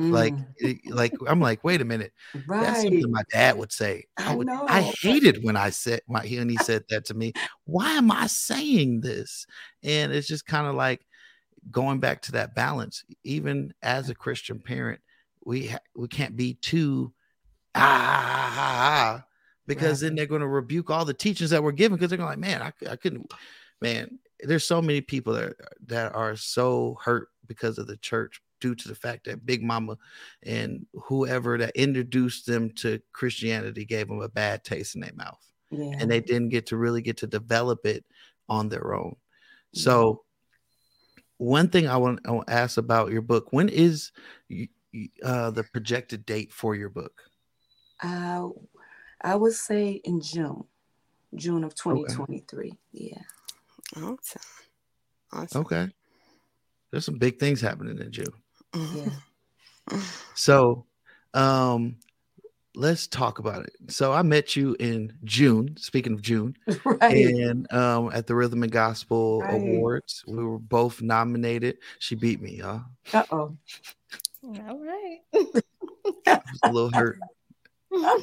Mm. 0.00 0.10
Like, 0.10 0.34
like 0.86 1.12
I'm 1.28 1.40
like, 1.40 1.62
wait 1.64 1.80
a 1.80 1.84
minute. 1.84 2.12
Right. 2.46 2.62
That's 2.62 2.82
something 2.82 3.10
my 3.10 3.24
dad 3.30 3.58
would 3.58 3.72
say. 3.72 4.06
I, 4.16 4.34
would, 4.34 4.48
I, 4.48 4.78
I 4.78 4.80
hated 4.80 5.44
when 5.44 5.56
I 5.56 5.70
said 5.70 6.00
when 6.06 6.24
he, 6.24 6.38
when 6.38 6.48
he 6.48 6.56
said 6.58 6.84
that 6.88 7.04
to 7.06 7.14
me. 7.14 7.32
Why 7.64 7.92
am 7.92 8.10
I 8.10 8.26
saying 8.26 9.02
this? 9.02 9.46
And 9.82 10.12
it's 10.12 10.28
just 10.28 10.46
kind 10.46 10.66
of 10.66 10.74
like 10.74 11.06
going 11.70 12.00
back 12.00 12.22
to 12.22 12.32
that 12.32 12.54
balance. 12.54 13.04
Even 13.24 13.74
as 13.82 14.08
a 14.08 14.14
Christian 14.14 14.58
parent, 14.60 15.00
we 15.44 15.68
ha- 15.68 15.78
we 15.94 16.08
can't 16.08 16.36
be 16.36 16.54
too 16.54 17.12
ah, 17.74 18.54
ah, 18.56 19.18
ah 19.18 19.24
because 19.66 20.02
right. 20.02 20.08
then 20.08 20.16
they're 20.16 20.26
going 20.26 20.40
to 20.40 20.48
rebuke 20.48 20.90
all 20.90 21.04
the 21.04 21.14
teachings 21.14 21.50
that 21.50 21.62
we're 21.62 21.72
given 21.72 21.96
because 21.96 22.10
they're 22.10 22.18
going 22.18 22.30
like, 22.30 22.38
man, 22.38 22.62
I, 22.62 22.72
I 22.90 22.96
couldn't, 22.96 23.30
man. 23.80 24.18
There's 24.40 24.66
so 24.66 24.82
many 24.82 25.00
people 25.00 25.34
that 25.34 25.54
that 25.86 26.14
are 26.14 26.34
so 26.34 26.96
hurt 27.00 27.28
because 27.46 27.78
of 27.78 27.86
the 27.86 27.96
church 27.98 28.40
due 28.62 28.74
to 28.76 28.88
the 28.88 28.94
fact 28.94 29.24
that 29.24 29.44
Big 29.44 29.62
Mama 29.62 29.98
and 30.44 30.86
whoever 30.94 31.58
that 31.58 31.74
introduced 31.74 32.46
them 32.46 32.70
to 32.76 33.00
Christianity 33.12 33.84
gave 33.84 34.06
them 34.08 34.22
a 34.22 34.28
bad 34.28 34.62
taste 34.62 34.94
in 34.94 35.00
their 35.00 35.12
mouth, 35.14 35.44
yeah. 35.70 35.96
and 35.98 36.08
they 36.08 36.20
didn't 36.20 36.50
get 36.50 36.66
to 36.66 36.76
really 36.76 37.02
get 37.02 37.18
to 37.18 37.26
develop 37.26 37.84
it 37.84 38.04
on 38.48 38.68
their 38.68 38.94
own. 38.94 39.16
Yeah. 39.72 39.82
So, 39.82 40.22
one 41.38 41.68
thing 41.68 41.88
I 41.88 41.96
want, 41.96 42.20
I 42.24 42.30
want 42.30 42.46
to 42.46 42.54
ask 42.54 42.78
about 42.78 43.10
your 43.10 43.22
book: 43.22 43.48
when 43.50 43.68
is 43.68 44.12
uh, 45.24 45.50
the 45.50 45.64
projected 45.72 46.24
date 46.24 46.52
for 46.52 46.76
your 46.76 46.88
book? 46.88 47.20
Uh, 48.00 48.48
I 49.20 49.34
would 49.34 49.54
say 49.54 50.00
in 50.04 50.20
June, 50.20 50.64
June 51.34 51.64
of 51.64 51.74
2023. 51.74 52.68
Okay. 52.68 52.76
Yeah. 52.92 53.22
Awesome. 53.96 54.42
Awesome. 55.32 55.60
Okay. 55.62 55.88
There's 56.90 57.06
some 57.06 57.18
big 57.18 57.40
things 57.40 57.60
happening 57.60 57.98
in 57.98 58.12
June. 58.12 58.26
Yeah. 58.74 60.00
so, 60.34 60.86
um, 61.34 61.96
let's 62.74 63.06
talk 63.06 63.38
about 63.38 63.64
it. 63.64 63.72
So 63.88 64.12
I 64.12 64.22
met 64.22 64.56
you 64.56 64.76
in 64.80 65.12
June. 65.24 65.76
Speaking 65.76 66.12
of 66.12 66.22
June, 66.22 66.56
right. 66.84 67.26
and 67.26 67.70
um, 67.72 68.10
at 68.12 68.26
the 68.26 68.34
Rhythm 68.34 68.62
and 68.62 68.72
Gospel 68.72 69.40
right. 69.40 69.54
Awards, 69.54 70.24
we 70.26 70.42
were 70.42 70.58
both 70.58 71.02
nominated. 71.02 71.78
She 71.98 72.14
beat 72.14 72.40
me, 72.40 72.56
y'all. 72.58 72.82
Uh 73.12 73.24
oh. 73.30 73.56
All 74.44 74.80
right. 74.80 75.18
a 76.62 76.72
little 76.72 76.90
hurt. 76.92 77.18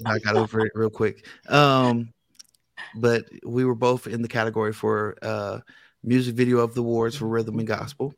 I 0.05 0.19
got 0.19 0.35
over 0.35 0.65
it 0.65 0.71
real 0.75 0.89
quick. 0.89 1.25
Um, 1.47 2.11
but 2.95 3.25
we 3.45 3.65
were 3.65 3.75
both 3.75 4.07
in 4.07 4.21
the 4.21 4.27
category 4.27 4.73
for 4.73 5.15
uh, 5.21 5.59
music 6.03 6.35
video 6.35 6.59
of 6.59 6.73
the 6.73 6.81
awards 6.81 7.15
for 7.15 7.27
rhythm 7.27 7.59
and 7.59 7.67
gospel. 7.67 8.13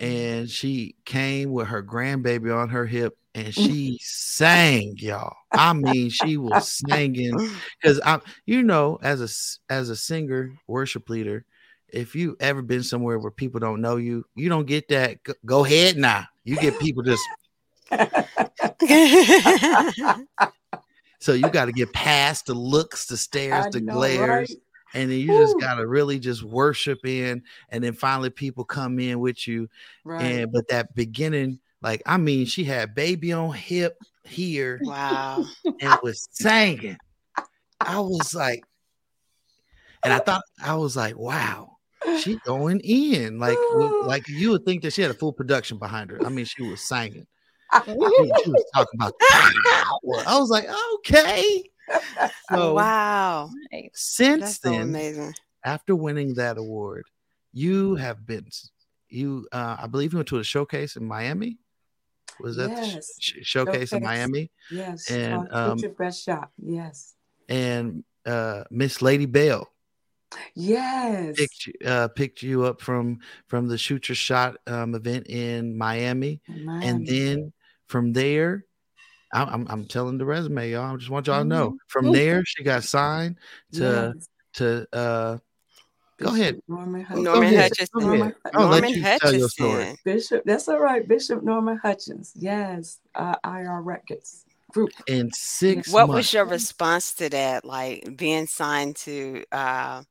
Mm-hmm. 0.00 0.04
And 0.04 0.50
she 0.50 0.96
came 1.04 1.52
with 1.52 1.68
her 1.68 1.82
grandbaby 1.82 2.54
on 2.54 2.70
her 2.70 2.86
hip 2.86 3.16
and 3.34 3.48
mm-hmm. 3.48 3.66
she 3.66 3.98
sang, 4.02 4.96
y'all. 4.98 5.34
I 5.52 5.72
mean, 5.72 6.10
she 6.10 6.36
was 6.36 6.80
singing 6.88 7.36
because 7.80 8.00
I, 8.04 8.20
you 8.46 8.62
know, 8.62 8.98
as 9.02 9.20
a 9.20 9.72
as 9.72 9.90
a 9.90 9.96
singer, 9.96 10.52
worship 10.66 11.08
leader, 11.08 11.44
if 11.88 12.14
you 12.14 12.36
ever 12.40 12.62
been 12.62 12.82
somewhere 12.82 13.18
where 13.18 13.30
people 13.30 13.60
don't 13.60 13.80
know 13.80 13.96
you, 13.96 14.24
you 14.34 14.48
don't 14.48 14.66
get 14.66 14.88
that. 14.88 15.18
Go 15.44 15.64
ahead 15.64 15.96
now. 15.96 16.26
You 16.44 16.56
get 16.56 16.78
people 16.78 17.02
just. 17.02 17.22
So 21.24 21.32
you 21.32 21.48
got 21.48 21.64
to 21.64 21.72
get 21.72 21.90
past 21.94 22.46
the 22.46 22.54
looks, 22.54 23.06
the 23.06 23.16
stares, 23.16 23.64
I 23.64 23.70
the 23.70 23.80
know, 23.80 23.94
glares. 23.94 24.50
Right? 24.50 24.58
And 24.94 25.10
then 25.10 25.18
you 25.18 25.32
Woo. 25.32 25.42
just 25.42 25.60
gotta 25.60 25.86
really 25.86 26.18
just 26.18 26.42
worship 26.42 27.04
in, 27.04 27.42
and 27.70 27.82
then 27.82 27.92
finally 27.92 28.30
people 28.30 28.64
come 28.64 28.98
in 28.98 29.20
with 29.20 29.46
you. 29.46 29.68
Right. 30.04 30.22
And 30.22 30.52
but 30.52 30.68
that 30.68 30.94
beginning, 30.94 31.58
like 31.82 32.02
I 32.06 32.16
mean, 32.16 32.46
she 32.46 32.64
had 32.64 32.94
baby 32.94 33.32
on 33.32 33.52
hip 33.52 33.98
here. 34.24 34.80
Wow. 34.82 35.44
And 35.64 35.98
was 36.02 36.26
singing. 36.30 36.96
I 37.80 37.98
was 37.98 38.34
like, 38.34 38.64
and 40.04 40.12
I 40.12 40.20
thought 40.20 40.42
I 40.64 40.74
was 40.76 40.96
like, 40.96 41.18
wow, 41.18 41.76
she 42.20 42.38
going 42.46 42.80
in. 42.80 43.38
Like, 43.38 43.58
like 44.04 44.28
you 44.28 44.50
would 44.50 44.64
think 44.64 44.82
that 44.82 44.92
she 44.92 45.02
had 45.02 45.10
a 45.10 45.14
full 45.14 45.32
production 45.32 45.78
behind 45.78 46.10
her. 46.10 46.24
I 46.24 46.28
mean, 46.28 46.44
she 46.44 46.62
was 46.62 46.80
singing 46.80 47.26
she 47.84 47.92
was 47.92 48.64
talking 48.74 49.00
about. 49.00 49.14
I 50.26 50.38
was 50.38 50.50
like, 50.50 50.66
okay. 50.96 51.64
So, 52.50 52.74
wow. 52.74 53.50
Since 53.94 54.40
That's 54.40 54.58
then, 54.58 54.72
so 54.74 54.80
amazing. 54.82 55.34
after 55.64 55.96
winning 55.96 56.34
that 56.34 56.58
award, 56.58 57.06
you 57.52 57.94
have 57.94 58.26
been 58.26 58.46
you 59.08 59.46
uh 59.52 59.76
I 59.80 59.86
believe 59.86 60.12
you 60.12 60.18
went 60.18 60.28
to 60.28 60.38
a 60.38 60.44
showcase 60.44 60.96
in 60.96 61.04
Miami. 61.04 61.58
Was 62.40 62.56
that 62.56 62.70
yes. 62.70 63.12
sh- 63.18 63.32
showcase, 63.42 63.46
showcase, 63.46 63.92
in 63.92 64.02
Miami? 64.02 64.50
Yes. 64.70 65.10
And 65.10 65.50
um 65.52 65.78
Best 65.98 66.24
Shop. 66.24 66.52
Yes. 66.58 67.14
And 67.48 68.04
uh 68.26 68.64
Miss 68.70 69.00
Lady 69.00 69.26
Bell. 69.26 69.68
Yes. 70.54 71.36
Picked, 71.36 71.84
uh, 71.86 72.08
picked 72.08 72.42
you 72.42 72.64
up 72.64 72.80
from 72.80 73.20
from 73.46 73.68
the 73.68 73.78
shoot 73.78 74.08
your 74.08 74.16
shot 74.16 74.56
um, 74.66 74.94
event 74.94 75.28
in 75.28 75.76
Miami, 75.76 76.40
Miami, 76.48 76.86
and 76.86 77.06
then 77.06 77.52
from 77.86 78.12
there, 78.12 78.64
I'm, 79.34 79.48
I'm, 79.48 79.66
I'm 79.68 79.84
telling 79.86 80.18
the 80.18 80.24
resume, 80.24 80.70
y'all. 80.70 80.94
I 80.94 80.96
just 80.96 81.10
want 81.10 81.26
y'all 81.26 81.40
to 81.40 81.44
know. 81.44 81.68
Mm-hmm. 81.68 81.76
From 81.88 82.12
there, 82.12 82.42
she 82.46 82.62
got 82.62 82.84
signed 82.84 83.36
to 83.72 84.14
yes. 84.14 84.28
to 84.54 84.86
uh 84.92 85.38
Go 86.18 86.32
ahead. 86.32 86.60
Norman, 86.68 87.02
Hutchins. 87.02 87.24
Norman 87.24 87.54
Hutchins. 87.54 87.90
Norman, 87.92 88.34
Norman 88.54 89.00
Hutchins. 89.02 89.98
Bishop, 90.04 90.42
that's 90.44 90.68
all 90.68 90.78
right. 90.78 91.06
Bishop 91.06 91.42
Norman 91.42 91.76
Hutchins. 91.76 92.32
Yes. 92.36 93.00
Uh, 93.16 93.34
IR 93.44 93.82
Records 93.82 94.44
group. 94.74 94.90
In 95.06 95.30
six 95.32 95.90
What 95.90 96.08
months. 96.08 96.14
was 96.14 96.32
your 96.34 96.44
response 96.44 97.14
to 97.14 97.30
that? 97.30 97.64
Like 97.64 98.16
being 98.16 98.46
signed 98.46 98.96
to 98.96 99.44
uh 99.50 100.02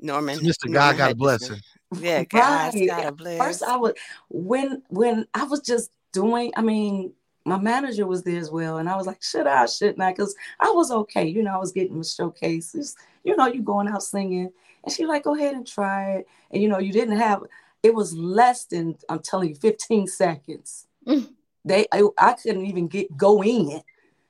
Norman. 0.00 0.38
Mr. 0.38 0.66
Norman 0.66 0.72
God 0.72 0.96
got 0.96 1.12
a 1.12 1.14
blessing. 1.14 1.60
Yeah, 1.98 2.24
God 2.30 2.74
right. 2.74 2.88
got 2.88 3.06
a 3.06 3.12
blessing. 3.12 3.38
First, 3.38 3.62
I 3.62 3.76
was 3.76 3.94
when 4.28 4.82
when 4.88 5.26
I 5.34 5.44
was 5.44 5.60
just 5.60 5.90
doing. 6.12 6.52
I 6.56 6.62
mean, 6.62 7.12
my 7.44 7.58
manager 7.58 8.06
was 8.06 8.22
there 8.22 8.38
as 8.38 8.50
well, 8.50 8.78
and 8.78 8.88
I 8.88 8.96
was 8.96 9.06
like, 9.06 9.22
should 9.22 9.46
I, 9.46 9.66
shouldn't 9.66 10.02
I? 10.02 10.12
Because 10.12 10.34
I 10.58 10.70
was 10.70 10.90
okay. 10.90 11.26
You 11.26 11.42
know, 11.42 11.54
I 11.54 11.58
was 11.58 11.72
getting 11.72 11.98
the 11.98 12.04
showcases. 12.04 12.96
You 13.24 13.36
know, 13.36 13.46
you 13.46 13.62
going 13.62 13.88
out 13.88 14.02
singing, 14.02 14.52
and 14.84 14.92
she 14.92 15.06
like, 15.06 15.24
go 15.24 15.34
ahead 15.34 15.54
and 15.54 15.66
try 15.66 16.12
it. 16.16 16.28
And 16.50 16.62
you 16.62 16.68
know, 16.68 16.78
you 16.78 16.92
didn't 16.92 17.16
have. 17.16 17.42
It 17.82 17.94
was 17.94 18.14
less 18.14 18.64
than 18.64 18.96
I'm 19.08 19.20
telling 19.20 19.50
you, 19.50 19.54
15 19.54 20.06
seconds. 20.06 20.86
Mm. 21.06 21.30
They, 21.62 21.84
I, 21.92 22.04
I 22.16 22.32
couldn't 22.32 22.64
even 22.64 22.88
get 22.88 23.14
go 23.18 23.42
in 23.42 23.82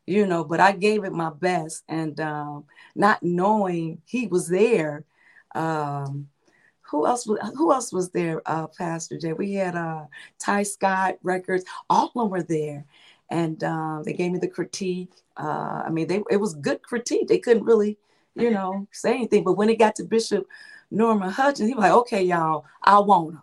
you 0.05 0.27
know 0.27 0.43
but 0.43 0.59
i 0.59 0.73
gave 0.73 1.05
it 1.05 1.13
my 1.13 1.31
best 1.31 1.85
and 1.89 2.19
um, 2.21 2.65
not 2.97 3.23
knowing 3.23 4.03
he 4.05 4.27
was 4.27 4.49
there 4.49 5.05
um, 5.55 6.29
who 6.91 7.07
else 7.07 7.27
was 7.27 7.39
who 7.57 7.73
else 7.73 7.93
was 7.93 8.11
there, 8.11 8.43
uh, 8.47 8.67
Pastor 8.67 9.17
Jay? 9.17 9.33
We 9.33 9.55
had 9.55 9.77
uh, 9.77 10.07
Tyscot 10.39 11.19
Records, 11.23 11.65
all 11.89 12.07
of 12.07 12.15
them 12.15 12.31
were 12.31 12.43
there. 12.43 12.85
And 13.31 13.63
um, 13.63 14.03
they 14.03 14.13
gave 14.13 14.33
me 14.33 14.41
the 14.41 14.49
critique. 14.49 15.13
Uh, 15.37 15.83
I 15.87 15.91
mean, 15.91 16.09
they 16.09 16.23
it 16.31 16.39
was 16.39 16.55
good 16.55 16.83
critique. 16.83 17.29
They 17.29 17.39
couldn't 17.39 17.65
really, 17.65 17.97
you 18.35 18.51
know, 18.57 18.89
say 18.91 19.15
anything. 19.15 19.45
But 19.45 19.57
when 19.57 19.69
it 19.69 19.79
got 19.79 19.95
to 19.97 20.05
Bishop 20.05 20.49
Norman 20.91 21.31
Hutchins, 21.31 21.69
he 21.69 21.75
was 21.75 21.83
like, 21.83 21.93
okay, 21.93 22.25
y'all, 22.25 22.65
I 22.83 22.99
want 22.99 23.35
him. 23.35 23.43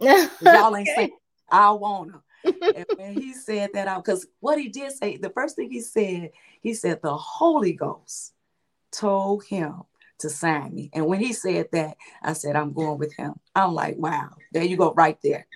y'all 0.42 0.76
ain't 0.76 0.88
saying 0.88 1.12
I 1.50 1.70
want 1.70 2.12
him. 2.12 2.22
and 2.76 2.86
when 2.96 3.14
he 3.14 3.32
said 3.32 3.70
that 3.72 3.88
out, 3.88 4.04
because 4.04 4.26
what 4.40 4.58
he 4.58 4.68
did 4.68 4.92
say, 4.92 5.16
the 5.16 5.30
first 5.30 5.56
thing 5.56 5.70
he 5.70 5.80
said, 5.80 6.30
he 6.60 6.74
said 6.74 7.00
the 7.00 7.16
Holy 7.16 7.72
Ghost 7.72 8.34
told 8.90 9.44
him 9.44 9.84
to 10.22 10.30
sign 10.30 10.74
me. 10.74 10.90
And 10.92 11.06
when 11.06 11.20
he 11.20 11.32
said 11.32 11.68
that, 11.72 11.96
I 12.22 12.32
said, 12.32 12.56
I'm 12.56 12.72
going 12.72 12.98
with 12.98 13.14
him. 13.14 13.34
I'm 13.54 13.74
like, 13.74 13.96
wow, 13.98 14.30
there 14.52 14.64
you 14.64 14.76
go, 14.76 14.92
right 14.92 15.18
there. 15.22 15.46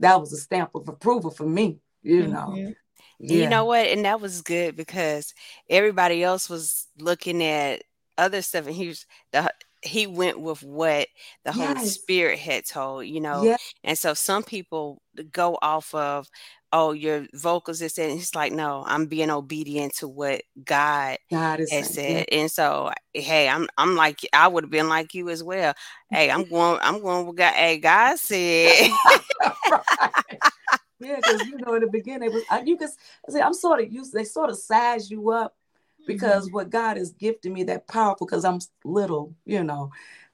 That 0.00 0.20
was 0.20 0.32
a 0.32 0.36
stamp 0.36 0.74
of 0.74 0.88
approval 0.88 1.30
for 1.30 1.46
me, 1.46 1.78
you 2.02 2.26
know. 2.26 2.48
Mm-hmm. 2.50 2.72
Yeah. 3.18 3.36
You 3.44 3.48
know 3.48 3.64
what? 3.64 3.86
And 3.86 4.04
that 4.04 4.20
was 4.20 4.42
good 4.42 4.76
because 4.76 5.32
everybody 5.70 6.22
else 6.22 6.50
was 6.50 6.86
looking 6.98 7.42
at 7.42 7.82
other 8.18 8.42
stuff, 8.42 8.66
and 8.66 8.76
he 8.76 8.88
was 8.88 9.06
the 9.32 9.50
he 9.82 10.06
went 10.06 10.40
with 10.40 10.62
what 10.62 11.08
the 11.44 11.52
yes. 11.54 11.76
Holy 11.76 11.88
Spirit 11.88 12.38
had 12.38 12.66
told, 12.66 13.06
you 13.06 13.20
know. 13.20 13.42
Yes. 13.42 13.74
And 13.84 13.96
so 13.96 14.14
some 14.14 14.42
people 14.42 15.00
go 15.32 15.58
off 15.62 15.94
of 15.94 16.28
oh, 16.76 16.92
your 16.92 17.26
vocals 17.32 17.80
is 17.80 17.96
and 17.98 18.12
he's 18.12 18.34
like, 18.34 18.52
no, 18.52 18.84
I'm 18.86 19.06
being 19.06 19.30
obedient 19.30 19.94
to 19.96 20.08
what 20.08 20.42
God, 20.62 21.16
God 21.30 21.60
has 21.60 21.70
saying, 21.70 21.84
said. 21.84 22.26
And 22.30 22.50
so, 22.50 22.92
hey, 23.14 23.48
I'm 23.48 23.66
I'm 23.78 23.96
like 23.96 24.20
I 24.32 24.46
would 24.46 24.64
have 24.64 24.70
been 24.70 24.88
like 24.88 25.14
you 25.14 25.30
as 25.30 25.42
well. 25.42 25.74
Hey, 26.10 26.30
I'm 26.30 26.44
going, 26.44 26.78
I'm 26.82 27.00
going 27.00 27.26
with 27.26 27.36
God. 27.36 27.54
Hey, 27.54 27.78
God 27.78 28.18
said. 28.18 28.90
Yeah, 30.98 31.16
because 31.16 31.46
you 31.46 31.58
know 31.58 31.74
in 31.74 31.82
the 31.82 31.90
beginning 31.90 32.30
it 32.30 32.32
was 32.32 32.42
I, 32.50 32.62
you 32.62 32.76
can 32.78 32.88
say 33.28 33.40
I'm 33.40 33.52
sort 33.52 33.82
of 33.82 33.92
used. 33.92 34.14
They 34.14 34.24
sort 34.24 34.48
of 34.48 34.56
size 34.56 35.10
you 35.10 35.30
up 35.30 35.52
mm-hmm. 35.52 36.06
because 36.06 36.50
what 36.50 36.70
God 36.70 36.96
has 36.96 37.12
gifted 37.12 37.52
me 37.52 37.64
that 37.64 37.86
powerful 37.86 38.26
because 38.26 38.46
I'm 38.46 38.60
little, 38.82 39.34
you 39.44 39.62
know. 39.62 39.90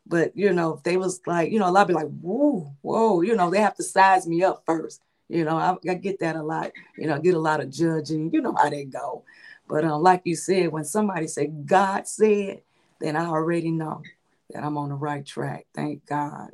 But 0.07 0.37
you 0.37 0.53
know, 0.53 0.81
they 0.85 0.97
was 0.97 1.21
like, 1.27 1.51
you 1.51 1.59
know, 1.59 1.69
a 1.69 1.73
lot 1.73 1.89
be 1.89 1.95
like, 1.95 2.07
whoa, 2.21 2.73
whoa, 2.83 3.23
you 3.23 3.35
know, 3.35 3.51
they 3.51 3.61
have 3.61 3.75
to 3.75 3.83
size 3.83 4.27
me 4.27 4.45
up 4.45 4.63
first. 4.65 5.03
You 5.33 5.45
know, 5.45 5.57
I, 5.57 5.75
I 5.91 5.95
get 5.95 6.19
that 6.21 6.37
a 6.37 6.43
lot. 6.43 6.73
You 6.99 7.07
know, 7.07 7.15
I 7.15 7.19
get 7.19 7.35
a 7.35 7.39
lot 7.39 7.61
of 7.61 7.71
judging. 7.71 8.31
You 8.35 8.43
know 8.43 8.55
how 8.55 8.69
they 8.69 8.85
go. 8.85 9.25
But 9.67 9.83
um, 9.83 10.03
like 10.03 10.21
you 10.25 10.37
said, 10.37 10.71
when 10.71 10.85
somebody 10.85 11.27
said 11.27 11.67
God 11.67 12.07
said, 12.07 12.61
then 13.01 13.17
I 13.17 13.25
already 13.25 13.71
know 13.71 14.03
that 14.51 14.63
I'm 14.63 14.77
on 14.77 14.91
the 14.91 14.95
right 14.95 15.25
track. 15.25 15.67
Thank 15.75 16.05
God. 16.05 16.51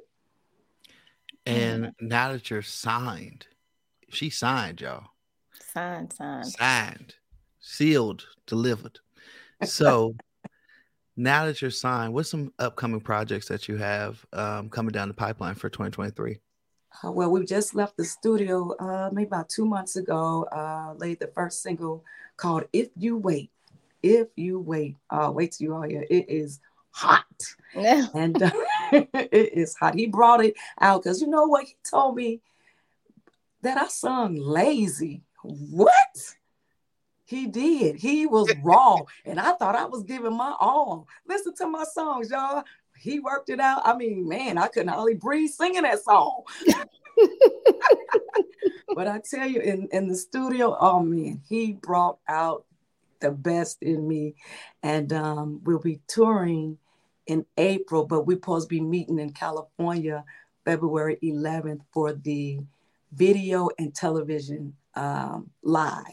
And 1.45 1.93
now 2.01 2.31
that 2.31 2.51
you're 2.51 2.63
signed, 2.63 3.49
she 4.11 4.31
signed, 4.31 4.81
y'all. 4.81 5.09
Signed, 5.73 6.13
signed. 6.13 6.47
Signed, 6.47 7.15
sealed, 7.59 8.27
delivered. 8.47 9.01
So 9.65 10.15
now 11.17 11.47
that 11.47 11.61
you're 11.61 11.73
signed, 11.73 12.15
what's 12.15 12.31
some 12.31 12.53
upcoming 12.61 13.01
projects 13.01 13.49
that 13.49 13.67
you 13.67 13.77
have 13.77 14.25
um, 14.33 14.71
coming 14.71 14.93
down 14.93 15.09
the 15.09 15.15
pipeline 15.15 15.57
for 15.57 15.69
2023? 15.69 16.39
Uh, 17.05 17.13
well, 17.13 17.31
we 17.31 17.45
just 17.45 17.75
left 17.75 17.97
the 17.97 18.05
studio 18.05 18.75
uh, 18.79 19.11
maybe 19.13 19.27
about 19.27 19.49
two 19.49 19.67
months 19.67 19.97
ago. 19.97 20.45
Uh, 20.45 20.95
laid 20.99 21.21
the 21.21 21.29
first 21.29 21.63
single 21.63 22.05
called 22.37 22.65
"If 22.73 22.89
You 22.97 23.17
Wait." 23.17 23.51
If 24.03 24.29
you 24.37 24.61
wait, 24.61 24.97
uh, 25.11 25.31
wait 25.35 25.53
till 25.53 25.65
you 25.65 25.75
all 25.75 25.83
hear. 25.83 26.07
It 26.09 26.27
is 26.29 26.61
hot, 26.91 27.27
Yeah. 27.75 28.07
and 28.15 28.41
uh, 28.43 28.51
it 28.93 29.53
is 29.53 29.75
hot. 29.77 29.95
He 29.95 30.07
brought 30.07 30.45
it 30.45 30.55
out 30.81 31.03
because 31.03 31.21
you 31.21 31.27
know 31.27 31.47
what 31.47 31.67
he 31.67 31.75
told 31.89 32.17
me 32.17 32.41
that 33.63 33.77
I 33.77 33.89
sung 33.89 34.37
lazy. 34.37 35.23
What? 35.43 36.37
He 37.25 37.47
did. 37.47 37.97
He 37.97 38.27
was 38.27 38.51
raw, 38.63 39.01
and 39.25 39.39
I 39.39 39.53
thought 39.53 39.77
I 39.77 39.85
was 39.85 40.03
giving 40.03 40.35
my 40.35 40.55
all. 40.59 41.07
Listen 41.27 41.55
to 41.57 41.67
my 41.67 41.85
songs, 41.85 42.31
y'all. 42.31 42.65
He 43.01 43.21
worked 43.21 43.51
it 43.51 43.61
out. 43.61 43.83
I 43.85 43.97
mean, 43.97 44.29
man, 44.29 44.59
I 44.59 44.69
couldn't 44.69 44.89
hardly 44.89 45.15
breathe 45.15 45.51
singing 45.51 45.83
that 45.83 46.03
song. 46.03 46.43
but 48.95 49.07
I 49.09 49.21
tell 49.29 49.47
you, 49.47 49.61
in, 49.61 49.89
in 49.93 50.09
the 50.09 50.17
studio, 50.17 50.77
oh 50.79 51.01
man, 51.01 51.41
he 51.49 51.73
brought 51.73 52.19
out 52.29 52.65
the 53.21 53.31
best 53.31 53.83
in 53.83 54.07
me. 54.07 54.35
And 54.83 55.13
um, 55.13 55.61
we'll 55.65 55.79
be 55.79 56.01
touring 56.09 56.79
in 57.27 57.45
April, 57.57 58.05
but 58.05 58.27
we're 58.27 58.37
supposed 58.37 58.69
to 58.69 58.75
be 58.75 58.81
meeting 58.81 59.19
in 59.19 59.33
California 59.33 60.25
February 60.65 61.19
11th 61.23 61.81
for 61.93 62.13
the 62.13 62.61
video 63.13 63.69
and 63.79 63.95
television 63.95 64.75
um, 64.95 65.51
live. 65.63 66.05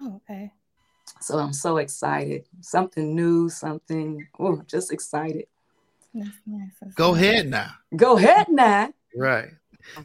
Oh, 0.00 0.20
okay. 0.28 0.52
So 1.20 1.38
I'm 1.38 1.52
so 1.52 1.78
excited. 1.78 2.46
Something 2.60 3.14
new, 3.14 3.48
something, 3.48 4.26
oh, 4.38 4.62
just 4.66 4.92
excited. 4.92 5.46
That's 6.14 6.36
nice. 6.46 6.70
That's 6.80 6.94
Go 6.94 7.14
ahead 7.14 7.48
now. 7.48 7.70
Go 7.96 8.16
ahead 8.16 8.46
now. 8.48 8.92
Right. 9.16 9.50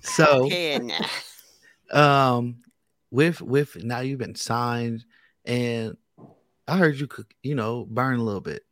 So, 0.01 0.45
Okay, 0.45 0.79
now. 0.79 1.05
um, 1.91 2.63
with 3.11 3.41
with 3.41 3.83
now 3.83 3.99
you've 3.99 4.19
been 4.19 4.35
signed, 4.35 5.05
and 5.45 5.95
I 6.67 6.77
heard 6.77 6.99
you 6.99 7.07
could, 7.07 7.27
you 7.43 7.55
know, 7.55 7.85
burn 7.89 8.19
a 8.19 8.23
little 8.23 8.41
bit. 8.41 8.65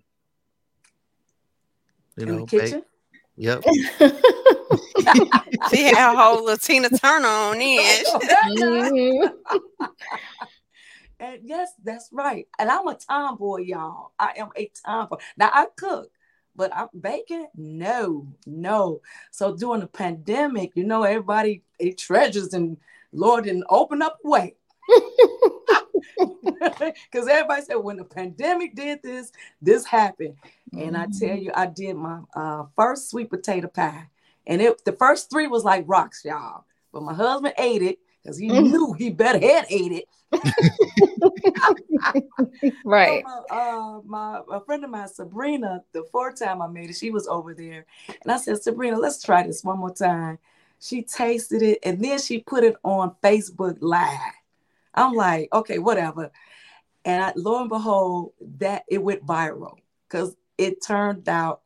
You 2.18 2.24
In 2.24 2.32
know, 2.32 2.46
the 2.46 2.46
kitchen? 2.46 2.84
Yep. 3.36 3.64
She 5.70 5.84
had 5.84 6.14
a 6.14 6.16
whole 6.16 6.44
little 6.44 6.58
Tina 6.58 6.90
Turner 6.90 7.28
on 7.28 7.62
in. 7.62 8.04
And 11.20 11.40
yes, 11.44 11.72
that's 11.84 12.10
right. 12.12 12.48
And 12.60 12.70
I'm 12.70 12.88
a 12.88 12.96
tomboy, 12.96 13.62
y'all. 13.62 14.12
I 14.20 14.34
am 14.38 14.50
a 14.56 14.70
tomboy. 14.86 15.18
Now 15.36 15.50
I 15.52 15.66
cook, 15.76 16.12
but 16.58 16.76
I'm 16.76 16.90
baking. 17.00 17.48
No, 17.56 18.28
no. 18.46 19.02
So 19.32 19.56
during 19.56 19.82
the 19.82 19.88
pandemic, 19.88 20.72
you 20.76 20.84
know, 20.84 21.04
everybody 21.04 21.62
they 21.80 21.92
treasures 21.92 22.54
and 22.54 22.78
Lord 23.14 23.46
didn't 23.46 23.66
open 23.70 24.02
up 24.02 24.18
way. 24.24 24.56
Because 26.80 27.28
everybody 27.28 27.62
said 27.64 27.76
when 27.76 27.98
the 27.98 28.04
pandemic 28.04 28.76
did 28.76 29.02
this, 29.04 29.32
this 29.62 29.86
happened. 29.86 30.36
And 30.74 30.98
I 30.98 31.08
tell 31.20 31.36
you, 31.36 31.52
I 31.54 31.68
did 31.68 31.96
my 31.96 32.20
uh, 32.36 32.66
first 32.76 33.10
sweet 33.10 33.30
potato 33.30 33.68
pie. 33.68 34.08
And 34.46 34.62
it 34.62 34.84
the 34.86 34.94
first 34.94 35.30
three 35.30 35.48
was 35.48 35.64
like 35.64 35.84
rocks, 35.88 36.24
y'all. 36.24 36.66
But 36.94 37.04
my 37.04 37.14
husband 37.14 37.54
ate 37.58 37.82
it 37.82 38.00
because 38.28 38.38
he 38.38 38.50
knew 38.50 38.92
he 38.92 39.10
better 39.10 39.40
had 39.40 39.66
ate 39.70 40.04
it. 40.04 40.06
Right. 42.84 43.24
So, 43.50 43.56
uh, 43.56 44.02
my 44.06 44.42
a 44.52 44.60
friend 44.62 44.84
of 44.84 44.90
mine, 44.90 45.08
Sabrina, 45.08 45.84
the 45.94 46.04
fourth 46.12 46.40
time 46.40 46.62
I 46.62 46.68
made 46.68 46.90
it, 46.90 46.96
she 46.96 47.12
was 47.12 47.28
over 47.28 47.54
there, 47.54 47.86
and 48.22 48.32
I 48.32 48.38
said, 48.38 48.62
Sabrina, 48.62 48.98
let's 48.98 49.24
try 49.24 49.46
this 49.46 49.64
one 49.64 49.80
more 49.80 49.94
time. 49.94 50.40
She 50.80 51.04
tasted 51.04 51.62
it, 51.62 51.80
and 51.84 52.04
then 52.04 52.20
she 52.20 52.40
put 52.40 52.64
it 52.64 52.76
on 52.84 53.16
Facebook 53.24 53.78
Live. 53.80 54.20
I'm 54.94 55.14
like, 55.14 55.50
okay, 55.54 55.80
whatever. 55.80 56.32
And 57.06 57.24
I, 57.24 57.34
lo 57.36 57.62
and 57.62 57.70
behold, 57.70 58.34
that 58.58 58.84
it 58.88 59.02
went 59.02 59.26
viral 59.26 59.76
because 60.08 60.36
it 60.58 60.84
turned 60.86 61.30
out 61.30 61.62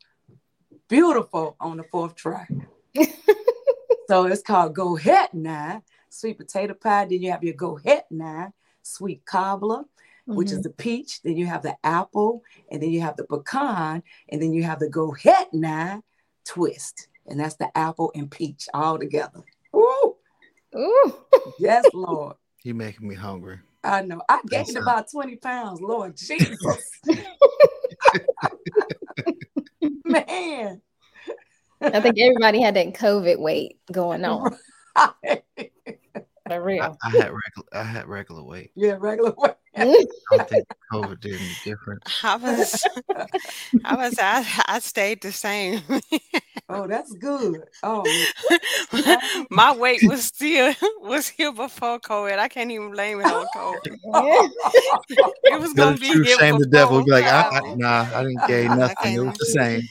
beautiful 0.87 1.55
on 1.59 1.77
the 1.77 1.83
fourth 1.83 2.15
try. 2.15 2.45
so 4.07 4.25
it's 4.25 4.43
called 4.43 4.75
Go 4.75 4.97
Ahead 4.97 5.29
Now, 5.33 5.83
sweet 6.11 6.37
potato 6.37 6.73
pie. 6.73 7.05
Then 7.05 7.21
you 7.21 7.31
have 7.31 7.43
your 7.43 7.55
Go 7.55 7.77
Ahead 7.77 8.03
Now, 8.11 8.53
sweet 8.83 9.25
cobbler, 9.25 9.85
which 10.25 10.51
is 10.51 10.59
mm-hmm. 10.59 10.63
the 10.63 10.69
peach. 10.71 11.21
Then 11.23 11.37
you 11.37 11.47
have 11.47 11.63
the 11.63 11.75
apple, 11.83 12.43
and 12.69 12.81
then 12.81 12.91
you 12.91 13.01
have 13.01 13.17
the 13.17 13.25
pecan, 13.25 14.03
and 14.29 14.41
then 14.41 14.53
you 14.53 14.63
have 14.63 14.79
the 14.79 14.89
Go 14.89 15.13
Ahead 15.15 15.47
Now 15.53 16.03
twist, 16.45 17.07
and 17.27 17.39
that's 17.39 17.55
the 17.55 17.75
apple 17.77 18.11
and 18.15 18.29
peach 18.29 18.67
all 18.73 18.99
together. 18.99 19.41
Ooh, 19.75 20.15
Ooh. 20.75 21.15
yes, 21.59 21.85
Lord. 21.93 22.35
You're 22.63 22.75
making 22.75 23.07
me 23.07 23.15
hungry. 23.15 23.59
I 23.83 24.03
know. 24.03 24.21
I 24.29 24.41
gained 24.47 24.67
sir. 24.67 24.81
about 24.81 25.09
20 25.11 25.37
pounds, 25.37 25.81
Lord 25.81 26.15
Jesus. 26.15 26.91
Man. 30.05 30.81
I 31.81 31.99
think 31.99 32.19
everybody 32.19 32.61
had 32.61 32.75
that 32.75 32.93
COVID 32.93 33.39
weight 33.39 33.79
going 33.91 34.23
on. 34.23 34.55
For 36.47 36.61
real. 36.61 36.97
I 37.03 37.09
had 37.09 37.31
regular. 37.31 37.67
I 37.73 37.83
had 37.83 38.07
regular 38.07 38.43
weight. 38.43 38.71
Yeah, 38.75 38.97
regular 38.99 39.33
weight. 39.37 39.53
I 39.75 39.85
don't 39.85 40.49
think 40.49 40.67
COVID 40.91 41.19
did 41.21 41.35
any 41.35 41.51
different. 41.63 42.03
I 42.23 42.35
was, 42.35 42.83
I 43.85 43.95
was, 43.95 44.19
I, 44.19 44.45
I 44.65 44.79
stayed 44.79 45.21
the 45.21 45.31
same. 45.31 45.81
Oh, 46.67 46.87
that's 46.87 47.13
good. 47.13 47.63
Oh, 47.83 48.03
My 49.49 49.73
weight 49.75 50.01
was 50.03 50.25
still 50.25 50.73
was 51.01 51.29
here 51.29 51.53
before 51.53 51.99
COVID. 51.99 52.37
I 52.37 52.47
can't 52.47 52.71
even 52.71 52.91
blame 52.91 53.19
it 53.21 53.25
on 53.25 53.45
COVID. 53.55 54.49
it 55.43 55.59
was 55.59 55.73
gonna 55.73 55.97
be 55.97 56.11
truth, 56.11 56.27
here 56.27 56.37
shame 56.37 56.57
the 56.59 56.67
devil. 56.67 57.03
Be 57.03 57.11
like, 57.11 57.25
I, 57.25 57.59
I, 57.59 57.75
nah, 57.75 58.07
I 58.13 58.23
didn't 58.23 58.47
gain 58.47 58.77
nothing. 58.77 59.13
It 59.13 59.19
was 59.19 59.37
the 59.37 59.45
same. 59.45 59.81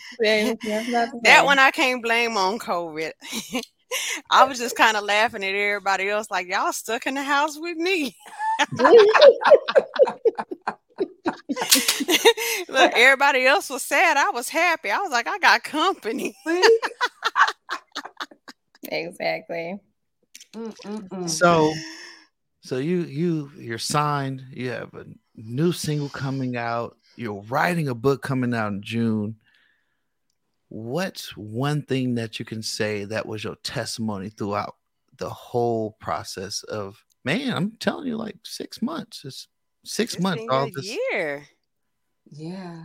That 1.22 1.44
one 1.44 1.58
I 1.58 1.70
can't 1.70 2.02
blame 2.02 2.36
on 2.36 2.58
COVID. 2.58 3.12
I 4.30 4.44
was 4.44 4.58
just 4.58 4.76
kind 4.76 4.96
of 4.96 5.04
laughing 5.04 5.44
at 5.44 5.54
everybody 5.54 6.08
else, 6.08 6.30
like 6.30 6.48
y'all 6.48 6.72
stuck 6.72 7.06
in 7.06 7.14
the 7.14 7.22
house 7.22 7.58
with 7.58 7.76
me. 7.76 8.16
Look, 12.68 12.92
everybody 12.94 13.46
else 13.46 13.70
was 13.70 13.82
sad. 13.82 14.16
I 14.16 14.30
was 14.30 14.48
happy. 14.48 14.90
I 14.90 14.98
was 14.98 15.10
like, 15.10 15.26
I 15.28 15.38
got 15.38 15.64
company. 15.64 16.36
Exactly. 18.90 19.78
So, 21.26 21.72
so 22.60 22.78
you 22.78 23.02
you 23.02 23.50
you're 23.56 23.78
signed. 23.78 24.42
You 24.50 24.70
have 24.70 24.94
a 24.94 25.06
new 25.36 25.72
single 25.72 26.08
coming 26.08 26.56
out. 26.56 26.96
You're 27.16 27.42
writing 27.42 27.88
a 27.88 27.94
book 27.94 28.22
coming 28.22 28.54
out 28.54 28.72
in 28.72 28.82
June. 28.82 29.36
What's 30.70 31.36
one 31.36 31.82
thing 31.82 32.14
that 32.14 32.38
you 32.38 32.44
can 32.44 32.62
say 32.62 33.04
that 33.04 33.26
was 33.26 33.42
your 33.42 33.56
testimony 33.56 34.30
throughout 34.30 34.76
the 35.18 35.28
whole 35.28 35.96
process 36.00 36.62
of 36.62 37.04
man? 37.24 37.52
I'm 37.52 37.72
telling 37.72 38.06
you, 38.06 38.16
like 38.16 38.36
six 38.44 38.80
months. 38.80 39.24
It's 39.24 39.48
six 39.84 40.14
It's 40.14 40.22
months. 40.22 40.44
All 40.48 40.66
a 40.66 40.70
this. 40.70 40.96
year. 41.12 41.46
Yeah. 42.30 42.84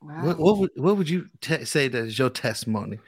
Wow. 0.00 0.24
What, 0.24 0.38
what 0.38 0.58
would 0.58 0.70
what 0.76 0.96
would 0.96 1.10
you 1.10 1.28
te- 1.42 1.66
say 1.66 1.88
that 1.88 2.04
is 2.06 2.18
your 2.18 2.30
testimony? 2.30 2.98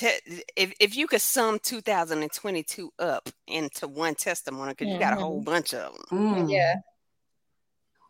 if 0.00 0.72
if 0.78 0.96
you 0.96 1.06
could 1.08 1.20
sum 1.20 1.58
2022 1.60 2.92
up 3.00 3.28
into 3.48 3.88
one 3.88 4.14
testimony, 4.14 4.72
because 4.72 4.92
you 4.92 4.98
got 5.00 5.14
a 5.14 5.20
whole 5.20 5.40
bunch 5.42 5.74
of 5.74 5.92
them. 5.94 6.02
Mm. 6.12 6.50
Yeah. 6.50 6.76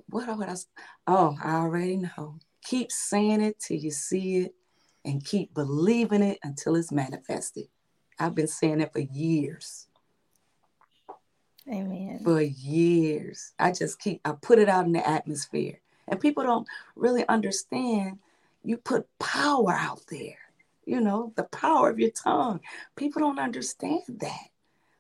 What 0.08 0.36
would 0.36 0.48
I? 0.48 0.52
s- 0.52 0.66
Oh, 1.06 1.36
I 1.42 1.54
already 1.56 1.96
know. 1.96 2.38
Keep 2.64 2.92
saying 2.92 3.40
it 3.40 3.60
till 3.60 3.78
you 3.78 3.90
see 3.90 4.36
it, 4.36 4.54
and 5.04 5.24
keep 5.24 5.54
believing 5.54 6.22
it 6.22 6.38
until 6.42 6.76
it's 6.76 6.92
manifested. 6.92 7.68
I've 8.18 8.34
been 8.34 8.46
saying 8.48 8.80
it 8.80 8.92
for 8.92 9.00
years. 9.00 9.88
Amen. 11.68 12.20
For 12.22 12.40
years, 12.42 13.52
I 13.58 13.72
just 13.72 13.98
keep. 13.98 14.20
I 14.24 14.32
put 14.32 14.58
it 14.58 14.68
out 14.68 14.84
in 14.86 14.92
the 14.92 15.06
atmosphere, 15.06 15.80
and 16.08 16.20
people 16.20 16.42
don't 16.44 16.66
really 16.94 17.26
understand. 17.28 18.18
You 18.62 18.76
put 18.76 19.06
power 19.18 19.72
out 19.72 20.02
there. 20.10 20.38
You 20.86 21.00
know 21.00 21.32
the 21.36 21.44
power 21.44 21.90
of 21.90 21.98
your 21.98 22.10
tongue. 22.10 22.60
People 22.96 23.20
don't 23.20 23.38
understand 23.38 24.02
that. 24.08 24.48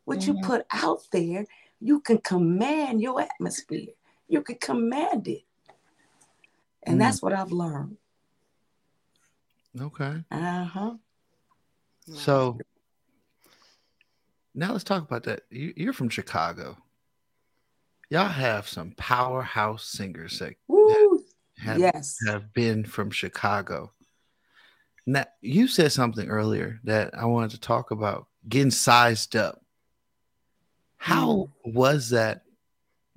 What 0.06 0.26
you 0.26 0.34
Mhm. 0.34 0.42
put 0.42 0.66
out 0.72 1.06
there, 1.12 1.46
you 1.80 2.00
can 2.00 2.18
command 2.18 3.00
your 3.00 3.20
atmosphere. 3.20 3.92
You 4.28 4.42
can 4.42 4.56
command 4.56 5.28
it. 5.28 5.44
And 6.82 6.96
Mm. 6.96 7.00
that's 7.00 7.22
what 7.22 7.32
I've 7.32 7.52
learned. 7.52 7.98
Okay. 9.80 10.22
Uh 10.30 10.64
huh. 10.64 10.94
So 12.06 12.58
now 14.54 14.72
let's 14.72 14.84
talk 14.84 15.02
about 15.02 15.24
that. 15.24 15.42
You, 15.50 15.72
you're 15.76 15.92
from 15.92 16.08
Chicago. 16.08 16.76
Y'all 18.10 18.28
have 18.28 18.68
some 18.68 18.92
powerhouse 18.96 19.84
singers 19.84 20.38
that 20.38 20.54
Woo! 20.68 21.24
have, 21.58 21.78
Yes. 21.78 22.18
have 22.28 22.52
been 22.52 22.84
from 22.84 23.10
Chicago. 23.10 23.92
Now, 25.06 25.24
you 25.40 25.66
said 25.66 25.92
something 25.92 26.28
earlier 26.28 26.80
that 26.84 27.14
I 27.14 27.24
wanted 27.24 27.50
to 27.52 27.60
talk 27.60 27.90
about 27.90 28.28
getting 28.48 28.70
sized 28.70 29.34
up. 29.36 29.60
How 30.96 31.50
was 31.64 32.10
that? 32.10 32.42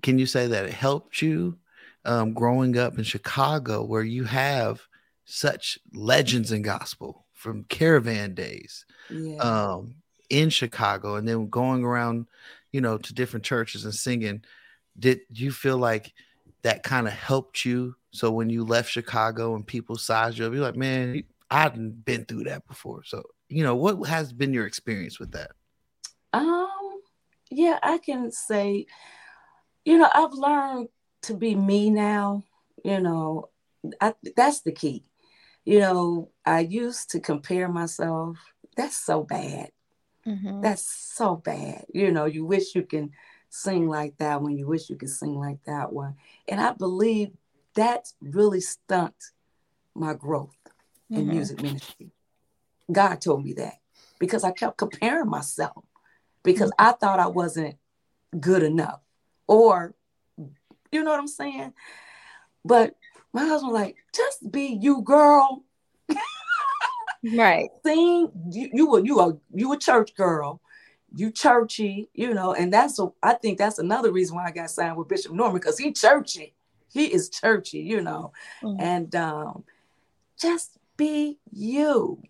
Can 0.01 0.18
you 0.20 0.26
say 0.26 0.47
that 0.47 0.66
it 0.66 0.74
helped 0.74 1.22
you 1.22 1.58
um, 2.03 2.34
growing 2.34 2.78
up 2.78 2.97
in 2.97 3.03
Chicago, 3.03 3.84
where 3.84 4.03
you 4.03 4.24
have 4.24 4.82
such 5.30 5.78
legends 5.94 6.54
in 6.54 6.62
gospel 6.62 7.26
from 7.34 7.66
caravan 7.66 8.34
days 8.34 8.86
Yeah. 9.10 9.38
um, 9.38 9.96
in 10.30 10.50
Chicago, 10.50 11.16
and 11.16 11.28
then 11.28 11.50
going 11.50 11.84
around, 11.84 12.28
you 12.72 12.82
know, 12.82 12.98
to 12.98 13.14
different 13.14 13.46
churches 13.46 13.84
and 13.86 13.94
singing? 13.94 14.44
Did 14.98 15.20
you 15.32 15.52
feel 15.52 15.78
like 15.78 16.14
that 16.64 16.84
kind 16.84 17.08
of 17.08 17.14
helped 17.14 17.66
you? 17.66 17.96
So 18.12 18.32
when 18.32 18.50
you 18.50 18.64
left 18.64 18.90
Chicago 18.90 19.54
and 19.56 19.68
people 19.68 19.98
sized 19.98 20.38
you 20.38 20.46
up, 20.46 20.54
you're 20.54 20.64
like, 20.64 20.76
man, 20.76 21.24
I've 21.52 22.04
been 22.06 22.26
through 22.26 22.46
that 22.46 22.68
before. 22.68 23.04
So 23.04 23.24
you 23.50 23.64
know, 23.64 23.76
what 23.76 24.08
has 24.08 24.34
been 24.34 24.54
your 24.54 24.66
experience 24.66 25.20
with 25.20 25.32
that? 25.32 25.52
Um, 26.34 26.70
yeah, 27.50 27.80
I 27.84 27.98
can 27.98 28.32
say, 28.32 28.86
you 29.86 29.98
know, 29.98 30.10
I've 30.14 30.34
learned 30.34 30.90
to 31.24 31.34
be 31.34 31.56
me 31.56 31.90
now. 31.90 32.44
You 32.84 33.00
know, 33.00 33.50
I, 34.02 34.14
that's 34.36 34.62
the 34.62 34.72
key. 34.72 35.04
You 35.68 35.80
know, 35.82 36.30
I 36.45 36.61
used 36.61 37.09
to 37.11 37.20
compare 37.20 37.68
myself. 37.68 38.38
That's 38.78 38.95
so 38.95 39.24
bad. 39.24 39.72
Mhm. 40.26 40.61
That's 40.61 40.82
so 40.89 41.36
bad. 41.36 41.86
You 41.93 42.09
know, 42.09 42.24
you 42.24 42.45
wish 42.45 42.74
you 42.74 42.84
can 42.84 43.11
sing 43.49 43.89
like 43.89 44.15
that 44.20 44.41
one. 44.41 44.57
You 44.57 44.65
wish 44.65 44.89
you 44.89 44.95
could 44.95 45.09
sing 45.09 45.36
like 45.36 45.61
that 45.65 45.91
one. 45.91 46.15
And 46.47 46.61
I 46.61 46.72
believe 46.72 47.32
that 47.76 48.13
really 48.22 48.61
stunt 48.61 49.13
my 49.93 50.13
growth 50.13 50.55
in 51.09 51.26
Mhm. 51.26 51.32
music 51.32 51.61
ministry. 51.61 52.11
God 52.89 53.20
told 53.20 53.43
me 53.43 53.51
that 53.55 53.82
because 54.20 54.45
I 54.45 54.51
kept 54.51 54.78
comparing 54.78 55.28
myself 55.28 55.84
because 56.43 56.72
I 56.80 56.93
thought 56.93 57.20
I 57.20 57.28
wasn't 57.28 57.76
good 58.39 58.63
enough 58.63 59.01
or 59.47 59.95
you 60.93 61.03
know 61.03 61.11
what 61.11 61.20
I'm 61.20 61.28
saying? 61.28 61.74
But 62.63 62.95
my 63.34 63.46
husband 63.46 63.72
was 63.74 63.82
like, 63.82 63.96
just 64.14 64.52
be 64.52 64.78
you, 64.82 65.02
girl. 65.02 65.64
Right. 67.36 67.70
Sing. 67.86 68.30
You 68.52 68.70
you 68.74 68.90
were 68.90 69.00
you 69.04 69.20
a 69.20 69.38
you 69.54 69.74
a 69.74 69.78
church 69.78 70.16
girl. 70.16 70.62
You 71.16 71.32
churchy, 71.32 72.10
you 72.14 72.34
know, 72.34 72.54
and 72.54 72.72
that's 72.72 73.00
a, 73.00 73.08
I 73.24 73.34
think 73.34 73.58
that's 73.58 73.80
another 73.80 74.12
reason 74.12 74.36
why 74.36 74.46
I 74.46 74.52
got 74.52 74.70
signed 74.70 74.98
with 74.98 75.08
Bishop 75.08 75.32
Norman 75.32 75.60
because 75.60 75.78
he 75.78 75.92
churchy. 75.92 76.54
He 76.94 77.06
is 77.14 77.30
churchy, 77.30 77.80
you 77.80 78.02
know. 78.02 78.34
Mhm. 78.62 78.78
And 78.80 79.16
um 79.16 79.64
just 80.40 80.78
be 80.96 81.40
you. 81.52 82.22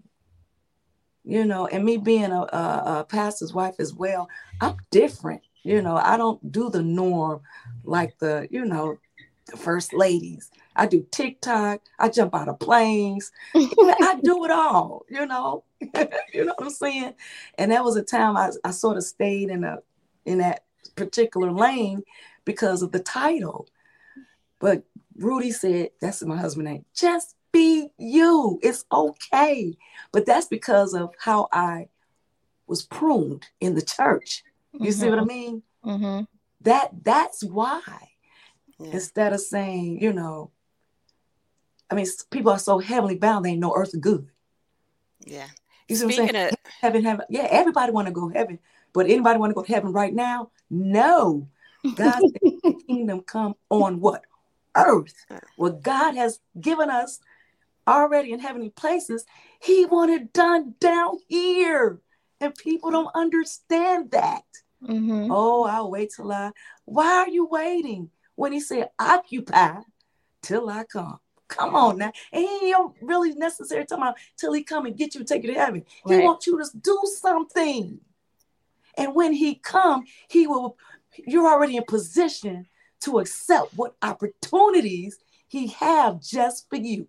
You 1.23 1.43
know, 1.43 1.67
and 1.67 1.83
me 1.83 1.97
being 1.97 2.31
a, 2.31 2.41
a, 2.41 2.83
a 2.99 3.05
pastor's 3.09 3.53
wife 3.53 3.75
as 3.79 3.93
well, 3.93 4.29
I'm 4.61 4.77
different. 4.91 5.41
You 5.63 5.81
know, 5.81 5.97
I 5.97 6.15
don't 6.15 6.51
do 6.53 6.69
the 6.69 6.81
norm 6.81 7.41
like 7.83 8.17
the, 8.19 8.47
you 8.49 8.63
know, 8.63 8.97
the 9.47 9.57
first 9.57 9.93
ladies. 9.93 10.49
I 10.77 10.85
do 10.87 11.05
TikTok. 11.11 11.81
I 11.99 12.09
jump 12.09 12.35
out 12.35 12.47
of 12.47 12.59
planes. 12.59 13.31
I 13.55 14.19
do 14.23 14.45
it 14.45 14.51
all. 14.51 15.05
You 15.09 15.25
know, 15.25 15.63
you 16.33 16.45
know 16.45 16.53
what 16.57 16.61
I'm 16.67 16.69
saying. 16.69 17.13
And 17.57 17.71
that 17.71 17.83
was 17.83 17.95
a 17.95 18.03
time 18.03 18.37
I, 18.37 18.51
I 18.63 18.71
sort 18.71 18.97
of 18.97 19.03
stayed 19.03 19.49
in 19.49 19.63
a 19.63 19.79
in 20.25 20.37
that 20.39 20.63
particular 20.95 21.51
lane 21.51 22.03
because 22.45 22.81
of 22.81 22.91
the 22.91 22.99
title. 22.99 23.67
But 24.59 24.83
Rudy 25.17 25.51
said, 25.51 25.89
"That's 26.01 26.23
my 26.23 26.37
husband 26.37 26.65
name. 26.67 26.85
Just 26.93 27.35
be 27.51 27.89
you. 27.97 28.59
It's 28.61 28.85
okay." 28.91 29.77
But 30.11 30.25
that's 30.25 30.47
because 30.47 30.93
of 30.93 31.13
how 31.19 31.47
I 31.51 31.89
was 32.67 32.83
pruned 32.83 33.47
in 33.61 33.75
the 33.75 33.81
church. 33.81 34.43
You 34.73 34.91
see 34.91 35.09
what 35.09 35.19
I 35.19 35.23
Mhm. 35.23 35.27
mean? 35.27 35.63
Mm-hmm. 35.85 36.23
That 36.61 37.03
that's 37.03 37.43
why. 37.43 37.81
Instead 38.79 39.33
of 39.33 39.39
saying, 39.41 40.01
you 40.01 40.13
know, 40.13 40.51
I 41.89 41.95
mean, 41.95 42.05
people 42.31 42.51
are 42.51 42.59
so 42.59 42.79
heavenly 42.79 43.15
bound, 43.15 43.45
they 43.45 43.51
ain't 43.51 43.59
no 43.59 43.73
earth 43.75 43.99
good. 43.99 44.27
Yeah. 45.25 45.47
You 45.87 45.95
see 45.95 46.05
what 46.05 46.19
I'm 46.19 46.29
saying? 46.29 46.49
of 46.53 46.57
heaven, 46.81 47.03
heaven. 47.03 47.25
Yeah, 47.29 47.47
everybody 47.49 47.91
want 47.91 48.07
to 48.07 48.13
go 48.13 48.29
heaven, 48.29 48.59
but 48.93 49.05
anybody 49.05 49.39
want 49.39 49.51
to 49.51 49.55
go 49.55 49.63
to 49.63 49.71
heaven 49.71 49.93
right 49.93 50.13
now? 50.13 50.51
No. 50.69 51.47
God's 51.95 52.31
kingdom 52.87 53.21
come 53.21 53.55
on 53.69 53.99
what? 53.99 54.25
Earth. 54.75 55.25
What 55.55 55.81
God 55.81 56.15
has 56.15 56.39
given 56.59 56.89
us 56.89 57.19
already 57.87 58.33
in 58.33 58.39
heavenly 58.39 58.69
places, 58.69 59.25
He 59.61 59.85
want 59.85 60.11
it 60.11 60.33
done 60.33 60.75
down 60.79 61.17
here. 61.27 62.01
And 62.39 62.53
people 62.53 62.91
don't 62.91 63.09
understand 63.15 64.11
that. 64.11 64.43
Mm-hmm. 64.83 65.31
Oh, 65.31 65.63
I'll 65.63 65.89
wait 65.89 66.11
till 66.15 66.31
I. 66.31 66.51
Why 66.85 67.07
are 67.07 67.29
you 67.29 67.45
waiting? 67.45 68.11
When 68.35 68.51
he 68.51 68.59
said, 68.59 68.89
occupy 68.99 69.79
till 70.43 70.69
I 70.69 70.83
come. 70.83 71.19
Come 71.47 71.75
on 71.75 71.97
now. 71.97 72.11
And 72.31 72.43
he 72.43 72.71
ain't 72.71 72.91
really 73.01 73.33
necessary 73.33 73.85
talking 73.85 74.03
about 74.03 74.17
till 74.37 74.53
he 74.53 74.63
come 74.63 74.85
and 74.85 74.97
get 74.97 75.15
you, 75.15 75.23
take 75.23 75.43
you 75.43 75.53
to 75.53 75.59
heaven. 75.59 75.85
He 76.07 76.15
Right. 76.15 76.23
wants 76.23 76.47
you 76.47 76.57
to 76.57 76.77
do 76.77 76.99
something. 77.05 77.99
And 78.97 79.15
when 79.15 79.33
he 79.33 79.55
come, 79.55 80.05
he 80.27 80.47
will, 80.47 80.77
you're 81.15 81.47
already 81.47 81.77
in 81.77 81.83
position 81.83 82.67
to 83.01 83.19
accept 83.19 83.73
what 83.75 83.95
opportunities 84.01 85.19
he 85.47 85.67
have 85.67 86.19
just 86.19 86.69
for 86.69 86.77
you. 86.77 87.07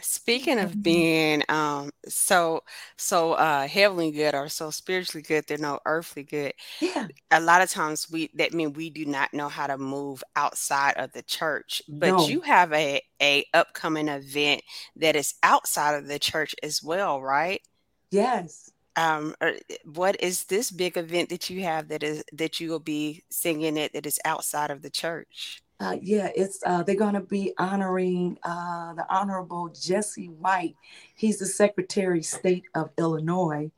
Speaking 0.00 0.58
Mm-hmm. 0.60 0.60
of 0.60 0.82
being 0.82 1.42
um 1.48 1.90
so 2.08 2.62
so 2.96 3.32
uh 3.34 3.66
heavenly 3.66 4.12
good 4.12 4.34
or 4.34 4.48
so 4.48 4.70
spiritually 4.70 5.22
good, 5.22 5.44
they're 5.48 5.58
no 5.58 5.80
earthly 5.86 6.22
good. 6.24 6.52
Yeah. 6.80 7.08
A 7.30 7.40
lot 7.40 7.62
of 7.62 7.70
times 7.70 8.10
we 8.10 8.30
that 8.34 8.54
mean 8.54 8.72
we 8.74 8.90
do 8.90 9.04
not 9.06 9.34
know 9.34 9.48
how 9.48 9.66
to 9.68 9.78
move 9.78 10.24
outside 10.36 10.94
of 10.98 11.12
the 11.12 11.22
church. 11.22 11.82
But 12.00 12.26
No. 12.26 12.28
you 12.28 12.42
have 12.42 12.72
a 12.72 13.02
a 13.22 13.46
upcoming 13.54 14.08
event 14.08 14.62
that 14.96 15.16
is 15.16 15.34
outside 15.42 15.94
of 15.96 16.08
the 16.08 16.18
church 16.20 16.54
as 16.62 16.82
well, 16.82 17.22
right? 17.22 17.62
Yes. 18.10 18.70
Um 18.96 19.34
er, 19.42 19.54
what 19.84 20.20
is 20.20 20.44
this 20.44 20.70
big 20.70 20.96
event 20.96 21.28
that 21.30 21.48
you 21.50 21.62
have 21.62 21.88
that 21.88 22.02
is 22.02 22.24
that 22.32 22.58
you 22.60 22.70
will 22.70 22.80
be 22.80 23.22
singing 23.30 23.76
it 23.76 23.92
that 23.92 24.06
is 24.06 24.18
outside 24.24 24.70
of 24.70 24.82
the 24.82 24.90
church? 24.90 25.62
Uh, 25.80 25.96
yeah, 26.02 26.30
it's 26.34 26.60
uh, 26.66 26.82
they're 26.82 26.96
going 26.96 27.14
to 27.14 27.20
be 27.20 27.52
honoring 27.56 28.36
uh, 28.42 28.94
the 28.94 29.06
Honorable 29.08 29.68
Jesse 29.68 30.26
White. 30.26 30.74
He's 31.14 31.38
the 31.38 31.46
Secretary 31.46 32.18
of 32.18 32.24
State 32.24 32.64
of 32.74 32.90
Illinois. 32.98 33.70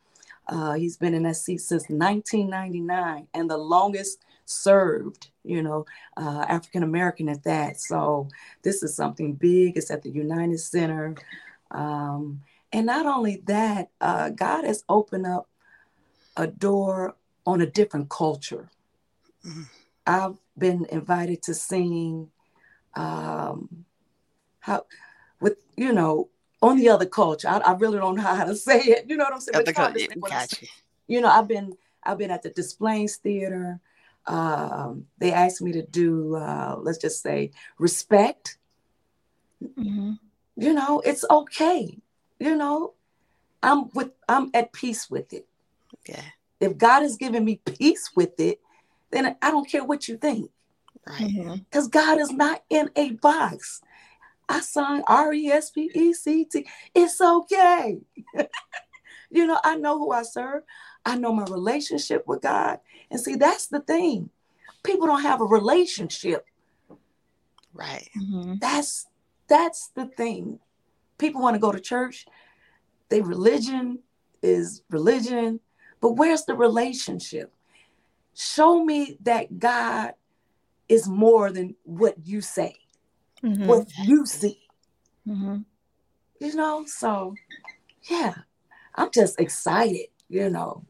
Uh, 0.49 0.73
he's 0.73 0.97
been 0.97 1.15
in 1.15 1.23
that 1.25 1.37
seat 1.37 1.61
since 1.61 1.83
1999 1.89 3.29
and 3.35 3.51
the 3.51 3.57
longest 3.57 4.25
served, 4.47 5.29
you 5.45 5.63
know, 5.63 5.85
uh, 6.17 6.45
African 6.49 6.83
American 6.83 7.29
at 7.29 7.45
that. 7.45 7.81
So 7.81 8.29
this 8.63 8.83
is 8.83 8.95
something 8.95 9.35
big. 9.35 9.77
It's 9.77 9.91
at 9.91 10.03
the 10.03 10.11
United 10.11 10.59
Center. 10.59 11.15
Um, 11.71 12.41
and 12.73 12.87
not 12.87 13.07
only 13.07 13.43
that, 13.47 13.91
uh, 14.01 14.31
God 14.31 14.65
has 14.65 14.85
opened 14.89 15.27
up 15.27 15.49
a 16.37 16.47
door 16.47 17.15
on 17.47 17.61
a 17.61 17.67
different 17.67 18.09
culture. 18.09 18.71
I've 20.07 20.37
been 20.57 20.87
invited 20.91 21.43
to 21.45 21.55
sing 21.55 22.31
um 22.95 23.85
how 24.61 24.85
with 25.41 25.57
you 25.77 25.93
know 25.93 26.29
on 26.63 26.79
the 26.79 26.89
other 26.89 27.07
culture. 27.07 27.49
I, 27.49 27.59
I, 27.59 27.73
really 27.73 27.99
don't 27.99 28.17
know 28.17 28.23
how 28.23 28.45
to 28.45 28.57
say 28.69 28.81
it. 28.81 29.07
You 29.09 29.17
know 29.17 29.25
what 29.25 29.35
I'm 29.35 29.41
saying? 29.41 29.53
But 29.55 29.67
you, 29.69 30.21
got 30.21 30.63
you. 30.63 30.69
you 31.07 31.21
know, 31.21 31.29
I've 31.29 31.49
been 31.49 31.77
I've 32.03 32.19
been 32.19 32.31
at 32.31 32.43
the 32.43 32.51
Des 32.51 32.75
Plaines 32.79 33.17
Theater. 33.17 33.81
Um, 34.27 35.07
they 35.19 35.33
asked 35.33 35.63
me 35.63 35.73
to 35.73 35.83
do 35.83 36.37
uh, 36.37 36.77
let's 36.81 36.99
just 36.99 37.23
say 37.23 37.53
respect. 37.79 38.59
Mm-hmm. 39.63 40.13
You 40.57 40.73
know, 40.73 41.01
it's 41.01 41.25
okay. 41.31 41.97
You 42.39 42.57
know, 42.57 42.95
I'm 43.63 43.91
with 43.95 44.11
I'm 44.29 44.51
at 44.55 44.73
peace 44.73 45.11
with 45.11 45.33
it. 45.33 45.47
Yeah. 46.09 46.23
If 46.61 46.77
God 46.77 47.03
has 47.03 47.17
given 47.17 47.45
me 47.45 47.61
peace 47.65 48.11
with 48.15 48.39
it, 48.39 48.61
then 49.11 49.37
I 49.43 49.51
don't 49.51 49.69
care 49.69 49.85
what 49.85 50.09
you 50.09 50.17
think. 50.17 50.51
Because 51.05 51.89
mm-hmm. 51.89 51.99
God 51.99 52.21
is 52.21 52.31
not 52.31 52.63
in 52.71 52.91
a 52.97 53.13
box. 53.13 53.81
I 54.49 54.61
sung 54.61 55.03
R 55.07 55.33
E 55.33 55.49
S 55.49 55.71
P 55.71 55.91
E 55.95 56.13
C 56.13 56.45
T. 56.45 56.67
It's 56.95 57.21
okay. 57.21 57.99
you 59.31 59.47
know, 59.47 59.59
I 59.63 59.77
know 59.77 59.99
who 59.99 60.13
I 60.13 60.23
serve. 60.23 60.63
I 61.07 61.17
know 61.17 61.33
my 61.33 61.45
relationship 61.45 62.27
with 62.27 62.43
God. 62.43 62.81
And 63.11 63.21
see, 63.21 63.37
that's 63.37 63.69
the 63.69 63.81
thing. 63.81 64.31
People 64.83 65.07
don't 65.07 65.23
have 65.23 65.41
a 65.41 65.45
relationship. 65.45 66.47
Right. 67.73 68.09
Mm-hmm. 68.17 68.55
That's 68.61 69.07
that's 69.49 69.89
the 69.95 70.07
thing. 70.07 70.59
People 71.19 71.43
want 71.43 71.55
to 71.55 71.61
go 71.61 71.73
to 71.73 71.81
church. 71.81 72.27
They 73.09 73.21
religion 73.21 74.01
is 74.43 74.83
religion, 74.91 75.61
but 76.01 76.13
where's 76.13 76.45
the 76.45 76.55
relationship? 76.55 77.53
Show 78.35 78.85
me 78.85 79.18
that 79.22 79.59
God 79.59 80.14
is 80.89 81.09
more 81.09 81.51
than 81.53 81.76
what 81.85 82.14
you 82.24 82.41
say 82.41 82.76
mm-hmm. 83.43 83.66
what 83.66 83.87
you 83.99 84.26
see. 84.26 84.61
Mm-hmm. 85.26 85.59
You 86.41 86.55
know, 86.55 86.85
so 86.87 87.35
yeah, 88.09 88.35
I'm 88.95 89.11
just 89.12 89.39
excited, 89.41 90.07
you 90.28 90.51
know. 90.51 90.85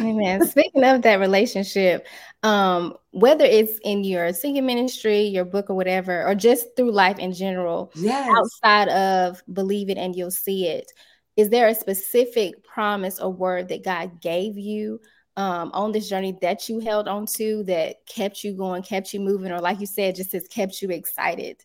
Amen. 0.00 0.46
Speaking 0.46 0.84
of 0.84 1.02
that 1.02 1.20
relationship, 1.20 2.06
um, 2.42 2.94
whether 3.10 3.44
it's 3.44 3.78
in 3.84 4.04
your 4.04 4.32
singing 4.32 4.66
ministry, 4.66 5.22
your 5.22 5.44
book, 5.44 5.68
or 5.68 5.76
whatever, 5.76 6.26
or 6.26 6.34
just 6.34 6.74
through 6.76 6.92
life 6.92 7.18
in 7.18 7.32
general, 7.32 7.92
yes. 7.94 8.30
outside 8.34 8.88
of 8.88 9.42
believe 9.52 9.90
it 9.90 9.98
and 9.98 10.16
you'll 10.16 10.30
see 10.30 10.68
it, 10.68 10.90
is 11.36 11.50
there 11.50 11.68
a 11.68 11.74
specific 11.74 12.62
promise 12.64 13.18
or 13.20 13.32
word 13.32 13.68
that 13.68 13.84
God 13.84 14.20
gave 14.20 14.56
you 14.56 15.00
um, 15.36 15.70
on 15.74 15.92
this 15.92 16.08
journey 16.08 16.36
that 16.42 16.68
you 16.68 16.80
held 16.80 17.08
on 17.08 17.26
to 17.26 17.64
that 17.64 18.06
kept 18.06 18.44
you 18.44 18.54
going, 18.54 18.82
kept 18.82 19.12
you 19.12 19.20
moving, 19.20 19.50
or 19.50 19.60
like 19.60 19.80
you 19.80 19.86
said, 19.86 20.14
just 20.14 20.32
has 20.32 20.46
kept 20.48 20.80
you 20.80 20.90
excited? 20.90 21.64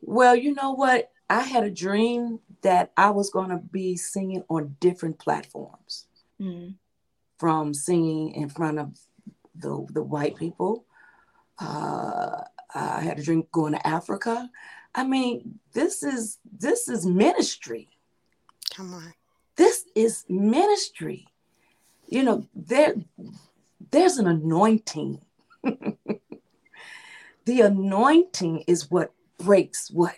Well, 0.00 0.36
you 0.36 0.54
know 0.54 0.72
what? 0.72 1.10
I 1.30 1.42
had 1.42 1.64
a 1.64 1.70
dream 1.70 2.40
that 2.62 2.92
I 2.96 3.10
was 3.10 3.30
going 3.30 3.50
to 3.50 3.58
be 3.58 3.96
singing 3.96 4.44
on 4.48 4.76
different 4.80 5.18
platforms, 5.18 6.06
mm. 6.40 6.74
from 7.38 7.74
singing 7.74 8.32
in 8.34 8.48
front 8.48 8.78
of 8.78 8.98
the 9.54 9.86
the 9.90 10.02
white 10.02 10.36
people. 10.36 10.84
Uh, 11.58 12.42
I 12.74 13.00
had 13.00 13.18
a 13.18 13.22
dream 13.22 13.46
going 13.50 13.72
to 13.72 13.86
Africa. 13.86 14.50
I 14.94 15.04
mean, 15.04 15.58
this 15.72 16.02
is 16.02 16.38
this 16.58 16.88
is 16.88 17.06
ministry. 17.06 17.88
Come 18.74 18.94
on, 18.94 19.14
this 19.56 19.84
is 19.94 20.24
ministry. 20.28 21.26
You 22.08 22.22
know, 22.22 22.46
there 22.54 22.94
there's 23.90 24.16
an 24.16 24.26
anointing. 24.26 25.20
the 27.44 27.60
anointing 27.60 28.64
is 28.66 28.90
what 28.90 29.12
breaks 29.38 29.90
what? 29.90 30.16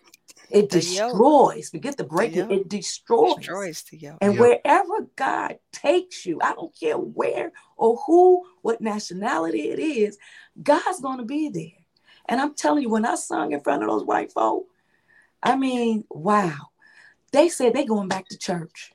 It 0.51 0.71
the 0.71 0.81
destroys. 0.81 1.57
Yoke. 1.57 1.71
Forget 1.71 1.97
the 1.97 2.05
breaking, 2.05 2.49
the 2.49 2.55
it 2.55 2.69
destroys. 2.69 3.37
Destroys 3.37 3.83
the 3.85 3.99
yoke. 3.99 4.19
And 4.21 4.35
yep. 4.35 4.41
wherever 4.41 5.09
God 5.15 5.59
takes 5.73 6.27
you, 6.27 6.41
I 6.43 6.55
don't 6.55 6.75
care 6.79 6.97
where 6.97 7.53
or 7.77 7.97
who, 8.07 8.47
what 8.63 8.81
nationality 8.81 9.71
it 9.71 9.79
is, 9.79 10.19
God's 10.61 11.01
gonna 11.01 11.25
be 11.25 11.49
there. 11.49 11.85
And 12.29 12.41
I'm 12.41 12.55
telling 12.55 12.83
you, 12.83 12.91
when 12.91 13.07
I 13.07 13.15
sung 13.15 13.53
in 13.53 13.61
front 13.61 13.83
of 13.83 13.89
those 13.89 14.05
white 14.05 14.33
folk, 14.33 14.67
I 15.43 15.57
mean, 15.57 16.05
wow. 16.11 16.71
They 17.33 17.49
said 17.49 17.73
they 17.73 17.85
going 17.85 18.09
back 18.09 18.29
to 18.29 18.39
church. 18.39 18.93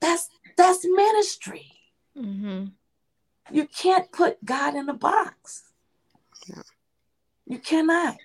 That's 0.00 0.28
that's 0.60 0.84
ministry. 0.84 1.72
Mm-hmm. 2.16 2.66
You 3.50 3.66
can't 3.66 4.10
put 4.12 4.44
God 4.44 4.74
in 4.76 4.88
a 4.88 4.94
box. 4.94 5.72
No. 6.48 6.62
You 7.46 7.58
cannot. 7.58 8.16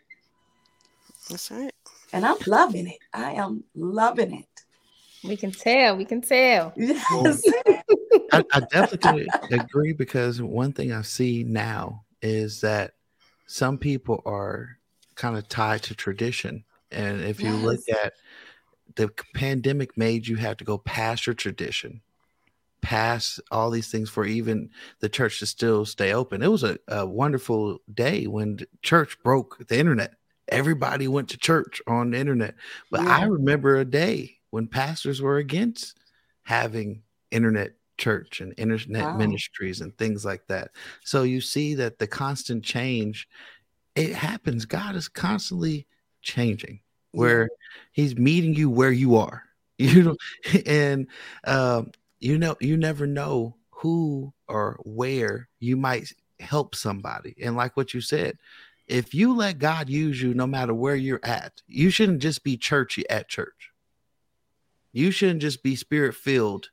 That's 1.30 1.50
right. 1.50 1.74
And 2.14 2.26
I'm 2.26 2.38
loving 2.46 2.88
it. 2.88 3.00
I 3.14 3.34
am 3.34 3.64
loving 3.74 4.34
it. 4.34 5.28
We 5.28 5.38
can 5.38 5.52
tell. 5.52 5.98
We 5.98 6.06
can 6.06 6.22
tell. 6.22 6.74
Yes. 6.76 7.42
I, 8.32 8.44
I 8.52 8.60
definitely 8.70 9.28
agree 9.52 9.94
because 9.94 10.42
one 10.42 10.74
thing 10.74 10.92
I 10.92 11.02
see 11.02 11.44
now 11.44 12.04
is 12.22 12.62
that 12.62 12.94
some 13.48 13.78
people 13.78 14.22
are 14.26 14.78
kind 15.16 15.38
of 15.38 15.48
tied 15.48 15.84
to 15.84 15.96
tradition. 15.96 16.64
And 16.92 17.22
if 17.22 17.40
you 17.40 17.56
yes. 17.56 17.64
look 17.64 17.90
at 18.04 18.14
the 18.96 19.10
pandemic 19.34 19.98
made 19.98 20.28
you 20.28 20.36
have 20.36 20.58
to 20.58 20.64
go 20.64 20.78
past 20.78 21.26
your 21.26 21.34
tradition 21.34 22.02
pass 22.86 23.40
all 23.50 23.72
these 23.72 23.90
things 23.90 24.12
for 24.12 24.26
even 24.26 24.70
the 25.00 25.10
church 25.10 25.40
to 25.40 25.48
still 25.48 25.86
stay 25.86 26.14
open. 26.14 26.44
It 26.44 26.52
was 26.52 26.62
a, 26.62 26.78
a 26.88 27.04
wonderful 27.04 27.80
day 27.92 28.28
when 28.28 28.60
church 28.84 29.18
broke 29.24 29.68
the 29.68 29.80
internet. 29.80 30.14
Everybody 30.50 31.08
went 31.08 31.30
to 31.30 31.38
church 31.40 31.82
on 31.88 32.12
the 32.12 32.20
internet. 32.20 32.54
But 32.92 33.02
yeah. 33.02 33.18
I 33.18 33.24
remember 33.24 33.78
a 33.78 33.86
day 33.86 34.38
when 34.52 34.68
pastors 34.68 35.20
were 35.20 35.38
against 35.38 35.98
having 36.44 37.02
internet 37.32 37.72
church 37.98 38.40
and 38.40 38.54
internet 38.56 39.04
wow. 39.04 39.18
ministries 39.18 39.82
and 39.82 39.98
things 39.98 40.24
like 40.24 40.46
that. 40.46 40.70
So 41.04 41.24
you 41.24 41.42
see 41.42 41.74
that 41.74 41.98
the 41.98 42.06
constant 42.06 42.64
change, 42.64 43.28
it 43.96 44.14
happens. 44.14 44.66
God 44.66 44.96
is 44.96 45.08
constantly 45.08 45.88
changing 46.22 46.82
where 47.14 47.50
he's 47.94 48.16
meeting 48.16 48.54
you 48.54 48.70
where 48.70 48.92
you 48.92 49.16
are. 49.16 49.42
You 49.78 50.04
know, 50.04 50.16
and 50.66 51.08
um, 51.44 51.92
you 52.26 52.40
know 52.40 52.56
you 52.60 52.76
never 52.76 53.06
know 53.06 53.56
who 53.70 54.34
or 54.48 54.80
where 54.84 55.48
you 55.60 55.78
might 55.78 56.12
help 56.40 56.74
somebody. 56.74 57.36
And 57.42 57.56
like 57.56 57.78
what 57.78 57.94
you 57.94 58.02
said 58.02 58.38
if 58.88 59.14
you 59.16 59.36
let 59.36 59.58
god 59.58 59.90
use 59.90 60.22
you 60.22 60.34
no 60.34 60.46
matter 60.46 60.74
where 60.74 60.96
you're 60.96 61.20
at 61.24 61.62
you 61.66 61.90
shouldn't 61.90 62.22
just 62.22 62.44
be 62.44 62.58
churchy 62.58 63.08
at 63.10 63.30
church. 63.30 63.72
You 64.92 65.12
shouldn't 65.12 65.42
just 65.42 65.62
be 65.62 65.76
spirit 65.76 66.16
filled 66.16 66.70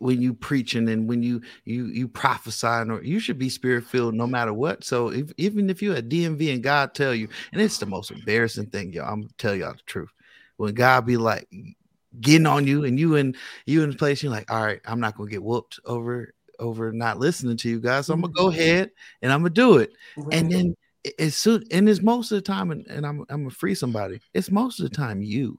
when 0.00 0.20
you 0.20 0.34
preaching 0.34 0.88
and 0.88 1.08
when 1.08 1.22
you 1.22 1.40
you 1.64 1.86
you 1.86 2.08
prophesying 2.08 2.90
or 2.90 3.02
you 3.04 3.20
should 3.20 3.38
be 3.38 3.48
spirit 3.48 3.84
filled 3.84 4.14
no 4.14 4.26
matter 4.26 4.52
what. 4.52 4.82
So 4.82 5.10
if, 5.10 5.30
even 5.36 5.70
if 5.70 5.80
you're 5.80 5.96
at 5.96 6.08
dmv 6.08 6.52
and 6.52 6.62
god 6.64 6.94
tell 6.94 7.14
you 7.14 7.28
and 7.52 7.62
it's 7.62 7.78
the 7.78 7.86
most 7.86 8.10
embarrassing 8.10 8.66
thing 8.66 8.92
y'all 8.92 9.12
i'm 9.12 9.20
gonna 9.20 9.32
tell 9.38 9.54
y'all 9.54 9.72
the 9.72 9.82
truth. 9.86 10.10
When 10.56 10.74
god 10.74 11.06
be 11.06 11.16
like 11.16 11.48
getting 12.20 12.46
on 12.46 12.66
you 12.66 12.84
and 12.84 12.98
you 12.98 13.16
and 13.16 13.36
you 13.66 13.82
in 13.82 13.94
place 13.94 14.22
you're 14.22 14.32
like 14.32 14.50
all 14.50 14.64
right 14.64 14.80
i'm 14.84 15.00
not 15.00 15.16
gonna 15.16 15.30
get 15.30 15.42
whooped 15.42 15.80
over 15.84 16.32
over 16.58 16.92
not 16.92 17.18
listening 17.18 17.56
to 17.56 17.68
you 17.68 17.80
guys 17.80 18.06
so 18.06 18.14
i'm 18.14 18.20
gonna 18.20 18.32
go 18.32 18.46
mm-hmm. 18.46 18.58
ahead 18.58 18.90
and 19.22 19.32
i'm 19.32 19.40
gonna 19.40 19.50
do 19.50 19.78
it 19.78 19.92
right. 20.16 20.34
and 20.34 20.50
then 20.50 20.74
it's 21.04 21.36
soon 21.36 21.64
and 21.70 21.88
it's 21.88 22.02
most 22.02 22.32
of 22.32 22.36
the 22.36 22.42
time 22.42 22.70
and, 22.70 22.86
and 22.88 23.06
I'm, 23.06 23.20
I'm 23.28 23.42
gonna 23.42 23.50
free 23.50 23.74
somebody 23.74 24.20
it's 24.34 24.50
most 24.50 24.80
of 24.80 24.88
the 24.88 24.96
time 24.96 25.22
you 25.22 25.58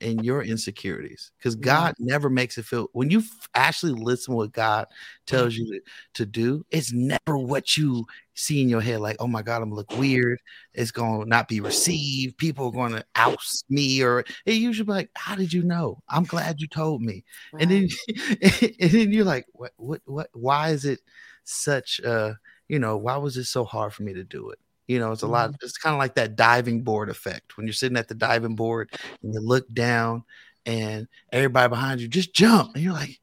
and 0.00 0.24
your 0.24 0.42
insecurities 0.42 1.30
because 1.38 1.56
God 1.56 1.94
never 1.98 2.30
makes 2.30 2.58
it 2.58 2.64
feel 2.64 2.88
when 2.92 3.10
you 3.10 3.22
actually 3.54 3.92
listen 3.92 4.34
what 4.34 4.52
God 4.52 4.86
tells 5.26 5.56
you 5.56 5.66
to, 5.66 5.80
to, 6.14 6.26
do, 6.26 6.64
it's 6.70 6.92
never 6.92 7.36
what 7.36 7.76
you 7.76 8.04
see 8.34 8.62
in 8.62 8.68
your 8.68 8.80
head 8.80 9.00
like, 9.00 9.16
oh 9.20 9.26
my 9.26 9.42
God, 9.42 9.56
I'm 9.56 9.70
gonna 9.70 9.76
look 9.76 9.96
weird, 9.96 10.38
it's 10.74 10.90
gonna 10.90 11.24
not 11.26 11.48
be 11.48 11.60
received, 11.60 12.38
people 12.38 12.66
are 12.66 12.72
gonna 12.72 13.04
oust 13.14 13.64
me, 13.68 14.02
or 14.02 14.24
it 14.46 14.54
usually 14.54 14.86
be 14.86 14.92
like, 14.92 15.10
How 15.14 15.34
did 15.34 15.52
you 15.52 15.62
know? 15.62 15.98
I'm 16.08 16.24
glad 16.24 16.60
you 16.60 16.66
told 16.66 17.02
me. 17.02 17.24
Right. 17.52 17.62
And 17.62 17.70
then 17.70 17.88
and 18.80 18.90
then 18.90 19.12
you're 19.12 19.24
like, 19.24 19.46
what 19.52 19.72
what 19.76 20.02
what 20.06 20.30
why 20.32 20.70
is 20.70 20.84
it 20.84 21.00
such 21.44 22.00
uh 22.04 22.34
you 22.68 22.78
know, 22.78 22.96
why 22.96 23.16
was 23.16 23.36
it 23.36 23.44
so 23.44 23.64
hard 23.64 23.94
for 23.94 24.02
me 24.02 24.12
to 24.12 24.24
do 24.24 24.50
it? 24.50 24.58
You 24.88 24.98
know, 24.98 25.12
it's 25.12 25.22
a 25.22 25.26
mm-hmm. 25.26 25.34
lot. 25.34 25.54
It's 25.62 25.78
kind 25.78 25.94
of 25.94 25.98
like 25.98 26.16
that 26.16 26.34
diving 26.34 26.82
board 26.82 27.10
effect 27.10 27.56
when 27.56 27.66
you're 27.66 27.74
sitting 27.74 27.98
at 27.98 28.08
the 28.08 28.14
diving 28.14 28.56
board 28.56 28.90
and 29.22 29.32
you 29.32 29.40
look 29.40 29.72
down 29.72 30.24
and 30.66 31.06
everybody 31.30 31.68
behind 31.68 32.00
you 32.00 32.08
just 32.08 32.34
jump 32.34 32.74
and 32.74 32.82
you're 32.82 32.94
like, 32.94 33.20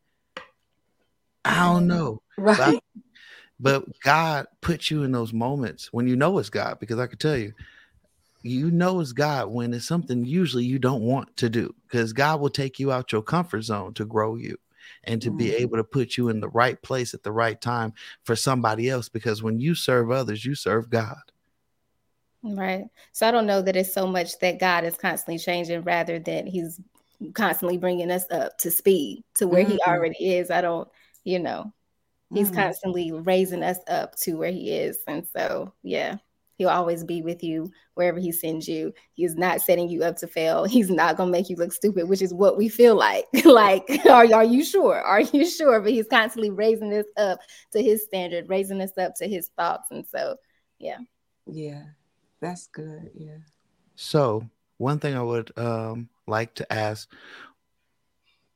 I 1.44 1.66
don't 1.66 1.88
know. 1.88 2.22
Right. 2.38 2.58
But, 2.58 3.04
but 3.60 4.00
God 4.02 4.48
puts 4.62 4.92
you 4.92 5.04
in 5.04 5.12
those 5.12 5.34
moments 5.34 5.92
when 5.92 6.08
you 6.08 6.16
know 6.16 6.38
it's 6.38 6.50
God, 6.50 6.80
because 6.80 7.00
I 7.00 7.08
can 7.08 7.18
tell 7.18 7.38
you, 7.38 7.54
you 8.44 8.70
know 8.70 9.00
it's 9.00 9.12
God 9.12 9.50
when 9.50 9.74
it's 9.74 9.88
something 9.88 10.24
usually 10.24 10.66
you 10.66 10.78
don't 10.78 11.02
want 11.02 11.36
to 11.38 11.50
do, 11.50 11.74
because 11.88 12.14
God 12.14 12.40
will 12.40 12.50
take 12.50 12.80
you 12.80 12.92
out 12.92 13.12
your 13.12 13.24
comfort 13.24 13.64
zone 13.64 13.96
to 13.96 14.06
grow 14.06 14.36
you 14.36 14.58
and 15.04 15.20
to 15.24 15.30
mm-hmm. 15.30 15.38
be 15.38 15.56
able 15.56 15.78
to 15.78 15.84
put 15.84 16.16
you 16.16 16.30
in 16.30 16.40
the 16.40 16.50
right 16.50 16.80
place 16.84 17.16
at 17.16 17.24
the 17.24 17.32
right 17.32 17.60
time 17.60 17.94
for 18.24 18.36
somebody 18.36 18.88
else. 18.88 19.10
Because 19.10 19.42
when 19.42 19.60
you 19.60 19.74
serve 19.74 20.12
others, 20.12 20.46
you 20.46 20.54
serve 20.54 20.92
God. 20.92 21.18
Right. 22.46 22.86
So 23.12 23.28
I 23.28 23.32
don't 23.32 23.48
know 23.48 23.62
that 23.64 23.76
it's 23.76 23.94
so 23.94 24.06
much 24.06 24.38
that 24.40 24.60
God 24.60 24.84
is 24.84 24.98
constantly 24.98 25.40
changing 25.40 25.82
rather 25.82 26.20
than 26.20 26.46
he's 26.46 26.80
constantly 27.34 27.78
bringing 27.78 28.12
us 28.12 28.26
up 28.30 28.58
to 28.60 28.70
speed 28.70 29.24
to 29.36 29.48
where 29.48 29.64
mm-hmm. 29.64 29.74
he 29.74 29.80
already 29.88 30.36
is. 30.36 30.52
I 30.52 30.62
don't, 30.62 30.88
you 31.24 31.40
know, 31.40 31.74
he's 32.32 32.48
mm-hmm. 32.48 32.60
constantly 32.60 33.12
raising 33.12 33.64
us 33.64 33.80
up 33.88 34.16
to 34.18 34.34
where 34.34 34.52
he 34.52 34.72
is. 34.72 35.00
And 35.08 35.26
so, 35.36 35.74
yeah, 35.82 36.18
he'll 36.58 36.70
always 36.70 37.04
be 37.04 37.24
with 37.24 37.44
you 37.44 37.72
wherever 37.96 38.20
he 38.20 38.32
sends 38.32 38.68
you. 38.68 38.94
He's 39.14 39.36
not 39.36 39.62
setting 39.62 39.90
you 39.90 40.04
up 40.04 40.18
to 40.18 40.28
fail. 40.28 40.66
He's 40.66 40.92
not 40.92 41.18
going 41.18 41.30
to 41.30 41.32
make 41.32 41.50
you 41.50 41.56
look 41.56 41.74
stupid, 41.74 42.08
which 42.08 42.22
is 42.22 42.34
what 42.34 42.58
we 42.58 42.70
feel 42.70 42.96
like. 42.96 43.26
like, 43.46 43.90
are, 44.06 44.32
are 44.32 44.46
you 44.46 44.64
sure? 44.64 45.02
Are 45.02 45.22
you 45.22 45.50
sure? 45.50 45.80
But 45.80 45.94
he's 45.94 46.08
constantly 46.08 46.52
raising 46.52 46.94
us 46.94 47.08
up 47.18 47.40
to 47.72 47.82
his 47.82 48.04
standard, 48.04 48.50
raising 48.50 48.82
us 48.82 48.96
up 49.00 49.16
to 49.16 49.28
his 49.28 49.50
thoughts. 49.58 49.88
And 49.90 50.06
so, 50.06 50.36
yeah. 50.78 50.98
Yeah. 51.48 51.86
That's 52.46 52.68
good. 52.68 53.12
Yeah. 53.16 53.38
So, 53.96 54.48
one 54.78 55.00
thing 55.00 55.16
I 55.16 55.22
would 55.22 55.52
um, 55.58 56.10
like 56.28 56.54
to 56.56 56.74
ask 56.74 57.10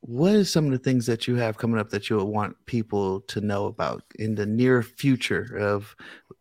what 0.01 0.33
is 0.33 0.51
some 0.51 0.65
of 0.65 0.71
the 0.71 0.77
things 0.77 1.05
that 1.05 1.27
you 1.27 1.35
have 1.35 1.57
coming 1.57 1.79
up 1.79 1.89
that 1.89 2.09
you 2.09 2.15
would 2.17 2.23
want 2.23 2.55
people 2.65 3.21
to 3.21 3.41
know 3.41 3.65
about 3.65 4.03
in 4.17 4.33
the 4.33 4.45
near 4.45 4.81
future 4.81 5.57
of 5.57 5.95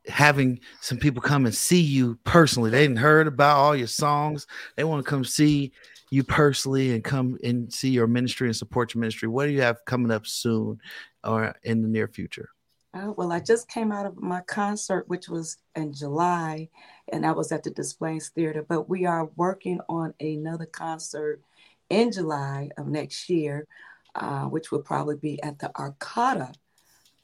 having 0.07 0.61
some 0.81 0.97
people 0.97 1.21
come 1.21 1.45
and 1.45 1.55
see 1.55 1.81
you 1.81 2.17
personally 2.25 2.71
they 2.71 2.83
didn't 2.83 2.99
heard 2.99 3.27
about 3.27 3.57
all 3.57 3.75
your 3.75 3.89
songs 3.89 4.47
they 4.77 4.85
want 4.85 5.05
to 5.05 5.11
come 5.11 5.25
see 5.25 5.73
you 6.11 6.23
personally 6.23 6.95
and 6.95 7.03
come 7.03 7.37
and 7.43 7.73
see 7.73 7.91
your 7.91 8.07
ministry 8.07 8.47
and 8.47 8.57
support 8.57 8.95
your 8.95 9.01
ministry 9.01 9.29
what 9.29 9.47
do 9.47 9.53
you 9.53 9.61
have 9.61 9.85
coming 9.87 10.13
up 10.13 10.27
soon 10.27 10.81
or 11.25 11.55
in 11.65 11.83
the 11.83 11.89
near 11.89 12.07
future 12.07 12.51
uh, 12.99 13.13
well 13.17 13.33
i 13.33 13.41
just 13.41 13.69
came 13.69 13.93
out 13.93 14.07
of 14.07 14.21
my 14.21 14.41
concert 14.43 15.09
which 15.09 15.29
was 15.29 15.59
in 15.77 15.93
july 15.93 16.69
and 17.13 17.25
I 17.25 17.33
was 17.33 17.53
at 17.53 17.63
the 17.63 17.71
Des 17.71 17.95
Plaines 17.99 18.29
Theater. 18.29 18.65
But 18.67 18.89
we 18.89 19.07
are 19.07 19.31
working 19.37 19.81
on 19.89 20.15
another 20.21 20.67
concert 20.67 21.43
in 21.91 22.13
July 22.13 22.71
of 22.77 22.87
next 22.87 23.29
year, 23.29 23.67
uh, 24.15 24.45
which 24.45 24.71
will 24.71 24.83
probably 24.83 25.17
be 25.17 25.43
at 25.43 25.59
the 25.59 25.71
Arcada 25.71 26.53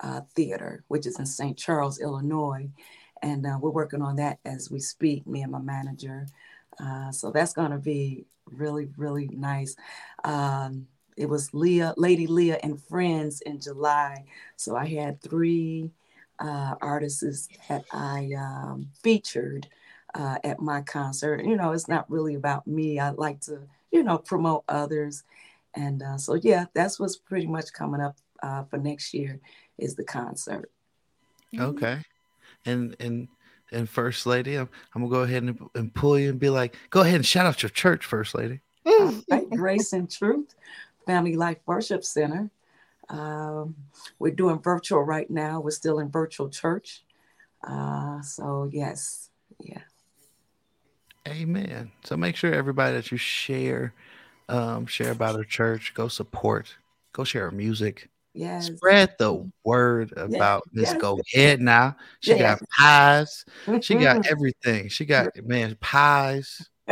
uh, 0.01 0.23
Theater, 0.35 0.85
which 0.89 1.07
is 1.07 1.19
in 1.19 1.27
St. 1.27 1.57
Charles, 1.57 2.01
Illinois. 2.01 2.69
And 3.23 3.47
uh, 3.47 3.59
we're 3.61 3.71
working 3.71 4.03
on 4.03 4.17
that 4.17 4.39
as 4.45 4.71
we 4.71 4.81
speak, 4.81 5.27
me 5.27 5.43
and 5.43 5.53
my 5.53 5.61
manager. 5.61 6.27
Uh, 6.79 7.11
so 7.11 7.31
that's 7.31 7.53
going 7.53 7.71
to 7.71 7.79
be 7.79 8.25
really, 8.47 8.89
really 8.97 9.29
nice. 9.33 9.77
Um, 10.25 10.87
it 11.17 11.29
was 11.29 11.55
Leah, 11.55 11.95
Lady 11.97 12.27
Leah 12.27 12.59
and 12.63 12.81
Friends 12.83 13.41
in 13.43 13.61
July. 13.61 14.25
So 14.57 14.77
I 14.77 14.87
had 14.87 15.21
three 15.21 15.91
uh, 16.39 16.75
artists 16.81 17.49
that 17.69 17.85
I 17.93 18.33
um, 18.37 18.89
featured 19.03 19.69
uh, 20.15 20.39
at 20.45 20.61
my 20.61 20.83
concert. 20.83 21.45
You 21.45 21.57
know, 21.57 21.73
it's 21.73 21.89
not 21.89 22.11
really 22.11 22.35
about 22.35 22.67
me. 22.67 22.99
I 22.99 23.11
like 23.11 23.41
to, 23.43 23.61
you 23.93 24.03
know, 24.03 24.19
promote 24.19 24.65
others. 24.69 25.23
And 25.75 26.03
uh, 26.03 26.19
so, 26.19 26.35
yeah, 26.35 26.67
that's 26.75 26.99
what's 26.99 27.17
pretty 27.17 27.47
much 27.47 27.73
coming 27.73 28.01
up 28.01 28.17
uh, 28.43 28.65
for 28.65 28.79
next 28.79 29.15
year 29.15 29.41
is 29.79 29.95
the 29.95 30.05
concert. 30.05 30.71
Okay. 31.59 32.03
And, 32.67 32.97
and, 32.99 33.29
and 33.71 33.89
first 33.89 34.27
lady, 34.27 34.57
I'm, 34.57 34.69
I'm 34.95 35.03
gonna 35.03 35.15
go 35.15 35.23
ahead 35.23 35.45
and, 35.45 35.59
and 35.75 35.95
pull 35.95 36.19
you 36.19 36.31
and 36.31 36.39
be 36.39 36.51
like, 36.51 36.77
go 36.91 37.01
ahead 37.01 37.17
and 37.17 37.27
shout 37.27 37.47
out 37.47 37.63
your 37.63 37.71
church, 37.71 38.05
first 38.05 38.35
lady. 38.35 38.61
right, 39.31 39.49
Grace 39.51 39.93
and 39.93 40.11
Truth 40.11 40.55
Family 41.07 41.37
Life 41.37 41.59
Worship 41.67 42.05
Center. 42.05 42.51
Um, 43.09 43.75
we're 44.19 44.35
doing 44.35 44.61
virtual 44.61 45.03
right 45.03 45.29
now. 45.29 45.61
We're 45.61 45.71
still 45.71 45.99
in 45.99 46.11
virtual 46.11 46.49
church. 46.49 47.05
Uh, 47.67 48.21
so 48.23 48.69
yes, 48.73 49.31
yeah. 49.61 49.81
Amen. 51.27 51.91
So 52.05 52.17
make 52.17 52.37
sure 52.37 52.53
everybody 52.53 52.95
that 52.97 53.11
you 53.11 53.17
share, 53.17 53.95
um, 54.49 54.87
share 54.87 55.13
about 55.13 55.37
our 55.37 55.45
church, 55.45 55.95
go 55.95 56.09
support, 56.09 56.75
go 57.13 57.25
share 57.25 57.45
our 57.47 57.51
music. 57.51 58.09
Yes. 58.35 58.67
Spread 58.67 59.15
the 59.19 59.49
word 59.65 60.13
about 60.17 60.65
Miss 60.73 60.91
yes. 60.91 61.01
Go 61.01 61.21
Ahead 61.35 61.61
now. 61.61 61.97
She 62.21 62.31
yes. 62.31 62.61
got 62.61 62.69
pies. 62.77 63.45
She 63.81 63.95
got 63.95 64.27
everything. 64.31 64.89
She 64.89 65.05
got 65.05 65.29
man 65.45 65.77
pies. 65.81 66.69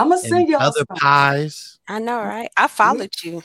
I'm 0.00 0.08
gonna 0.08 0.20
send 0.20 0.48
you 0.48 0.56
other 0.56 0.84
pies. 0.96 1.78
I 1.86 1.98
know, 1.98 2.18
mm-hmm. 2.18 2.28
right? 2.28 2.50
I 2.56 2.68
followed 2.68 3.12
you. 3.22 3.42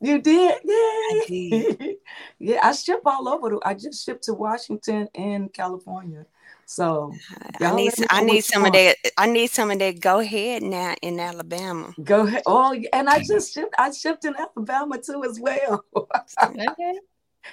You 0.00 0.20
did, 0.20 0.60
yeah. 0.64 1.20
Did. 1.26 1.96
yeah, 2.38 2.60
I 2.62 2.72
ship 2.72 3.00
all 3.04 3.28
over. 3.28 3.58
I 3.64 3.74
just 3.74 4.04
shipped 4.04 4.22
to 4.24 4.34
Washington 4.34 5.08
and 5.16 5.52
California. 5.52 6.24
So 6.66 7.12
I 7.60 7.74
need 7.74 7.94
I 8.10 8.22
need 8.22 8.44
some 8.44 8.64
of 8.64 8.72
that. 8.74 8.96
I 9.16 9.26
need 9.26 9.50
some 9.50 9.72
of 9.72 9.78
that. 9.80 9.98
Go 9.98 10.20
ahead 10.20 10.62
now 10.62 10.94
in 11.02 11.18
Alabama. 11.18 11.92
Go 12.04 12.26
ahead. 12.26 12.44
Oh, 12.46 12.80
and 12.92 13.08
I 13.08 13.24
just 13.24 13.52
shipped. 13.52 13.74
I 13.76 13.90
shipped 13.90 14.24
in 14.24 14.36
Alabama 14.36 14.98
too 14.98 15.24
as 15.24 15.40
well. 15.40 15.84
okay. 15.96 16.66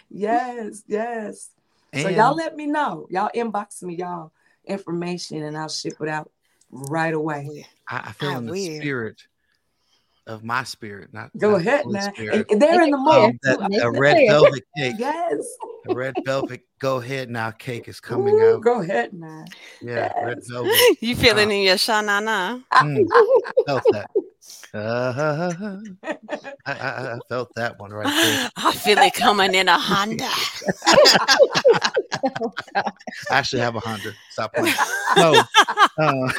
Yes, 0.09 0.83
yes. 0.87 1.51
And 1.93 2.01
so 2.03 2.09
y'all 2.09 2.35
let 2.35 2.57
me 2.57 2.65
know. 2.65 3.07
Y'all 3.09 3.29
inbox 3.33 3.81
me 3.81 3.95
y'all 3.95 4.33
information, 4.65 5.41
and 5.43 5.57
I'll 5.57 5.69
ship 5.69 5.93
it 6.01 6.09
out 6.09 6.29
right 6.69 7.13
away. 7.13 7.47
Oh, 7.49 7.74
I, 7.89 7.97
I 7.97 8.11
feel 8.11 8.29
I 8.29 8.37
in 8.37 8.45
the 8.45 8.51
will. 8.51 8.77
spirit 8.77 9.21
of 10.27 10.43
my 10.43 10.63
spirit, 10.63 11.13
not 11.13 11.29
go 11.37 11.51
not 11.51 11.61
ahead 11.61 11.85
now. 11.85 12.11
They're 12.17 12.81
in 12.81 12.91
the 12.91 12.97
mood. 12.97 13.81
a 13.81 13.91
red 13.91 14.27
velvet 14.27 14.63
cake. 14.77 14.95
yes. 14.97 15.45
A 15.87 15.93
red 15.93 16.15
velvet 16.25 16.61
go 16.79 16.97
ahead 16.97 17.29
now 17.29 17.51
cake 17.51 17.87
is 17.87 17.99
coming 17.99 18.33
Ooh, 18.33 18.55
out. 18.55 18.61
Go 18.61 18.81
ahead 18.81 19.13
now. 19.13 19.45
Yeah, 19.81 19.95
yes. 19.95 20.13
red 20.23 20.39
velvet. 20.49 20.73
You 20.99 21.15
feeling 21.15 21.49
uh, 21.49 21.53
in 21.53 21.61
your 21.61 21.75
shanana? 21.75 22.63
Mm, 22.73 23.05
I 23.11 23.51
felt 23.65 23.83
that. 23.91 24.09
Uh, 24.75 25.79
I, 26.03 26.73
I, 26.73 27.13
I, 27.13 27.19
felt 27.29 27.49
that 27.55 27.79
one 27.79 27.91
right 27.91 28.05
there. 28.05 28.51
I 28.57 28.73
feel 28.73 28.97
it 28.97 29.13
coming 29.13 29.55
in 29.55 29.69
a 29.69 29.77
Honda. 29.79 30.29
I 32.75 32.91
actually 33.31 33.61
have 33.61 33.75
a 33.75 33.79
Honda. 33.79 34.11
Stop 34.31 34.53
playing. 34.53 34.75
No. 35.15 35.41
Uh, 35.97 36.29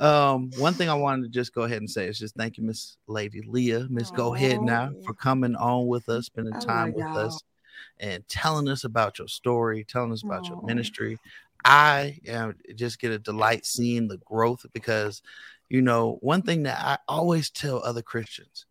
um, 0.00 0.50
one 0.56 0.72
thing 0.72 0.88
I 0.88 0.94
wanted 0.94 1.24
to 1.24 1.28
just 1.28 1.54
go 1.54 1.62
ahead 1.62 1.78
and 1.78 1.90
say 1.90 2.06
is 2.06 2.18
just 2.18 2.34
thank 2.34 2.56
you, 2.56 2.64
Miss 2.64 2.96
Lady 3.06 3.42
Leah, 3.46 3.86
Miss 3.90 4.10
Go 4.10 4.34
Ahead 4.34 4.62
now 4.62 4.92
for 5.04 5.12
coming 5.12 5.54
on 5.54 5.86
with 5.88 6.08
us, 6.08 6.26
spending 6.26 6.54
oh 6.56 6.60
time 6.60 6.94
with 6.94 7.04
us, 7.04 7.38
and 7.98 8.26
telling 8.26 8.66
us 8.68 8.84
about 8.84 9.18
your 9.18 9.28
story, 9.28 9.84
telling 9.84 10.12
us 10.12 10.22
about 10.22 10.46
your 10.46 10.62
ministry. 10.62 11.18
I 11.66 12.18
am 12.26 12.56
just 12.74 12.98
get 12.98 13.12
a 13.12 13.18
delight 13.18 13.66
seeing 13.66 14.08
the 14.08 14.16
growth 14.16 14.64
because 14.72 15.20
you 15.68 15.82
know 15.82 16.16
one 16.22 16.40
thing 16.40 16.62
that 16.62 16.78
I 16.78 16.98
always 17.06 17.50
tell 17.50 17.82
other 17.84 18.02
Christians 18.02 18.64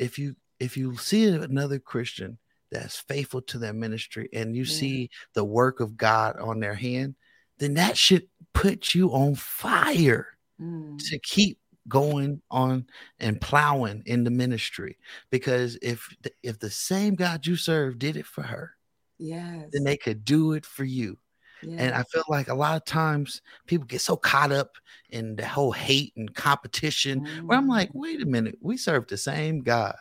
if 0.00 0.18
you 0.18 0.34
if 0.58 0.76
you 0.76 0.96
see 0.96 1.28
another 1.28 1.78
Christian 1.78 2.38
that's 2.72 2.98
faithful 2.98 3.42
to 3.42 3.58
their 3.58 3.72
ministry 3.72 4.28
and 4.32 4.56
you 4.56 4.64
yeah. 4.64 4.74
see 4.74 5.10
the 5.34 5.44
work 5.44 5.78
of 5.78 5.96
God 5.96 6.40
on 6.40 6.58
their 6.58 6.74
hand, 6.74 7.14
then 7.58 7.74
that 7.74 7.96
should 7.96 8.26
put 8.52 8.94
you 8.94 9.10
on 9.10 9.36
fire 9.36 10.31
mm. 10.62 10.98
to 11.10 11.18
keep 11.18 11.58
going 11.88 12.40
on 12.50 12.86
and 13.18 13.40
plowing 13.40 14.02
in 14.06 14.24
the 14.24 14.30
ministry 14.30 14.96
because 15.30 15.76
if 15.82 16.14
if 16.42 16.58
the 16.58 16.70
same 16.70 17.14
God 17.14 17.46
you 17.46 17.56
serve 17.56 17.98
did 17.98 18.16
it 18.16 18.26
for 18.26 18.42
her, 18.42 18.72
yes, 19.18 19.68
then 19.72 19.84
they 19.84 19.96
could 19.96 20.24
do 20.24 20.52
it 20.52 20.64
for 20.64 20.84
you. 20.84 21.18
Yes. 21.62 21.80
And 21.80 21.94
I 21.94 22.02
feel 22.04 22.24
like 22.28 22.48
a 22.48 22.54
lot 22.54 22.76
of 22.76 22.84
times 22.84 23.40
people 23.66 23.86
get 23.86 24.00
so 24.00 24.16
caught 24.16 24.50
up 24.50 24.76
in 25.10 25.36
the 25.36 25.46
whole 25.46 25.72
hate 25.72 26.12
and 26.16 26.34
competition 26.34 27.24
mm. 27.24 27.42
where 27.42 27.56
I'm 27.56 27.68
like, 27.68 27.90
mm. 27.90 28.00
wait 28.00 28.22
a 28.22 28.26
minute, 28.26 28.58
we 28.60 28.76
serve 28.76 29.06
the 29.06 29.16
same 29.16 29.60
God. 29.60 29.94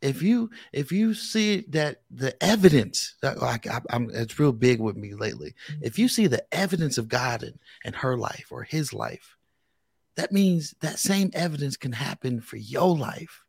If 0.00 0.22
you 0.22 0.50
if 0.72 0.92
you 0.92 1.12
see 1.12 1.64
that 1.70 2.02
the 2.10 2.40
evidence 2.42 3.16
like 3.22 3.66
I, 3.66 3.80
am 3.90 4.10
it's 4.12 4.38
real 4.38 4.52
big 4.52 4.80
with 4.80 4.96
me 4.96 5.14
lately. 5.14 5.54
If 5.80 5.98
you 5.98 6.06
see 6.06 6.28
the 6.28 6.44
evidence 6.54 6.98
of 6.98 7.08
God 7.08 7.42
in, 7.42 7.58
in 7.84 7.94
her 7.94 8.16
life 8.16 8.46
or 8.50 8.62
his 8.62 8.92
life, 8.92 9.37
that 10.18 10.32
means 10.32 10.74
that 10.80 10.98
same 10.98 11.30
evidence 11.32 11.76
can 11.76 11.92
happen 11.92 12.40
for 12.40 12.56
your 12.56 12.96
life. 12.96 13.44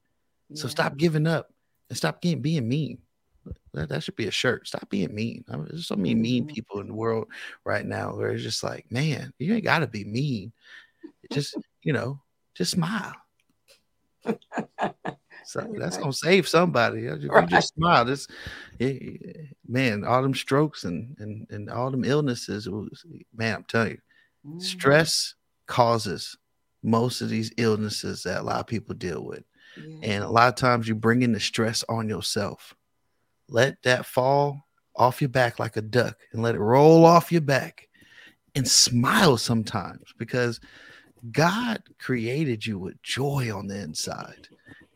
Yeah. 0.49 0.61
So 0.61 0.67
stop 0.67 0.97
giving 0.97 1.25
up 1.25 1.51
and 1.89 1.97
stop 1.97 2.21
getting 2.21 2.43
being 2.43 2.69
mean. 2.69 2.99
That, 3.73 3.89
that 3.89 4.03
should 4.03 4.15
be 4.15 4.27
a 4.27 4.31
shirt. 4.31 4.67
Stop 4.67 4.87
being 4.87 5.13
mean. 5.13 5.43
I 5.49 5.57
mean, 5.57 5.65
there's 5.67 5.87
so 5.87 5.95
many 5.95 6.13
mean 6.13 6.43
mm-hmm. 6.43 6.53
people 6.53 6.79
in 6.79 6.87
the 6.87 6.93
world 6.93 7.27
right 7.65 7.83
now 7.83 8.15
where 8.15 8.29
it's 8.29 8.43
just 8.43 8.63
like, 8.63 8.85
man, 8.91 9.33
you 9.39 9.55
ain't 9.55 9.63
got 9.63 9.79
to 9.79 9.87
be 9.87 10.05
mean. 10.05 10.53
Just, 11.33 11.55
you 11.81 11.91
know, 11.91 12.21
just 12.55 12.71
smile. 12.71 13.15
So 15.45 15.65
that's 15.79 15.97
gonna 15.97 16.13
save 16.13 16.47
somebody. 16.47 17.01
You 17.01 17.27
right. 17.31 17.49
just 17.49 17.73
smile. 17.73 18.05
This, 18.05 18.27
man, 19.67 20.03
all 20.03 20.21
them 20.21 20.35
strokes 20.35 20.83
and 20.83 21.15
and 21.17 21.47
and 21.49 21.71
all 21.71 21.89
them 21.89 22.03
illnesses. 22.03 22.69
Was, 22.69 23.03
man, 23.33 23.55
I'm 23.55 23.63
telling 23.63 23.91
you, 23.93 23.97
mm-hmm. 24.45 24.59
stress 24.59 25.33
causes 25.65 26.37
most 26.83 27.21
of 27.21 27.29
these 27.29 27.51
illnesses 27.57 28.23
that 28.23 28.41
a 28.41 28.43
lot 28.43 28.59
of 28.59 28.67
people 28.67 28.95
deal 28.95 29.23
with. 29.23 29.43
Yeah. 29.77 29.97
And 30.03 30.23
a 30.23 30.29
lot 30.29 30.49
of 30.49 30.55
times 30.55 30.87
you 30.87 30.95
bring 30.95 31.21
in 31.21 31.31
the 31.31 31.39
stress 31.39 31.83
on 31.89 32.09
yourself. 32.09 32.75
Let 33.47 33.81
that 33.83 34.05
fall 34.05 34.67
off 34.95 35.21
your 35.21 35.29
back 35.29 35.59
like 35.59 35.77
a 35.77 35.81
duck 35.81 36.17
and 36.31 36.41
let 36.41 36.55
it 36.55 36.59
roll 36.59 37.05
off 37.05 37.31
your 37.31 37.41
back 37.41 37.87
and 38.55 38.67
smile 38.67 39.37
sometimes 39.37 40.13
because 40.17 40.59
God 41.31 41.81
created 41.99 42.65
you 42.65 42.79
with 42.79 43.01
joy 43.01 43.55
on 43.55 43.67
the 43.67 43.79
inside. 43.79 44.47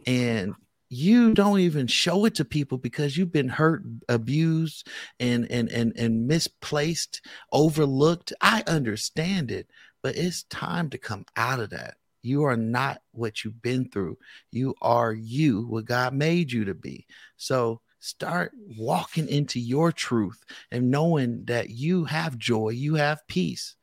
And 0.05 0.55
you 0.89 1.33
don't 1.33 1.59
even 1.59 1.87
show 1.87 2.25
it 2.25 2.35
to 2.35 2.45
people 2.45 2.77
because 2.77 3.17
you've 3.17 3.31
been 3.31 3.49
hurt, 3.49 3.83
abused, 4.09 4.87
and 5.19 5.49
and 5.49 5.71
and 5.71 5.91
and 5.97 6.27
misplaced, 6.27 7.21
overlooked. 7.51 8.31
I 8.41 8.63
understand 8.67 9.49
it, 9.49 9.67
but 10.03 10.17
it's 10.17 10.43
time 10.43 10.89
to 10.91 10.97
come 10.97 11.25
out 11.35 11.59
of 11.59 11.71
that. 11.71 11.95
You 12.21 12.43
are 12.43 12.57
not 12.57 13.01
what 13.11 13.43
you've 13.43 13.61
been 13.61 13.89
through. 13.89 14.17
You 14.51 14.75
are 14.81 15.13
you, 15.13 15.65
what 15.67 15.85
God 15.85 16.13
made 16.13 16.51
you 16.51 16.65
to 16.65 16.73
be. 16.73 17.07
So 17.37 17.81
start 17.99 18.51
walking 18.77 19.27
into 19.27 19.59
your 19.59 19.91
truth 19.91 20.43
and 20.71 20.91
knowing 20.91 21.45
that 21.45 21.69
you 21.69 22.03
have 22.05 22.37
joy, 22.37 22.69
you 22.69 22.95
have 22.95 23.25
peace. 23.27 23.75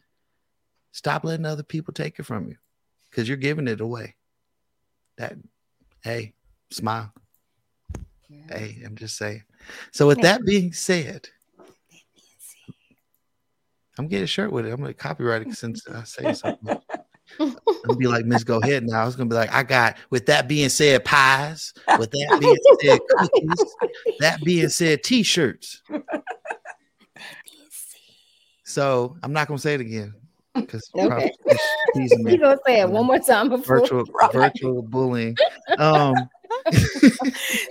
Stop 0.92 1.24
letting 1.24 1.46
other 1.46 1.62
people 1.62 1.94
take 1.94 2.18
it 2.18 2.24
from 2.24 2.48
you 2.48 2.56
because 3.10 3.26
you're 3.26 3.36
giving 3.36 3.68
it 3.68 3.80
away. 3.80 4.16
That, 5.16 5.34
hey, 6.02 6.34
smile. 6.70 7.12
Yeah. 8.28 8.58
Hey, 8.58 8.82
I'm 8.84 8.96
just 8.96 9.16
saying. 9.16 9.42
So, 9.92 10.06
with 10.06 10.20
that 10.22 10.44
being 10.44 10.72
said, 10.72 11.28
I'm 13.99 14.09
getting 14.09 14.24
a 14.24 14.28
shirt 14.28 14.53
with 14.53 14.66
it. 14.66 14.70
I'm 14.70 14.80
gonna 14.80 14.95
copyright 14.95 15.47
it 15.47 15.55
since 15.55 15.86
I 15.88 16.05
say 16.05 16.32
something. 16.34 16.78
I'm 17.38 17.57
gonna 17.84 17.97
be 17.99 18.07
like 18.07 18.24
Miss 18.24 18.45
Go 18.45 18.59
Ahead 18.59 18.84
now. 18.84 19.03
I 19.03 19.05
was 19.05 19.16
gonna 19.16 19.28
be 19.28 19.36
like, 19.36 19.53
I 19.53 19.62
got 19.62 19.97
with 20.11 20.26
that 20.26 20.49
being 20.49 20.68
said, 20.68 21.05
pies, 21.05 21.72
with 21.99 22.11
that 22.11 22.38
being 22.41 22.57
said, 22.80 23.01
cookies, 23.09 23.74
that 24.20 24.41
being 24.43 24.68
said, 24.68 25.03
t-shirts. 25.03 25.82
So 28.70 29.16
I'm 29.24 29.32
not 29.32 29.49
gonna 29.49 29.59
say 29.59 29.74
it 29.74 29.80
again 29.80 30.14
because 30.55 30.88
okay. 30.97 31.32
you 31.97 32.38
gonna 32.38 32.57
say 32.64 32.80
it 32.80 32.88
one 32.88 33.05
more 33.07 33.18
time 33.18 33.49
before 33.49 33.80
virtual 33.80 34.05
right. 34.05 34.32
virtual 34.32 34.82
bullying. 34.82 35.36
Um 35.76 36.14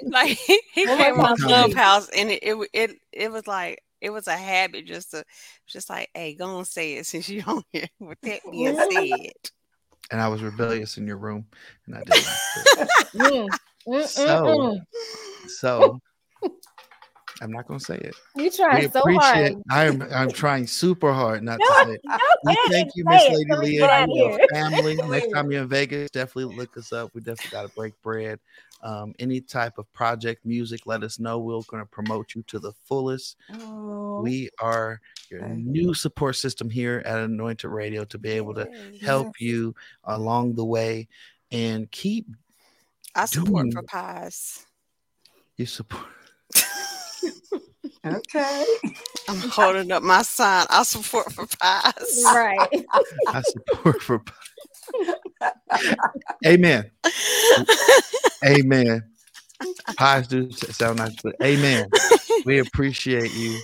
like 0.04 0.32
he, 0.32 0.62
he 0.74 0.86
came 0.86 1.22
on 1.22 1.38
Clubhouse 1.38 2.10
and 2.10 2.30
it, 2.32 2.40
it 2.44 2.70
it 2.74 2.92
it 3.14 3.32
was 3.32 3.48
like 3.48 3.82
it 4.02 4.10
was 4.10 4.28
a 4.28 4.38
habit 4.38 4.86
just 4.86 5.12
to 5.12 5.24
just 5.68 5.90
like, 5.90 6.10
hey, 6.14 6.36
go 6.36 6.58
and 6.58 6.68
say 6.68 6.94
it 6.94 7.06
since 7.06 7.30
you're 7.30 7.44
on 7.48 7.64
here. 7.72 7.88
With 8.00 8.20
that 8.22 8.42
being 8.52 8.76
said. 8.76 9.32
And 10.12 10.20
I 10.20 10.28
was 10.28 10.42
rebellious 10.42 10.98
in 10.98 11.06
your 11.06 11.18
room, 11.18 11.46
and 11.86 11.96
I 11.96 12.04
didn't. 12.04 12.26
Mm, 13.16 13.48
mm, 13.88 14.04
mm, 14.04 14.08
so, 14.08 14.46
mm. 14.46 14.80
so 15.48 16.00
I'm 17.42 17.52
not 17.52 17.68
gonna 17.68 17.80
say 17.80 17.96
it. 17.96 18.16
You 18.36 18.52
try 18.52 18.88
so 18.88 19.02
hard. 19.06 19.56
I'm 19.70 20.02
I'm 20.14 20.32
trying 20.32 20.68
super 20.68 21.14
hard 21.14 21.44
not 21.44 21.60
no, 21.60 21.66
to 21.66 21.86
say 21.86 21.92
it. 21.94 22.02
No, 22.04 22.18
we 22.46 22.58
thank 22.70 22.92
you, 22.96 23.04
Miss 23.06 23.24
Lady 23.30 23.56
Leah, 23.56 24.08
your 24.10 24.40
family. 24.54 24.96
Next 24.96 25.32
time 25.32 25.52
you're 25.52 25.64
in 25.64 25.70
Vegas, 25.70 26.10
definitely 26.12 26.56
look 26.56 26.76
us 26.78 26.92
up. 26.92 27.12
We 27.14 27.22
definitely 27.22 27.52
got 27.52 27.68
to 27.68 27.76
break 27.76 28.00
bread. 28.02 28.40
Um, 28.82 29.14
any 29.20 29.42
type 29.42 29.78
of 29.78 29.92
project 29.92 30.46
music, 30.46 30.82
let 30.86 31.04
us 31.04 31.20
know. 31.20 31.40
We're 31.40 31.60
going 31.68 31.84
to 31.84 31.90
promote 31.90 32.34
you 32.34 32.44
to 32.44 32.60
the 32.60 32.72
fullest. 32.86 33.36
Oh. 33.54 34.22
We 34.22 34.50
are 34.62 35.02
your 35.30 35.48
new 35.50 35.94
support 35.94 36.38
system 36.38 36.70
here 36.70 37.02
at 37.06 37.20
Anointed 37.20 37.70
Radio 37.70 38.06
to 38.06 38.18
be 38.18 38.30
able 38.30 38.54
to 38.56 38.70
help 39.02 39.40
you 39.40 39.76
along 40.06 40.56
the 40.56 40.66
way 40.66 41.08
and 41.52 41.92
keep. 41.92 42.28
I 43.16 43.26
support 43.26 43.64
doing, 43.64 43.72
for 43.72 43.84
pies. 43.84 44.66
You 45.58 45.66
support. 45.66 46.08
Okay. 48.06 48.66
I'm 49.28 49.38
holding 49.50 49.92
up 49.92 50.04
my 50.04 50.22
sign. 50.22 50.66
I 50.70 50.84
support 50.84 51.32
for 51.34 51.46
pies. 51.46 52.24
Right. 52.26 52.86
I 53.28 53.42
support 53.42 54.02
for 54.02 54.20
pies. 54.20 55.96
amen. 56.46 56.90
amen. 58.46 59.04
Pies 59.98 60.28
do 60.28 60.50
sound 60.52 61.00
nice, 61.00 61.16
but 61.22 61.36
amen. 61.44 61.90
We 62.46 62.60
appreciate 62.60 63.34
you. 63.34 63.60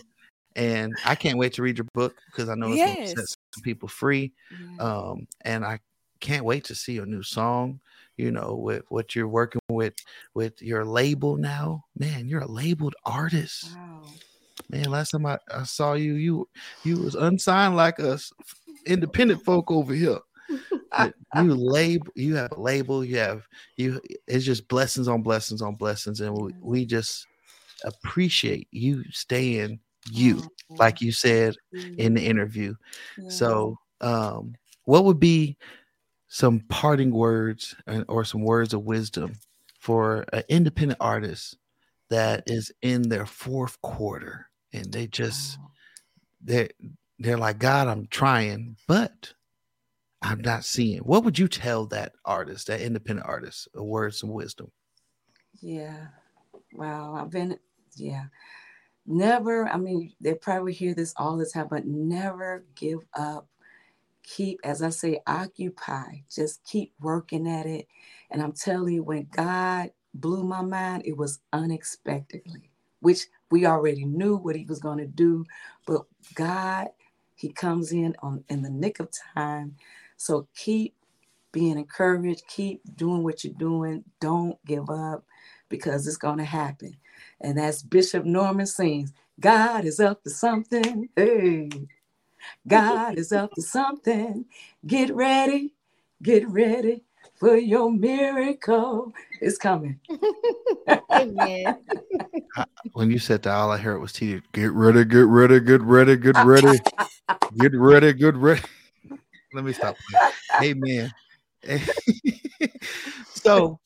And 0.57 0.93
I 1.05 1.15
can't 1.15 1.37
wait 1.37 1.53
to 1.53 1.61
read 1.61 1.77
your 1.77 1.87
book 1.93 2.15
because 2.27 2.49
I 2.49 2.55
know 2.55 2.67
it's 2.67 2.77
yes. 2.77 2.95
going 2.95 3.07
to 3.07 3.15
set 3.15 3.37
some 3.55 3.63
people 3.63 3.87
free. 3.87 4.33
Um, 4.79 5.27
and 5.41 5.65
I 5.65 5.79
can't 6.19 6.45
wait 6.45 6.65
to 6.65 6.75
see 6.75 6.93
your 6.93 7.05
new 7.05 7.23
song 7.23 7.79
you 8.17 8.31
know 8.31 8.55
with 8.55 8.83
what 8.89 9.15
you're 9.15 9.27
working 9.27 9.61
with 9.69 9.93
with 10.33 10.61
your 10.61 10.85
label 10.85 11.35
now 11.35 11.83
man 11.97 12.27
you're 12.27 12.41
a 12.41 12.51
labeled 12.51 12.95
artist 13.05 13.75
wow. 13.75 14.01
Man, 14.69 14.85
last 14.85 15.11
time 15.11 15.25
I, 15.25 15.37
I 15.53 15.63
saw 15.63 15.93
you, 15.93 16.15
you 16.15 16.49
you 16.83 16.97
was 16.97 17.15
unsigned 17.15 17.75
like 17.75 17.99
us 17.99 18.31
independent 18.85 19.43
folk 19.43 19.71
over 19.71 19.93
here. 19.93 20.19
you 21.35 21.55
label 21.55 22.07
you 22.15 22.35
have 22.35 22.51
a 22.51 22.61
label 22.61 23.03
you 23.03 23.17
have 23.17 23.41
you 23.77 23.99
it's 24.27 24.45
just 24.45 24.67
blessings 24.67 25.07
on 25.07 25.23
blessings 25.23 25.61
on 25.61 25.73
blessings 25.73 26.21
and 26.21 26.37
we, 26.37 26.53
we 26.61 26.85
just 26.85 27.25
appreciate 27.83 28.67
you 28.71 29.03
staying 29.11 29.79
you 30.11 30.47
like 30.77 31.01
you 31.01 31.11
said 31.11 31.55
in 31.97 32.13
the 32.13 32.23
interview 32.23 32.75
yeah. 33.17 33.27
so 33.27 33.75
um 34.01 34.53
what 34.85 35.03
would 35.03 35.19
be 35.19 35.57
some 36.35 36.59
parting 36.67 37.11
words 37.11 37.77
or 38.09 38.25
some 38.25 38.41
words 38.41 38.73
of 38.73 38.83
wisdom 38.83 39.33
for 39.79 40.25
an 40.33 40.43
independent 40.49 40.97
artist 40.99 41.55
that 42.09 42.43
is 42.45 42.73
in 42.81 43.07
their 43.07 43.25
fourth 43.25 43.81
quarter. 43.81 44.49
And 44.73 44.91
they 44.91 45.07
just 45.07 45.57
oh. 45.61 45.71
they 46.43 46.69
they're 47.19 47.37
like 47.37 47.57
god 47.57 47.87
i'm 47.87 48.07
trying 48.07 48.75
but 48.85 49.31
i'm 50.21 50.41
not 50.41 50.65
seeing. 50.65 50.99
What 50.99 51.23
would 51.23 51.39
you 51.39 51.47
tell 51.47 51.85
that 51.85 52.11
artist 52.25 52.67
that 52.67 52.81
independent 52.81 53.25
artist 53.25 53.69
a 53.73 53.81
words 53.81 54.21
of 54.21 54.27
wisdom? 54.27 54.69
Yeah. 55.61 56.07
Wow 56.73 57.15
i've 57.15 57.31
been 57.31 57.57
yeah. 57.95 58.25
Never 59.05 59.69
i 59.69 59.77
mean 59.77 60.11
they 60.19 60.33
probably 60.33 60.73
hear 60.73 60.93
this 60.93 61.13
all 61.15 61.37
the 61.37 61.45
time 61.45 61.67
but 61.69 61.85
never 61.85 62.65
give 62.75 62.99
up 63.17 63.47
keep 64.25 64.59
as 64.63 64.81
i 64.81 64.89
say 64.89 65.19
occupy 65.27 66.21
just 66.29 66.63
keep 66.65 66.93
working 67.01 67.47
at 67.47 67.65
it 67.65 67.87
and 68.31 68.41
i'm 68.41 68.53
telling 68.53 68.95
you 68.95 69.03
when 69.03 69.27
god 69.31 69.91
blew 70.13 70.43
my 70.43 70.61
mind 70.61 71.03
it 71.05 71.17
was 71.17 71.39
unexpectedly 71.53 72.71
which 73.05 73.27
we 73.51 73.67
already 73.67 74.03
knew 74.05 74.35
what 74.35 74.55
he 74.55 74.65
was 74.65 74.79
going 74.79 74.97
to 74.97 75.05
do, 75.05 75.45
but 75.85 76.01
God, 76.33 76.87
he 77.35 77.49
comes 77.49 77.91
in 77.91 78.15
on 78.23 78.43
in 78.49 78.63
the 78.63 78.69
nick 78.69 78.99
of 78.99 79.09
time. 79.35 79.75
So 80.17 80.47
keep 80.55 80.95
being 81.51 81.77
encouraged, 81.77 82.47
keep 82.47 82.81
doing 82.97 83.23
what 83.23 83.43
you're 83.43 83.53
doing. 83.53 84.03
Don't 84.19 84.57
give 84.65 84.89
up 84.89 85.23
because 85.69 86.07
it's 86.07 86.17
going 86.17 86.39
to 86.39 86.45
happen. 86.45 86.97
And 87.41 87.59
as 87.59 87.83
Bishop 87.83 88.25
Norman 88.25 88.65
sings, 88.65 89.13
God 89.39 89.85
is 89.85 89.99
up 89.99 90.23
to 90.23 90.31
something. 90.31 91.09
Hey, 91.15 91.69
God 92.67 93.17
is 93.17 93.31
up 93.31 93.53
to 93.55 93.61
something. 93.61 94.45
Get 94.85 95.13
ready, 95.13 95.73
get 96.21 96.47
ready 96.47 97.03
for 97.35 97.57
your 97.57 97.91
miracle 97.91 99.13
is 99.41 99.57
coming. 99.57 99.99
Amen. 101.11 101.77
when 102.93 103.11
you 103.11 103.19
said 103.19 103.43
that, 103.43 103.53
all 103.53 103.71
I 103.71 103.77
heard 103.77 103.99
was 103.99 104.13
T. 104.13 104.41
Get 104.53 104.71
ready, 104.71 105.05
get 105.05 105.25
ready, 105.25 105.59
get 105.59 105.81
ready, 105.81 106.15
get 106.17 106.35
ready, 106.37 106.79
get 107.57 107.73
ready, 107.73 108.13
get 108.13 108.35
ready. 108.35 108.61
Let 109.53 109.63
me 109.63 109.73
stop. 109.73 109.95
Amen. 110.61 111.11
so, 113.33 113.79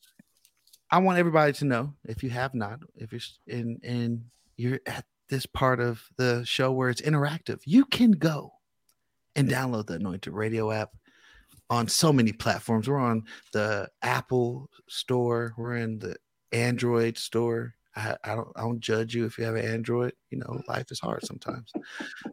I 0.90 0.98
want 0.98 1.18
everybody 1.18 1.52
to 1.54 1.64
know 1.64 1.94
if 2.04 2.22
you 2.22 2.30
have 2.30 2.54
not, 2.54 2.80
if 2.96 3.12
you're 3.12 3.20
in 3.46 3.78
and 3.84 4.24
you're 4.56 4.80
at 4.86 5.04
this 5.30 5.46
part 5.46 5.80
of 5.80 6.02
the 6.18 6.44
show 6.44 6.72
where 6.72 6.90
it's 6.90 7.00
interactive, 7.00 7.60
you 7.64 7.84
can 7.86 8.12
go 8.12 8.52
and 9.36 9.48
download 9.48 9.86
the 9.86 9.94
Anointed 9.94 10.32
Radio 10.32 10.70
app 10.70 10.90
on 11.70 11.88
so 11.88 12.12
many 12.12 12.32
platforms. 12.32 12.88
We're 12.88 12.98
on 12.98 13.24
the 13.52 13.88
Apple 14.02 14.68
store, 14.88 15.54
we're 15.56 15.76
in 15.76 15.98
the 15.98 16.16
Android 16.52 17.16
store. 17.16 17.74
I, 17.96 18.16
I, 18.22 18.34
don't 18.36 18.48
I 18.54 18.60
don't 18.60 18.80
judge 18.80 19.14
you 19.14 19.24
if 19.24 19.36
you 19.36 19.44
have 19.44 19.56
an 19.56 19.66
Android. 19.66 20.12
You 20.30 20.38
know, 20.38 20.62
life 20.68 20.90
is 20.92 21.00
hard 21.00 21.24
sometimes. 21.24 21.72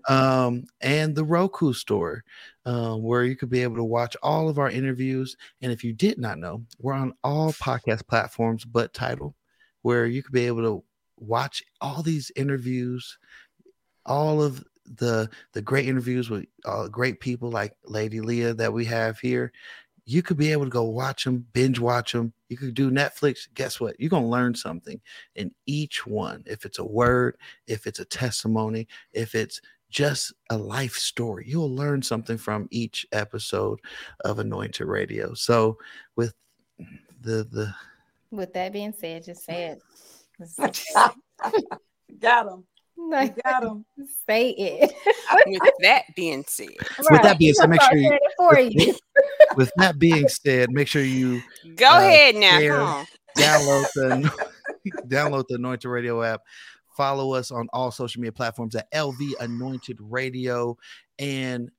Um, 0.07 0.65
and 0.81 1.15
the 1.15 1.23
Roku 1.23 1.73
store, 1.73 2.23
um, 2.65 3.01
where 3.01 3.23
you 3.23 3.35
could 3.35 3.49
be 3.49 3.63
able 3.63 3.77
to 3.77 3.83
watch 3.83 4.15
all 4.21 4.49
of 4.49 4.59
our 4.59 4.69
interviews. 4.69 5.35
And 5.61 5.71
if 5.71 5.83
you 5.83 5.93
did 5.93 6.19
not 6.19 6.37
know, 6.37 6.63
we're 6.79 6.93
on 6.93 7.13
all 7.23 7.53
podcast 7.53 8.07
platforms 8.07 8.65
but 8.65 8.93
title, 8.93 9.35
where 9.81 10.05
you 10.05 10.21
could 10.21 10.33
be 10.33 10.45
able 10.45 10.61
to 10.61 10.83
watch 11.17 11.63
all 11.81 12.01
these 12.01 12.31
interviews, 12.35 13.17
all 14.05 14.41
of 14.41 14.63
the 14.85 15.29
the 15.53 15.61
great 15.61 15.87
interviews 15.87 16.29
with 16.29 16.45
uh, 16.65 16.87
great 16.87 17.19
people 17.19 17.51
like 17.51 17.75
Lady 17.85 18.21
Leah 18.21 18.53
that 18.53 18.71
we 18.71 18.85
have 18.85 19.19
here, 19.19 19.51
you 20.05 20.21
could 20.21 20.37
be 20.37 20.51
able 20.51 20.63
to 20.63 20.69
go 20.69 20.83
watch 20.83 21.25
them, 21.25 21.45
binge 21.51 21.79
watch 21.79 22.13
them. 22.13 22.31
You 22.47 22.55
could 22.55 22.73
do 22.73 22.89
Netflix. 22.89 23.47
Guess 23.53 23.79
what? 23.79 23.99
You're 23.99 24.09
gonna 24.09 24.29
learn 24.29 24.55
something 24.55 25.01
in 25.35 25.51
each 25.65 26.07
one. 26.07 26.43
If 26.45 26.65
it's 26.65 26.79
a 26.79 26.85
word, 26.85 27.37
if 27.67 27.85
it's 27.87 27.99
a 27.99 28.05
testimony, 28.05 28.87
if 29.11 29.35
it's 29.35 29.59
just 29.89 30.33
a 30.49 30.57
life 30.57 30.95
story. 30.95 31.45
You'll 31.47 31.73
learn 31.73 32.01
something 32.01 32.37
from 32.37 32.67
each 32.71 33.05
episode 33.11 33.79
of 34.25 34.39
Anointed 34.39 34.87
Radio. 34.87 35.33
So, 35.33 35.77
with 36.15 36.33
the 37.21 37.47
the 37.51 37.73
with 38.31 38.53
that 38.53 38.73
being 38.73 38.93
said, 38.97 39.23
just 39.23 39.45
say 39.45 39.65
it. 39.65 39.81
Got 42.19 42.47
him. 42.47 42.63
No, 42.99 43.29
got 43.43 43.63
him. 43.63 43.85
Say 44.27 44.49
it. 44.49 44.91
with 45.45 45.73
that 45.81 46.03
being 46.15 46.43
said, 46.47 46.69
with 46.97 47.21
that 47.21 47.37
being 47.37 47.53
said, 47.53 47.69
make 47.69 47.81
sure 47.81 47.97
you, 47.97 48.17
for 48.37 48.59
you. 48.59 48.95
with 49.55 49.71
that 49.77 49.99
being 49.99 50.27
said, 50.27 50.71
make 50.71 50.87
sure 50.87 51.03
you 51.03 51.41
go 51.75 51.87
uh, 51.87 51.99
ahead 51.99 52.35
now. 52.35 52.59
Share, 52.59 53.05
download 53.37 53.85
the 53.93 54.31
download 55.07 55.45
the 55.47 55.55
Anointed 55.55 55.91
Radio 55.91 56.23
app. 56.23 56.41
Follow 56.95 57.33
us 57.33 57.51
on 57.51 57.67
all 57.71 57.91
social 57.91 58.19
media 58.19 58.31
platforms 58.31 58.75
at 58.75 58.91
LV 58.91 59.33
Anointed 59.39 59.97
Radio. 60.01 60.75
And 61.19 61.69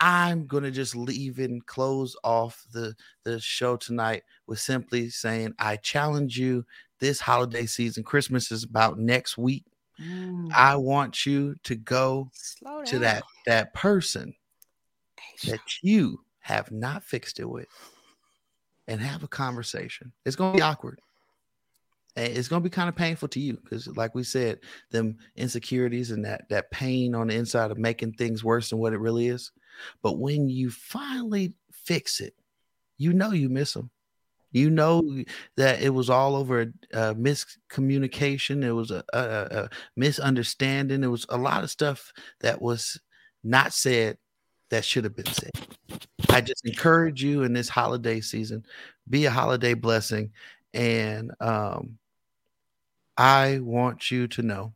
I'm 0.00 0.46
gonna 0.46 0.70
just 0.70 0.94
leave 0.94 1.38
and 1.38 1.64
close 1.66 2.16
off 2.22 2.64
the 2.72 2.94
the 3.24 3.40
show 3.40 3.76
tonight 3.76 4.22
with 4.46 4.60
simply 4.60 5.08
saying 5.10 5.54
I 5.58 5.76
challenge 5.76 6.38
you 6.38 6.64
this 7.00 7.20
holiday 7.20 7.66
season. 7.66 8.02
Christmas 8.02 8.52
is 8.52 8.64
about 8.64 8.98
next 8.98 9.38
week. 9.38 9.64
Mm. 10.00 10.52
I 10.52 10.76
want 10.76 11.24
you 11.24 11.54
to 11.64 11.74
go 11.74 12.30
to 12.86 12.98
that 12.98 13.22
that 13.46 13.72
person 13.74 14.34
that 15.46 15.60
you 15.82 16.20
have 16.40 16.70
not 16.70 17.02
fixed 17.02 17.40
it 17.40 17.48
with 17.48 17.66
and 18.86 19.00
have 19.00 19.22
a 19.22 19.28
conversation. 19.28 20.12
It's 20.24 20.36
going 20.36 20.52
to 20.52 20.56
be 20.56 20.62
awkward. 20.62 21.00
It's 22.16 22.48
going 22.48 22.62
to 22.62 22.68
be 22.68 22.72
kind 22.72 22.88
of 22.88 22.96
painful 22.96 23.28
to 23.28 23.40
you 23.40 23.58
because, 23.62 23.86
like 23.88 24.14
we 24.14 24.24
said, 24.24 24.60
them 24.90 25.18
insecurities 25.36 26.10
and 26.10 26.24
that 26.24 26.48
that 26.48 26.70
pain 26.70 27.14
on 27.14 27.28
the 27.28 27.34
inside 27.34 27.70
of 27.70 27.78
making 27.78 28.14
things 28.14 28.42
worse 28.42 28.70
than 28.70 28.78
what 28.78 28.92
it 28.92 29.00
really 29.00 29.28
is. 29.28 29.52
But 30.02 30.18
when 30.18 30.48
you 30.48 30.70
finally 30.70 31.54
fix 31.70 32.20
it, 32.20 32.34
you 32.96 33.12
know 33.12 33.32
you 33.32 33.48
miss 33.48 33.74
them. 33.74 33.90
You 34.52 34.70
know 34.70 35.02
that 35.56 35.82
it 35.82 35.90
was 35.90 36.08
all 36.08 36.34
over 36.34 36.62
a, 36.92 37.14
miscommunication. 37.14 38.64
It 38.64 38.72
was 38.72 38.90
a, 38.90 39.04
a, 39.12 39.18
a 39.64 39.70
misunderstanding. 39.96 41.04
It 41.04 41.08
was 41.08 41.26
a 41.28 41.36
lot 41.36 41.62
of 41.62 41.70
stuff 41.70 42.12
that 42.40 42.62
was 42.62 42.98
not 43.44 43.74
said 43.74 44.16
that 44.70 44.84
should 44.84 45.04
have 45.04 45.14
been 45.14 45.26
said. 45.26 45.50
I 46.30 46.40
just 46.40 46.64
encourage 46.64 47.22
you 47.22 47.42
in 47.42 47.52
this 47.52 47.68
holiday 47.68 48.20
season, 48.20 48.64
be 49.08 49.26
a 49.26 49.30
holiday 49.30 49.74
blessing. 49.74 50.32
And 50.72 51.32
um, 51.40 51.98
I 53.16 53.60
want 53.60 54.10
you 54.10 54.28
to 54.28 54.42
know 54.42 54.74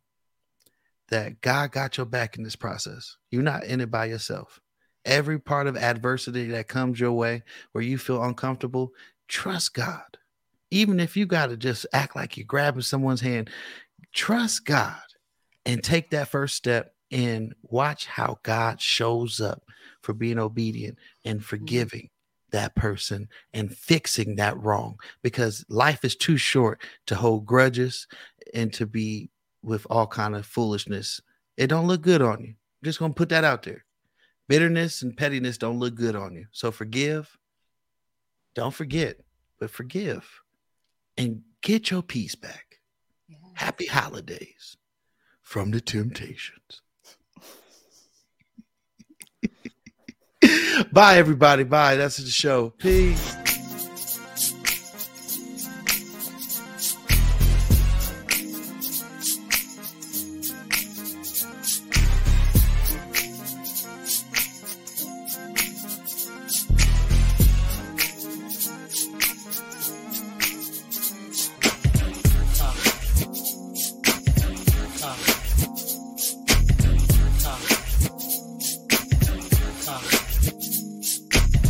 that 1.10 1.40
God 1.40 1.72
got 1.72 1.96
your 1.96 2.06
back 2.06 2.36
in 2.36 2.44
this 2.44 2.56
process. 2.56 3.16
You're 3.30 3.42
not 3.42 3.64
in 3.64 3.80
it 3.80 3.90
by 3.90 4.06
yourself. 4.06 4.60
Every 5.04 5.38
part 5.38 5.66
of 5.66 5.76
adversity 5.76 6.48
that 6.48 6.68
comes 6.68 7.00
your 7.00 7.12
way 7.12 7.42
where 7.72 7.82
you 7.84 7.98
feel 7.98 8.22
uncomfortable, 8.22 8.92
trust 9.28 9.74
God. 9.74 10.18
Even 10.70 11.00
if 11.00 11.16
you 11.16 11.26
got 11.26 11.48
to 11.48 11.56
just 11.56 11.86
act 11.92 12.14
like 12.14 12.36
you're 12.36 12.46
grabbing 12.46 12.82
someone's 12.82 13.20
hand, 13.20 13.50
trust 14.12 14.64
God 14.64 15.00
and 15.66 15.82
take 15.82 16.10
that 16.10 16.28
first 16.28 16.56
step 16.56 16.94
and 17.10 17.54
watch 17.62 18.06
how 18.06 18.38
God 18.42 18.80
shows 18.80 19.40
up 19.40 19.64
for 20.02 20.12
being 20.12 20.38
obedient 20.38 20.98
and 21.24 21.40
mm-hmm. 21.40 21.46
forgiving 21.46 22.08
that 22.50 22.74
person 22.74 23.28
and 23.52 23.74
fixing 23.74 24.36
that 24.36 24.60
wrong 24.60 24.98
because 25.22 25.64
life 25.68 26.04
is 26.04 26.16
too 26.16 26.36
short 26.36 26.82
to 27.06 27.14
hold 27.14 27.46
grudges 27.46 28.06
and 28.54 28.72
to 28.72 28.86
be 28.86 29.30
with 29.62 29.86
all 29.90 30.06
kind 30.06 30.34
of 30.34 30.46
foolishness. 30.46 31.20
It 31.56 31.68
don't 31.68 31.86
look 31.86 32.02
good 32.02 32.22
on 32.22 32.40
you. 32.40 32.48
I'm 32.48 32.84
just 32.84 32.98
going 32.98 33.12
to 33.12 33.16
put 33.16 33.28
that 33.28 33.44
out 33.44 33.62
there. 33.62 33.84
Bitterness 34.48 35.02
and 35.02 35.16
pettiness 35.16 35.58
don't 35.58 35.78
look 35.78 35.94
good 35.94 36.16
on 36.16 36.34
you. 36.34 36.46
So 36.50 36.70
forgive 36.70 37.36
don't 38.54 38.74
forget, 38.74 39.20
but 39.58 39.70
forgive 39.70 40.42
and 41.16 41.42
get 41.62 41.90
your 41.90 42.02
peace 42.02 42.34
back. 42.34 42.80
Yeah. 43.28 43.36
Happy 43.54 43.86
holidays 43.86 44.76
from 45.42 45.70
the 45.70 45.80
Temptations. 45.80 46.82
Bye, 50.92 51.16
everybody. 51.16 51.64
Bye. 51.64 51.96
That's 51.96 52.16
the 52.18 52.30
show. 52.30 52.70
Peace. 52.78 53.49